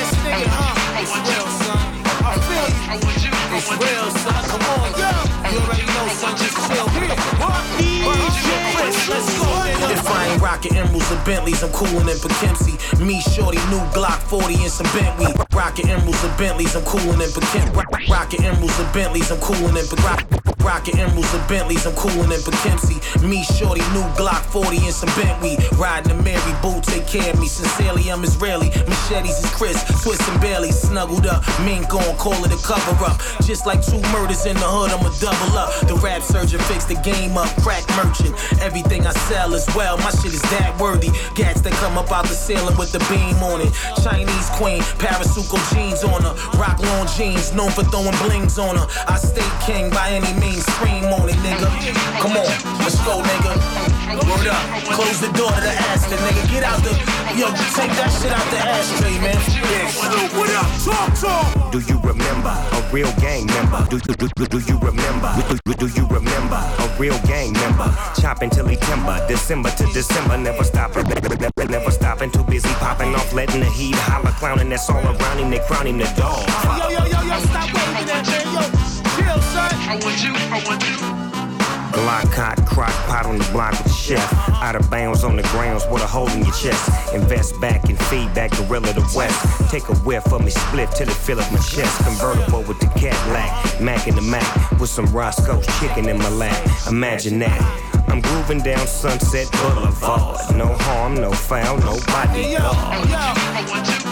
Ain't 10.62 10.76
emeralds 10.76 11.10
and 11.10 11.24
Bentleys, 11.24 11.62
I'm 11.62 11.72
coolin' 11.72 12.08
in 12.08 12.18
Poughkeepsie. 12.18 12.76
Me, 13.02 13.20
Shorty, 13.32 13.56
new 13.72 13.80
Glock 13.96 14.20
40 14.28 14.54
and 14.60 14.70
some 14.70 14.86
Bentley. 14.92 15.32
Rockin' 15.54 15.88
emeralds 15.88 16.22
and 16.22 16.36
Bentleys, 16.36 16.76
I'm 16.76 16.84
coolin' 16.84 17.20
in 17.20 17.30
Poughkeepsie. 17.32 18.12
Rocking 18.12 18.44
emeralds 18.44 18.78
and 18.78 18.92
Bentleys, 18.92 19.30
I'm 19.30 19.40
coolin' 19.40 19.76
in 19.76 19.86
Poughkeepsie. 19.86 20.36
Rocking 20.60 20.98
emeralds 20.98 21.32
and 21.32 21.48
Bentleys, 21.48 21.86
I'm 21.86 21.94
coolin' 21.96 22.32
in 22.32 22.42
Poughkeepsie. 22.42 23.00
Me, 23.24 23.42
Shorty, 23.44 23.80
new 23.96 24.04
Glock 24.20 24.44
40 24.52 24.76
and 24.84 24.92
some 24.92 25.08
Bentley. 25.16 25.56
Riding 25.80 26.12
a 26.12 26.22
Mary, 26.22 26.52
boo, 26.60 26.76
take 26.82 27.06
care 27.06 27.32
of 27.32 27.40
me. 27.40 27.48
Sincerely, 27.48 28.12
I'm 28.12 28.22
Israeli. 28.22 28.68
Machetes 28.84 29.40
is 29.40 29.50
Chris, 29.56 29.80
Swiss 30.02 30.20
and 30.28 30.40
Bailey. 30.42 30.72
Snuggled 30.72 31.26
up, 31.26 31.40
mink 31.64 31.94
on, 31.94 32.16
call 32.16 32.36
it 32.44 32.52
a 32.52 32.60
cover 32.60 33.04
up. 33.04 33.16
Just 33.48 33.64
like 33.64 33.80
two 33.80 34.00
murders 34.12 34.44
in 34.44 34.56
the 34.56 34.68
hood, 34.68 34.92
I'ma 34.92 35.08
double 35.24 35.56
up. 35.56 35.72
The 35.88 35.96
rap 36.04 36.20
surgeon 36.20 36.60
fix 36.68 36.84
the 36.84 37.00
game 37.00 37.38
up, 37.38 37.48
crack 37.64 37.88
merchant. 37.96 38.36
Everything 38.60 39.06
I 39.06 39.12
sell 39.24 39.54
is 39.54 39.64
well, 39.74 39.96
my 39.98 40.10
shit 40.10 40.34
is 40.34 40.49
that 40.50 40.78
worthy. 40.80 41.10
Gats 41.34 41.60
that 41.62 41.72
come 41.74 41.96
up 41.96 42.10
out 42.10 42.26
the 42.26 42.34
ceiling 42.34 42.76
with 42.76 42.92
the 42.92 43.00
beam 43.10 43.36
on 43.42 43.60
it. 43.60 43.72
Chinese 44.02 44.48
queen, 44.58 44.82
Parasuco 44.98 45.58
jeans 45.72 46.04
on 46.04 46.22
her. 46.22 46.34
Rock 46.58 46.78
long 46.82 47.06
jeans, 47.16 47.54
known 47.54 47.70
for 47.70 47.84
throwing 47.84 48.16
blings 48.26 48.58
on 48.58 48.76
her. 48.76 48.86
I 49.06 49.16
stay 49.16 49.46
king 49.64 49.90
by 49.90 50.10
any 50.10 50.32
means, 50.40 50.66
scream 50.74 51.06
on 51.14 51.28
it, 51.28 51.38
nigga. 51.40 51.68
Come 52.20 52.36
on, 52.36 52.50
let's 52.82 52.98
go, 53.06 53.22
nigga. 53.22 53.54
Word 54.26 54.46
up, 54.50 54.62
close 54.92 55.20
the 55.20 55.30
door 55.38 55.50
to 55.50 55.60
the 55.60 55.74
Aston, 55.90 56.18
nigga. 56.18 56.42
Get 56.50 56.64
out 56.64 56.82
the, 56.82 56.92
yo, 57.36 57.46
take 57.74 57.92
that 57.98 58.10
shit 58.10 58.32
out 58.32 58.46
the 58.50 58.58
ashtray, 58.58 59.16
man. 59.20 59.38
Yeah, 59.70 60.38
what 60.38 60.50
up? 60.50 60.68
Talk, 60.82 61.10
talk. 61.18 61.72
Do 61.72 61.78
you 61.80 62.00
remember 62.00 62.50
a 62.50 62.80
real 62.92 63.12
gang 63.20 63.46
member? 63.46 63.86
Do, 63.90 63.98
do, 64.00 64.14
do, 64.14 64.46
do 64.46 64.58
you 64.58 64.78
remember? 64.78 65.30
Do, 65.48 65.56
do, 65.64 65.74
do 65.74 65.86
you 65.94 66.06
remember 66.08 66.56
a 66.56 66.86
real 66.98 67.18
gang 67.26 67.52
member? 67.52 67.88
Chopping 68.20 68.50
till 68.50 68.66
he 68.66 68.76
timber, 68.76 69.18
December 69.28 69.70
to 69.70 69.86
December, 69.92 70.36
never 70.38 70.64
stopping, 70.64 71.06
never, 71.06 71.66
never 71.68 71.90
stopping. 71.90 72.30
Too 72.30 72.44
busy 72.44 72.68
popping 72.80 73.14
off, 73.14 73.32
letting 73.32 73.60
the 73.60 73.70
heat 73.70 73.94
holler, 73.94 74.32
clowning. 74.32 74.68
That's 74.68 74.88
all 74.88 75.04
around 75.04 75.38
him. 75.38 75.50
They 75.50 75.60
crown 75.60 75.86
him 75.86 75.98
the 75.98 76.04
dog. 76.16 76.48
Yo, 76.78 76.88
yo, 76.88 77.04
yo, 77.06 77.20
yo, 77.22 77.38
stop 77.46 77.68
waving 77.72 78.06
that, 78.06 78.26
man. 78.26 78.46
Yo, 78.54 78.62
chill, 79.14 79.40
son. 79.52 79.70
I 79.90 79.98
want 80.02 80.24
you, 80.24 80.32
I 80.34 80.62
want 80.66 80.82
you. 80.88 81.09
Glock 81.92 82.32
hot, 82.34 82.64
crock 82.66 82.92
pot 83.08 83.26
on 83.26 83.38
the 83.38 83.44
block 83.52 83.72
with 83.72 83.84
the 83.84 83.90
chef. 83.90 84.48
Out 84.62 84.76
of 84.76 84.90
bounds 84.90 85.24
on 85.24 85.36
the 85.36 85.42
grounds 85.44 85.84
with 85.90 86.02
a 86.02 86.06
hole 86.06 86.28
in 86.30 86.44
your 86.44 86.54
chest. 86.54 87.14
Invest 87.14 87.60
back 87.60 87.88
and 87.88 87.98
feedback 88.04 88.50
gorilla 88.52 88.92
the 88.92 89.12
west. 89.16 89.70
Take 89.70 89.88
a 89.88 89.94
whiff 89.96 90.32
of 90.32 90.44
me, 90.44 90.50
split 90.50 90.90
till 90.92 91.08
it 91.08 91.14
fill 91.14 91.40
up 91.40 91.50
my 91.52 91.58
chest. 91.58 92.04
Convertible 92.04 92.62
with 92.62 92.78
the 92.80 92.86
Cadillac, 92.98 93.80
Mac 93.80 94.06
in 94.06 94.14
the 94.14 94.22
Mac 94.22 94.70
with 94.80 94.90
some 94.90 95.06
Roscoe's 95.06 95.66
chicken 95.78 96.08
in 96.08 96.18
my 96.18 96.30
lap. 96.30 96.58
Imagine 96.88 97.38
that. 97.40 97.60
I'm 98.08 98.20
grooving 98.20 98.60
down 98.60 98.86
Sunset 98.86 99.50
Boulevard. 99.52 100.56
No 100.56 100.66
harm, 100.66 101.14
no 101.14 101.32
foul, 101.32 101.78
nobody. 101.78 102.42
Hey, 102.42 102.52
yo, 102.52 104.04
yo. 104.04 104.09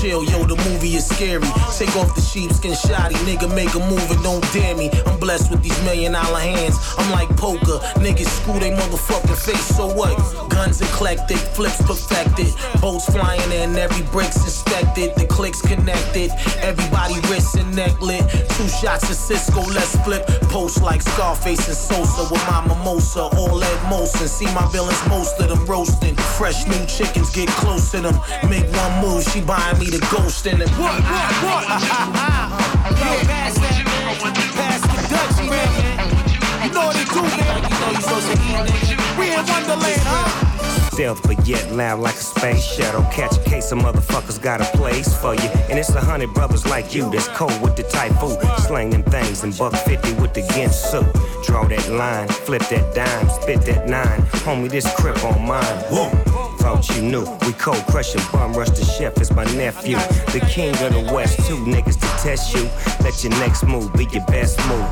Chill, 0.00 0.22
yo, 0.22 0.44
the 0.44 0.54
movie 0.70 0.94
is 0.94 1.06
scary. 1.08 1.42
Take 1.76 1.96
off 1.96 2.14
the 2.14 2.20
sheepskin 2.20 2.74
shoddy, 2.74 3.16
nigga, 3.26 3.52
make 3.52 3.74
a 3.74 3.80
move 3.80 4.08
and 4.10 4.22
don't 4.22 4.44
dare 4.52 4.76
me. 4.76 4.90
I'm 5.06 5.18
blessed 5.18 5.50
with 5.50 5.60
these 5.60 5.76
million 5.82 6.12
dollar 6.12 6.38
hands. 6.38 6.76
I'm 6.96 7.10
like 7.10 7.28
poker, 7.36 7.82
niggas 7.98 8.30
screw 8.38 8.60
they 8.60 8.70
motherfucking 8.70 9.36
face. 9.36 9.76
So 9.76 9.88
what? 9.88 10.14
Guns 10.50 10.80
eclectic, 10.80 11.38
flips 11.38 11.82
perfected, 11.82 12.54
boats 12.80 13.06
flying 13.10 13.50
in, 13.50 13.74
every 13.76 14.02
brick's 14.12 14.36
inspected, 14.44 15.14
the 15.16 15.26
clicks 15.26 15.60
connected, 15.62 16.30
everybody 16.62 17.14
wrists 17.28 17.54
and 17.56 17.74
neck 17.74 18.00
lit. 18.00 18.22
Two 18.54 18.68
shots 18.68 19.10
of 19.10 19.16
Cisco, 19.16 19.62
let's 19.74 19.96
flip. 20.04 20.24
Post 20.54 20.80
like 20.80 21.02
Scarface 21.02 21.66
and 21.66 21.76
Sosa 21.76 22.22
with 22.32 22.44
my 22.46 22.62
mimosa, 22.66 23.22
all 23.34 23.62
Ed 23.62 23.78
Molson. 23.90 24.28
See 24.28 24.46
my 24.54 24.66
villains, 24.70 25.00
most 25.08 25.40
of 25.40 25.48
them 25.48 25.66
roasting. 25.66 26.14
Fresh 26.38 26.66
new 26.66 26.86
chickens 26.86 27.30
get 27.30 27.48
close 27.48 27.90
to 27.90 28.00
them. 28.00 28.14
Make 28.48 28.66
one 28.78 29.02
move, 29.02 29.24
she 29.24 29.40
buying 29.40 29.78
me 29.78 29.86
the 29.90 29.97
ghost 30.10 30.46
in 30.46 30.60
it. 30.60 30.68
What, 30.70 31.00
what, 31.02 31.32
what? 31.44 31.64
Yo, 32.98 33.10
pass 33.26 33.54
that, 33.58 33.84
man. 33.84 34.34
Pass 34.54 34.80
the 34.82 34.98
Dutch, 35.08 35.38
man. 35.48 36.64
You 36.64 36.70
know 36.74 36.86
what 36.86 36.96
it 36.96 37.08
do, 37.08 37.22
man. 37.22 37.62
You 37.62 37.78
know 37.80 37.90
you 37.90 38.00
supposed 38.02 38.26
to 38.26 38.32
eat, 38.32 38.58
nigga. 38.68 39.18
We 39.18 39.32
in 39.32 39.46
Wonderland, 39.46 40.02
huh? 40.04 40.90
Stealth, 40.90 41.22
but 41.22 41.46
yet 41.46 41.70
loud 41.72 42.00
like 42.00 42.14
a 42.14 42.18
space 42.18 42.64
shuttle. 42.64 43.02
Catch 43.12 43.36
a 43.36 43.42
case 43.48 43.70
of 43.70 43.78
motherfuckers 43.78 44.42
got 44.42 44.60
a 44.60 44.76
place 44.76 45.16
for 45.16 45.34
you. 45.34 45.48
And 45.70 45.78
it's 45.78 45.94
a 45.94 46.00
hundred 46.00 46.34
brothers 46.34 46.66
like 46.66 46.94
you 46.94 47.08
that's 47.10 47.28
cold 47.28 47.60
with 47.62 47.76
the 47.76 47.84
typhoon. 47.84 48.36
Slanging 48.58 49.04
things 49.04 49.44
and 49.44 49.56
buck 49.56 49.74
50 49.74 50.14
with 50.14 50.34
the 50.34 50.42
Ginsu. 50.42 51.02
Draw 51.46 51.68
that 51.68 51.88
line. 51.90 52.28
Flip 52.28 52.62
that 52.68 52.94
dime, 52.94 53.28
spit 53.40 53.62
that 53.62 53.88
nine. 53.88 54.22
Homie, 54.42 54.68
this 54.68 54.92
crip 54.96 55.22
on 55.24 55.46
mine. 55.46 55.62
Whoa. 55.90 56.47
Thought 56.68 56.96
you 56.96 57.00
knew. 57.00 57.24
We 57.46 57.54
cold 57.54 57.82
crushing, 57.86 58.20
bum 58.30 58.52
rush 58.52 58.68
the 58.68 58.84
chef 58.84 59.18
is 59.22 59.32
my 59.32 59.44
nephew. 59.56 59.96
The 60.34 60.46
king 60.50 60.74
of 60.84 60.92
the 60.92 61.10
west, 61.14 61.38
two 61.46 61.56
niggas 61.56 61.98
to 61.98 62.22
test 62.22 62.54
you. 62.54 62.68
Let 63.02 63.24
your 63.24 63.32
next 63.40 63.64
move 63.64 63.90
be 63.94 64.04
your 64.12 64.26
best 64.26 64.58
move. 64.68 64.86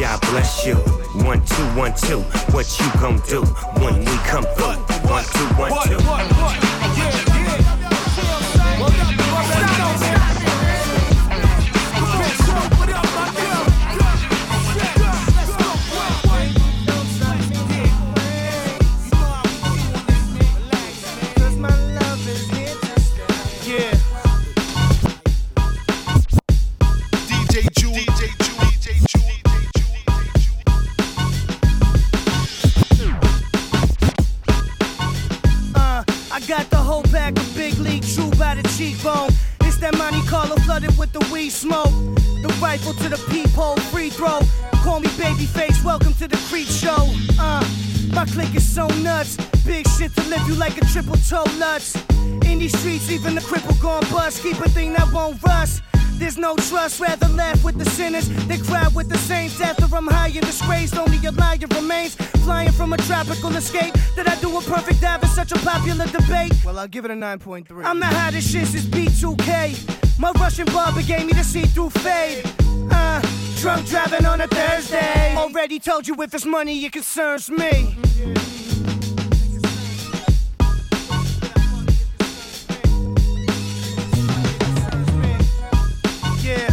God 0.00 0.18
bless 0.30 0.64
you. 0.64 0.76
One, 1.22 1.44
two, 1.44 1.62
one, 1.76 1.92
two. 1.94 2.20
What 2.54 2.80
you 2.80 2.90
gon' 3.02 3.18
do 3.28 3.42
when 3.82 3.98
we 3.98 4.16
come 4.24 4.44
through? 4.56 4.80
One, 5.10 5.24
two, 5.24 5.44
one, 5.60 5.72
two. 5.86 6.83
Tropical 63.14 63.54
escape. 63.54 63.94
Did 64.16 64.26
I 64.26 64.34
do 64.40 64.58
a 64.58 64.60
perfect 64.62 65.00
dive 65.00 65.22
in 65.22 65.28
such 65.28 65.52
a 65.52 65.58
popular 65.58 66.06
debate? 66.06 66.52
Well, 66.64 66.78
I'll 66.80 66.88
give 66.88 67.04
it 67.04 67.12
a 67.12 67.14
9.3. 67.14 67.84
I'm 67.84 68.00
the 68.00 68.06
hottest 68.06 68.50
shit 68.50 68.66
since 68.66 68.86
B2K. 68.86 70.18
My 70.18 70.32
Russian 70.32 70.66
barber 70.66 71.02
gave 71.02 71.24
me 71.26 71.32
the 71.32 71.44
see-through 71.44 71.90
fade. 71.90 72.44
Uh, 72.90 73.20
drunk 73.60 73.86
driving 73.86 74.26
on 74.26 74.40
a 74.40 74.48
Thursday. 74.48 75.34
Already 75.36 75.78
told 75.78 76.08
you 76.08 76.20
if 76.22 76.34
it's 76.34 76.44
money, 76.44 76.84
it 76.84 76.92
concerns 76.92 77.48
me. 77.50 77.96
Yeah. 86.42 86.68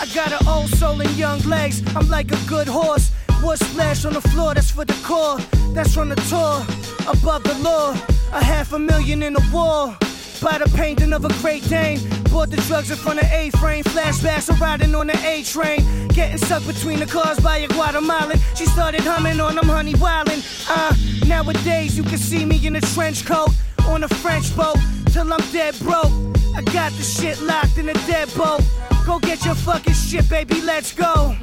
I 0.00 0.06
got 0.14 0.40
an 0.40 0.46
old 0.46 0.68
soul 0.68 1.00
and 1.00 1.10
young 1.16 1.40
legs. 1.40 1.82
I'm 1.96 2.08
like 2.08 2.30
a 2.30 2.38
good 2.46 2.68
horse. 2.68 3.10
Wood 3.42 3.58
splash 3.58 4.04
on 4.04 4.14
the 4.14 4.20
floor, 4.20 4.54
that's 4.54 4.70
for 4.70 4.84
the 4.84 4.98
core. 5.04 5.38
That's 5.72 5.94
from 5.94 6.08
the 6.08 6.16
tour. 6.28 6.64
Above 7.08 7.44
the 7.44 7.54
law. 7.62 7.92
A 8.32 8.42
half 8.42 8.72
a 8.72 8.78
million 8.78 9.22
in 9.22 9.34
the 9.34 9.50
wall. 9.52 9.96
By 10.42 10.58
the 10.58 10.70
painting 10.76 11.12
of 11.12 11.24
a 11.24 11.28
great 11.40 11.62
Dane. 11.68 12.00
Bought 12.30 12.50
the 12.50 12.56
drugs 12.68 12.90
in 12.90 12.96
front 12.96 13.22
of 13.22 13.30
A-frame. 13.30 13.84
Flashbacks 13.84 14.48
of 14.48 14.60
riding 14.60 14.94
on 14.94 15.06
the 15.06 15.18
A 15.26 15.42
train. 15.44 16.08
Getting 16.08 16.38
stuck 16.38 16.66
between 16.66 16.98
the 16.98 17.06
cars 17.06 17.38
by 17.40 17.58
a 17.58 17.68
Guatemalan. 17.68 18.38
She 18.54 18.66
started 18.66 19.00
humming 19.02 19.40
on 19.40 19.54
them 19.54 19.68
honey 19.68 19.94
wildin'. 19.94 20.42
Uh, 20.68 20.94
nowadays 21.26 21.96
you 21.96 22.02
can 22.02 22.18
see 22.18 22.44
me 22.44 22.64
in 22.66 22.76
a 22.76 22.80
trench 22.80 23.24
coat. 23.24 23.50
On 23.86 24.02
a 24.04 24.08
French 24.08 24.54
boat. 24.56 24.78
Till 25.12 25.32
I'm 25.32 25.52
dead 25.52 25.78
broke. 25.80 26.12
I 26.56 26.62
got 26.72 26.92
the 26.92 27.02
shit 27.02 27.40
locked 27.40 27.78
in 27.78 27.88
a 27.88 27.94
dead 28.06 28.28
boat. 28.36 28.62
Go 29.06 29.18
get 29.20 29.44
your 29.44 29.54
fucking 29.54 29.94
shit, 29.94 30.28
baby, 30.28 30.60
let's 30.60 30.92
go. 30.92 31.36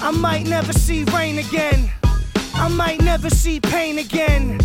I 0.00 0.10
might 0.10 0.46
never 0.46 0.72
see 0.72 1.04
rain 1.04 1.38
again. 1.38 1.90
I 2.54 2.68
might 2.68 3.02
never 3.02 3.28
see 3.30 3.60
pain 3.60 3.98
again. 3.98 4.58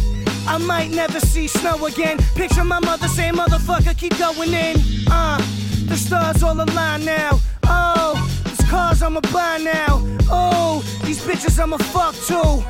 I 0.48 0.58
might 0.58 0.90
never 0.92 1.20
see 1.20 1.48
snow 1.48 1.86
again. 1.86 2.18
Picture 2.36 2.64
my 2.64 2.80
mother 2.80 3.08
saying, 3.08 3.34
motherfucker, 3.34 3.96
keep 3.98 4.18
going 4.18 4.54
in. 4.54 4.78
Uh, 5.10 5.38
the 5.86 5.96
stars 5.96 6.44
all 6.44 6.60
align 6.60 7.06
now. 7.06 7.40
Oh, 7.64 8.30
these 8.46 8.64
cars 8.70 9.02
I'ma 9.02 9.22
buy 9.32 9.58
now. 9.58 10.02
Oh, 10.30 10.84
these 11.04 11.22
bitches 11.22 11.60
I'ma 11.60 11.78
fuck 11.78 12.16
too. 12.16 12.64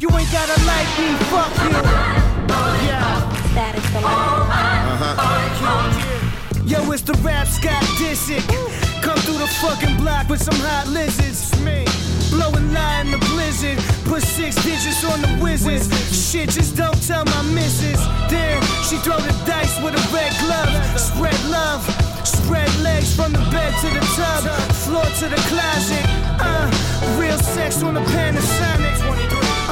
You 0.00 0.08
ain't 0.16 0.32
gotta 0.32 0.58
like 0.64 0.88
me, 0.98 1.14
fuck 1.30 1.52
you. 1.64 1.70
Yeah. 2.86 3.20
That 3.54 3.74
is 3.76 3.84
the 3.92 4.00
Yo, 6.68 6.92
it's 6.92 7.00
the 7.00 7.14
rap 7.24 7.46
Scott 7.46 7.82
Disick. 7.96 8.44
Come 9.00 9.16
through 9.24 9.38
the 9.38 9.46
fucking 9.56 9.96
block 9.96 10.28
with 10.28 10.42
some 10.42 10.60
hot 10.60 10.86
lizards. 10.88 11.48
Me. 11.64 11.86
Blowing 12.28 12.74
lie 12.74 13.00
in 13.00 13.10
the 13.10 13.16
blizzard. 13.32 13.78
Put 14.04 14.20
six 14.20 14.54
digits 14.62 15.02
on 15.02 15.22
the 15.22 15.32
wizards. 15.42 15.88
Shit, 16.12 16.50
just 16.50 16.76
don't 16.76 17.00
tell 17.06 17.24
my 17.24 17.40
missus. 17.56 17.96
Damn, 18.28 18.60
she 18.84 19.00
throw 19.00 19.16
the 19.16 19.32
dice 19.48 19.80
with 19.80 19.96
a 19.96 20.04
red 20.12 20.28
glove. 20.44 20.68
Spread 21.00 21.40
love. 21.48 21.80
Spread 22.28 22.68
legs 22.84 23.16
from 23.16 23.32
the 23.32 23.40
bed 23.48 23.72
to 23.80 23.88
the 23.88 24.04
tub. 24.12 24.44
Floor 24.84 25.08
to 25.24 25.26
the 25.32 25.40
closet. 25.48 26.04
Uh, 26.36 26.68
real 27.18 27.38
sex 27.38 27.82
on 27.82 27.94
the 27.94 28.04
Panasonic. 28.12 29.00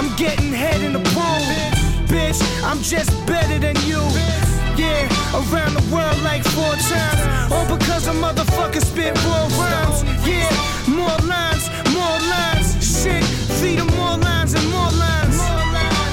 I'm 0.00 0.16
getting 0.16 0.50
head 0.50 0.80
in 0.80 0.94
the 0.94 1.04
pool. 1.12 1.44
Bitch, 2.08 2.40
I'm 2.64 2.80
just 2.80 3.12
better 3.26 3.58
than 3.58 3.76
you. 3.84 4.00
Yeah, 4.76 5.08
around 5.32 5.72
the 5.72 5.84
world 5.94 6.20
like 6.22 6.44
four 6.44 6.74
times. 6.76 7.52
All 7.52 7.64
because 7.64 8.06
a 8.08 8.12
motherfucker 8.12 8.82
spit 8.84 9.14
more 9.24 9.48
rhymes. 9.56 10.04
Yeah, 10.26 10.50
more 10.86 11.16
lines, 11.24 11.70
more 11.96 12.18
lines. 12.28 12.76
Shit, 12.84 13.24
feed 13.58 13.78
'em 13.78 13.86
more 13.96 14.18
lines 14.18 14.52
and 14.52 14.66
more 14.70 14.90
lines. 14.90 15.40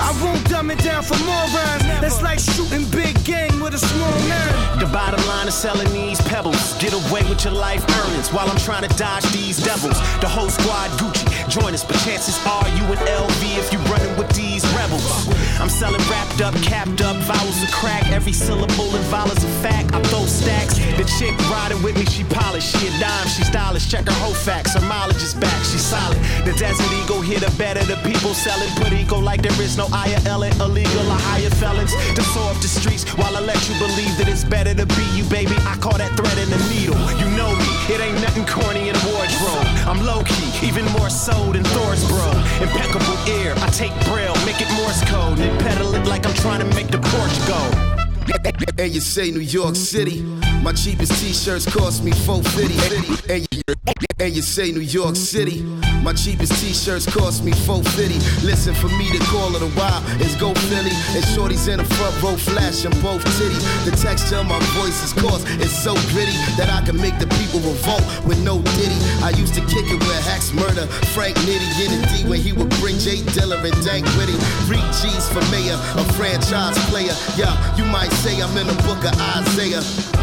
I 0.08 0.12
won't 0.24 0.48
dumb 0.50 0.72
it 0.72 0.80
down 0.80 1.04
for 1.04 1.18
more 1.26 1.46
rhymes. 1.56 1.84
That's 2.00 2.22
like 2.22 2.40
shooting 2.40 2.86
big 2.86 3.22
game 3.26 3.60
with 3.60 3.74
a 3.74 3.80
small 3.80 4.16
nine. 4.32 4.80
The 4.80 4.86
bottom 4.88 5.26
line 5.28 5.48
is 5.48 5.56
selling 5.56 5.92
these 5.92 6.22
pebbles. 6.22 6.74
Get 6.80 6.94
away 6.94 7.24
with 7.30 7.44
your 7.44 7.54
life 7.54 7.84
earnings 8.00 8.32
while 8.32 8.50
I'm 8.50 8.62
trying 8.68 8.88
to 8.88 8.96
dodge 8.96 9.26
these 9.34 9.58
devils. 9.58 10.00
The 10.22 10.28
whole 10.28 10.50
squad 10.50 10.90
Gucci, 11.00 11.26
join 11.50 11.74
us, 11.74 11.84
but 11.84 11.98
chances 12.06 12.40
are 12.46 12.68
you 12.78 12.84
in 12.94 13.00
LV 13.08 13.42
if 13.60 13.74
you 13.74 13.80
running 13.92 14.13
with 14.24 14.36
these 14.36 14.64
rebels. 14.74 15.28
I'm 15.60 15.70
selling 15.70 16.02
wrapped 16.10 16.42
up, 16.42 16.54
capped 16.62 17.02
up, 17.02 17.16
vowels 17.24 17.64
of 17.64 17.72
crack. 17.72 18.12
Every 18.12 18.34
syllable 18.34 18.90
and 18.96 19.06
vowel 19.06 19.32
is 19.32 19.44
a 19.44 19.54
fact. 19.62 19.94
I 19.94 20.02
throw 20.04 20.26
stacks. 20.26 20.76
The 20.98 21.06
chick 21.18 21.36
riding 21.50 21.82
with 21.84 21.98
me, 21.98 22.06
she 22.06 22.24
polished. 22.24 22.76
She 22.76 22.88
a 22.88 22.92
dime, 23.00 23.28
she 23.28 23.44
stylish. 23.44 23.90
Check 23.90 24.06
her 24.06 24.20
whole 24.24 24.34
facts. 24.34 24.74
Her 24.74 24.86
mileage 24.88 25.24
is 25.24 25.34
back, 25.34 25.60
she 25.64 25.78
solid. 25.78 26.18
The 26.46 26.54
Desert 26.54 26.92
Eagle 27.04 27.22
here, 27.22 27.40
the 27.40 27.54
better 27.58 27.84
the 27.86 27.98
people 28.08 28.34
selling. 28.34 28.70
Put 28.76 28.94
ego 28.94 29.20
like 29.20 29.42
there 29.42 29.62
is 29.62 29.78
no 29.78 29.86
IRL 29.88 30.44
illegal 30.60 31.06
or 31.08 31.22
higher 31.32 31.50
felons. 31.50 31.94
To 32.16 32.24
soar 32.34 32.52
up 32.52 32.60
the 32.62 32.68
streets 32.68 33.04
while 33.18 33.36
I 33.36 33.42
let 33.42 33.60
you 33.70 33.76
believe 33.80 34.14
that 34.18 34.28
it's 34.28 34.44
better 34.44 34.74
to 34.74 34.86
be 34.86 35.06
you, 35.16 35.24
baby. 35.26 35.56
I 35.68 35.76
call 35.78 35.98
that 35.98 36.16
thread 36.18 36.38
in 36.38 36.50
the 36.50 36.62
needle. 36.70 36.98
You 37.20 37.28
know 37.38 37.52
me, 37.56 37.70
it 37.94 38.00
ain't 38.00 38.20
nothing 38.22 38.46
corny 38.46 38.90
in 38.90 38.96
wardrobe. 39.12 39.68
I'm 39.88 40.02
low 40.04 40.24
key, 40.24 40.52
even 40.64 40.86
more 40.94 41.10
so 41.10 41.34
than 41.52 41.64
Thor's 41.64 42.08
bro. 42.08 42.32
Impeccable 42.62 43.18
ear, 43.28 43.54
I 43.58 43.70
take 43.72 43.94
braille, 44.06 44.36
make 44.46 44.62
it 44.62 44.72
Morse 44.74 45.04
code, 45.10 45.40
and 45.40 45.60
pedal 45.60 45.94
it 45.96 46.08
like 46.08 46.26
I'm 46.26 46.34
trying 46.36 46.60
to 46.60 46.76
make 46.76 46.88
the 46.88 47.00
porch 47.00 47.38
go. 47.48 48.84
And 48.84 48.94
you 48.94 49.02
say 49.02 49.32
New 49.32 49.40
York 49.40 49.76
City. 49.76 50.24
My 50.64 50.72
cheapest 50.72 51.20
t-shirts 51.20 51.68
cost 51.68 52.06
me 52.06 52.12
450. 52.24 53.28
And 53.28 53.46
you, 53.52 53.62
and 54.18 54.32
you 54.34 54.42
say 54.42 54.72
New 54.72 54.80
York 54.80 55.18
City. 55.18 55.60
My 56.00 56.14
cheapest 56.14 56.56
t-shirts 56.64 57.04
cost 57.04 57.44
me 57.44 57.52
450. 57.68 58.48
Listen, 58.48 58.74
for 58.74 58.88
me 58.96 59.12
to 59.12 59.20
call 59.28 59.54
it 59.58 59.62
a 59.62 59.68
while 59.76 60.00
is 60.24 60.40
go 60.40 60.56
Philly. 60.72 60.96
And 61.20 61.24
shorties 61.36 61.68
in 61.68 61.84
the 61.84 61.88
front 62.00 62.16
row 62.24 62.38
flashing 62.40 62.96
both 63.04 63.20
titties. 63.36 63.60
The 63.84 63.92
texture 63.92 64.40
of 64.40 64.48
my 64.48 64.60
voice 64.80 65.04
is 65.04 65.12
coarse, 65.12 65.44
it's 65.60 65.76
so 65.76 66.00
gritty 66.16 66.40
that 66.56 66.72
I 66.72 66.80
can 66.88 66.96
make 66.96 67.20
the 67.20 67.28
people 67.44 67.60
revolt 67.60 68.08
with 68.24 68.40
no 68.40 68.64
ditty. 68.80 69.00
I 69.20 69.36
used 69.36 69.56
to 69.60 69.62
kick 69.68 69.92
it 69.92 70.00
with 70.00 70.24
Hex 70.24 70.56
Murda, 70.56 70.88
Frank 71.12 71.36
Nitty 71.44 71.68
the 71.92 72.00
D 72.08 72.30
when 72.30 72.40
he 72.40 72.54
would 72.56 72.72
bring 72.80 72.96
J 73.04 73.20
Dilla 73.36 73.60
and 73.60 73.76
Dank 73.84 74.08
Witty. 74.16 74.40
Three 74.64 74.80
G's 74.96 75.28
for 75.28 75.44
mayor, 75.52 75.76
a 75.76 76.04
franchise 76.16 76.80
player. 76.88 77.12
Yeah, 77.36 77.52
you 77.76 77.84
might 77.84 78.16
say 78.24 78.40
I'm 78.40 78.56
in 78.56 78.68
the 78.68 78.80
book 78.88 79.04
of 79.04 79.12
Isaiah. 79.44 80.23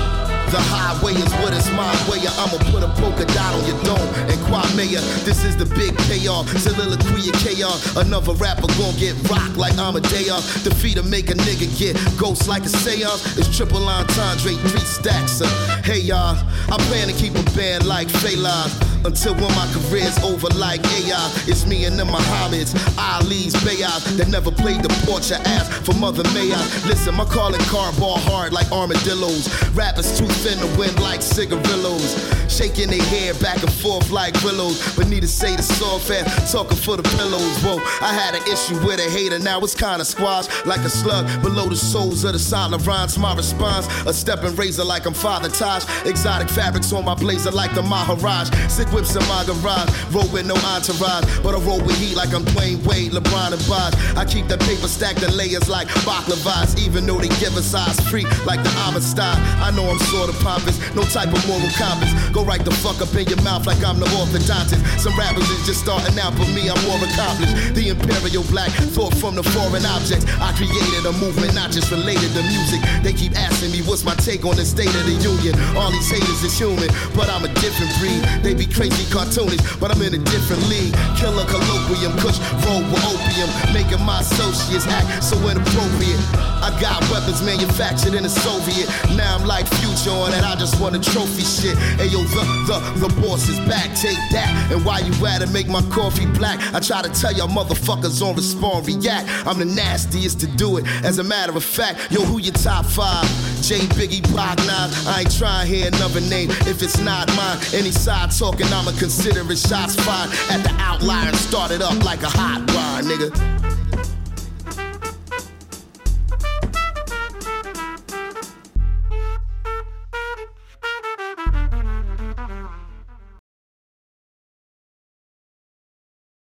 The 0.51 0.59
highway 0.59 1.14
is 1.14 1.32
what 1.39 1.55
it's 1.55 1.70
my 1.70 1.94
way. 2.10 2.18
I'ma 2.27 2.59
put 2.74 2.82
a 2.82 2.89
polka 2.98 3.24
dot 3.27 3.55
on 3.55 3.62
your 3.70 3.78
dome 3.85 4.02
and 4.27 4.39
Kwame. 4.51 4.98
This 5.24 5.44
is 5.44 5.56
the 5.56 5.66
big 5.78 5.97
payoff. 6.10 6.48
Soliloquy 6.59 7.31
of 7.31 7.36
chaos. 7.39 7.97
Another 7.97 8.35
rapper 8.35 8.66
gon' 8.74 8.97
get 8.97 9.14
rocked 9.31 9.56
like 9.56 9.78
Amadeus. 9.78 10.64
Defeat 10.64 10.98
or 10.98 11.05
make 11.05 11.31
a 11.31 11.35
nigga 11.35 11.70
get 11.78 11.94
ghost 12.18 12.48
like 12.48 12.64
a 12.64 12.68
seance. 12.68 13.39
It's 13.39 13.56
triple 13.56 13.86
entendre, 13.86 14.55
three 14.66 14.81
stacks. 14.81 15.40
Uh, 15.40 15.47
hey 15.85 16.01
y'all, 16.01 16.35
I 16.66 16.77
plan 16.90 17.06
to 17.06 17.14
keep 17.14 17.36
a 17.36 17.44
band 17.55 17.86
like 17.86 18.09
Fela. 18.09 18.89
Until 19.05 19.35
when 19.35 19.52
my 19.55 19.66
career's 19.72 20.18
over 20.22 20.48
like 20.59 20.81
AI. 20.98 21.32
It's 21.47 21.66
me 21.66 21.85
and 21.85 21.98
the 21.98 22.05
Muhammad's, 22.05 22.74
Ali's, 22.98 23.55
Bayas 23.64 24.16
that 24.16 24.28
never 24.28 24.51
played 24.51 24.82
the 24.82 24.89
porch 25.06 25.31
or 25.31 25.40
ass 25.48 25.68
for 25.86 25.94
Mother 25.94 26.24
May 26.35 26.52
I. 26.52 26.60
Listen, 26.86 27.14
my 27.14 27.24
calling 27.24 27.60
card 27.72 27.97
ball 27.98 28.18
hard 28.18 28.52
like 28.52 28.70
armadillos. 28.70 29.48
Rappers 29.72 30.18
too 30.18 30.27
thin 30.27 30.59
to 30.59 30.78
win 30.78 30.94
like 30.97 31.22
cigarillos. 31.22 32.18
Shaking 32.48 32.90
their 32.90 33.02
hair 33.05 33.35
back 33.35 33.62
and 33.62 33.72
forth 33.72 34.10
like 34.10 34.35
willows. 34.43 34.78
But 34.97 35.09
need 35.09 35.22
to 35.22 35.28
say 35.28 35.56
the 35.56 35.62
soft 35.62 36.10
ass, 36.10 36.52
talking 36.52 36.77
for 36.77 36.97
the 36.97 37.02
pillows. 37.02 37.56
Whoa, 37.62 37.78
I 38.01 38.12
had 38.12 38.35
an 38.35 38.43
issue 38.52 38.78
with 38.86 39.01
a 39.01 39.09
hater, 39.10 39.39
now 39.39 39.60
it's 39.60 39.74
kinda 39.74 40.05
squashed 40.05 40.66
like 40.66 40.81
a 40.81 40.90
slug 40.90 41.27
below 41.43 41.68
the 41.68 41.77
soles 41.77 42.24
of 42.24 42.32
the 42.32 42.39
silent 42.39 42.86
rhymes. 42.86 43.18
My 43.18 43.35
response, 43.35 43.86
a 44.06 44.12
stepping 44.12 44.55
razor 44.56 44.85
like 44.85 45.06
I'm 45.06 45.14
Peter 45.14 45.48
Tosh. 45.48 45.85
Exotic 46.06 46.48
fabrics 46.48 46.93
on 46.93 47.05
my 47.05 47.14
blazer 47.14 47.51
like 47.51 47.74
the 47.74 47.82
Maharaj. 47.82 48.51
Sick 48.68 48.89
whips 48.92 49.14
in 49.16 49.24
my 49.28 49.44
garage, 49.46 49.90
roll 50.10 50.26
with 50.30 50.46
no 50.46 50.54
entourage. 50.74 51.24
But 51.42 51.54
I 51.54 51.58
roll 51.62 51.80
with 51.82 51.96
heat 51.98 52.16
like 52.16 52.34
I'm 52.34 52.44
Dwyane 52.52 52.82
Wade, 52.86 53.12
LeBron 53.12 53.52
and 53.54 53.62
Bosh. 53.66 53.94
I 54.16 54.24
keep 54.24 54.46
the 54.48 54.58
paper 54.58 54.88
stacked 54.88 55.22
in 55.22 55.34
layers 55.36 55.68
like 55.68 55.88
baklavas, 56.06 56.78
even 56.78 57.06
though 57.06 57.18
they 57.18 57.32
give 57.42 57.56
us 57.56 57.66
size 57.66 57.98
free 58.08 58.24
like 58.44 58.62
the 58.62 58.72
Amistad. 58.86 59.38
I 59.62 59.70
know 59.70 59.88
I'm 59.88 59.98
sort 60.10 60.28
of 60.28 60.36
pompous, 60.40 60.78
no 60.94 61.02
type 61.02 61.32
of 61.32 61.40
moral 61.46 61.70
compass. 61.78 62.12
Go 62.30 62.44
right 62.44 62.62
the 62.64 62.74
fuck 62.82 63.00
up 63.00 63.14
in 63.14 63.26
your 63.28 63.40
mouth 63.42 63.66
like 63.66 63.82
I'm 63.84 63.98
the 63.98 64.06
orthodontist. 64.18 64.82
Some 64.98 65.16
rappers 65.18 65.48
is 65.50 65.66
just 65.66 65.80
starting 65.80 66.18
out, 66.18 66.36
but 66.36 66.48
me, 66.52 66.68
I'm 66.68 66.80
more 66.86 66.98
accomplished. 67.00 67.74
The 67.74 67.88
imperial 67.90 68.44
black 68.50 68.70
thought 68.92 69.14
from 69.14 69.34
the 69.34 69.42
foreign 69.42 69.86
objects. 69.86 70.26
I 70.40 70.52
created 70.56 71.06
a 71.06 71.12
movement 71.18 71.54
not 71.54 71.70
just 71.70 71.90
related 71.90 72.30
to 72.34 72.42
music. 72.42 72.80
They 73.02 73.12
keep 73.12 73.36
asking 73.36 73.72
me 73.72 73.82
what's 73.82 74.04
my 74.04 74.14
take 74.14 74.44
on 74.44 74.56
the 74.56 74.64
state 74.64 74.92
of 74.94 75.04
the 75.06 75.16
union. 75.22 75.54
All 75.76 75.90
these 75.90 76.10
haters 76.10 76.42
is 76.42 76.56
human, 76.56 76.88
but 77.14 77.28
I'm 77.30 77.44
a 77.44 77.52
different 77.60 77.92
breed. 77.98 78.20
They 78.42 78.54
be 78.54 78.66
crazy 78.81 79.05
cartoonish, 79.12 79.61
but 79.78 79.94
I'm 79.94 80.01
in 80.01 80.15
a 80.15 80.23
different 80.32 80.62
league. 80.73 80.94
Killer 81.20 81.44
colloquium, 81.44 82.16
kush 82.16 82.40
roll 82.65 82.81
with 82.89 83.05
opium, 83.05 83.51
making 83.77 84.01
my 84.07 84.20
associates 84.20 84.86
act 84.86 85.23
so 85.23 85.36
inappropriate. 85.36 86.16
I 86.65 86.73
got 86.81 87.05
weapons 87.12 87.43
manufactured 87.43 88.15
in 88.15 88.23
the 88.23 88.31
Soviet. 88.31 88.89
Now 89.16 89.36
I'm 89.36 89.47
like 89.47 89.66
future 89.85 90.16
on 90.16 90.32
it. 90.32 90.43
I 90.43 90.57
just 90.57 90.81
want 90.81 90.97
a 90.97 91.01
trophy 91.12 91.44
shit. 91.44 91.77
Hey 92.01 92.09
yo, 92.09 92.24
the 92.24 92.43
the 92.69 93.09
the 93.09 93.20
boss 93.20 93.51
is 93.51 93.61
back. 93.69 93.94
Take 93.97 94.16
that. 94.32 94.48
And 94.73 94.82
why 94.82 95.01
you 95.01 95.12
at 95.27 95.43
it? 95.43 95.51
Make 95.51 95.69
my 95.69 95.82
coffee 95.93 96.24
black. 96.24 96.59
I 96.73 96.81
try 96.81 97.02
to 97.02 97.11
tell 97.11 97.35
y'all 97.35 97.48
motherfuckers 97.48 98.23
on 98.27 98.35
respond, 98.35 98.86
react. 98.86 99.28
I'm 99.47 99.59
the 99.59 99.66
nastiest 99.66 100.40
to 100.40 100.47
do 100.47 100.78
it. 100.78 100.86
As 101.05 101.19
a 101.19 101.24
matter 101.24 101.55
of 101.55 101.65
fact, 101.65 102.11
yo, 102.11 102.23
who 102.23 102.39
your 102.39 102.55
top 102.55 102.86
five? 102.86 103.28
J 103.61 103.78
Biggie 103.94 104.27
Block 104.32 104.57
9. 104.59 104.66
I 104.69 105.20
ain't 105.20 105.36
trying 105.36 105.69
to 105.69 105.73
hear 105.73 105.86
another 105.89 106.20
name 106.23 106.51
if 106.66 106.82
it's 106.82 106.98
not 106.98 107.28
mine. 107.36 107.59
Any 107.74 107.90
side 107.90 108.31
talking, 108.31 108.69
I'ma 108.72 108.92
consider 108.98 109.48
it 109.51 109.59
shots 109.59 109.94
fired 109.97 110.30
at 110.51 110.62
the 110.62 110.74
outlier 110.78 111.28
and 111.28 111.36
start 111.36 111.70
it 111.70 111.82
up 111.82 112.02
like 112.05 112.22
a 112.22 112.28
hot 112.28 112.60
wire, 112.74 113.02
nigga. 113.02 114.19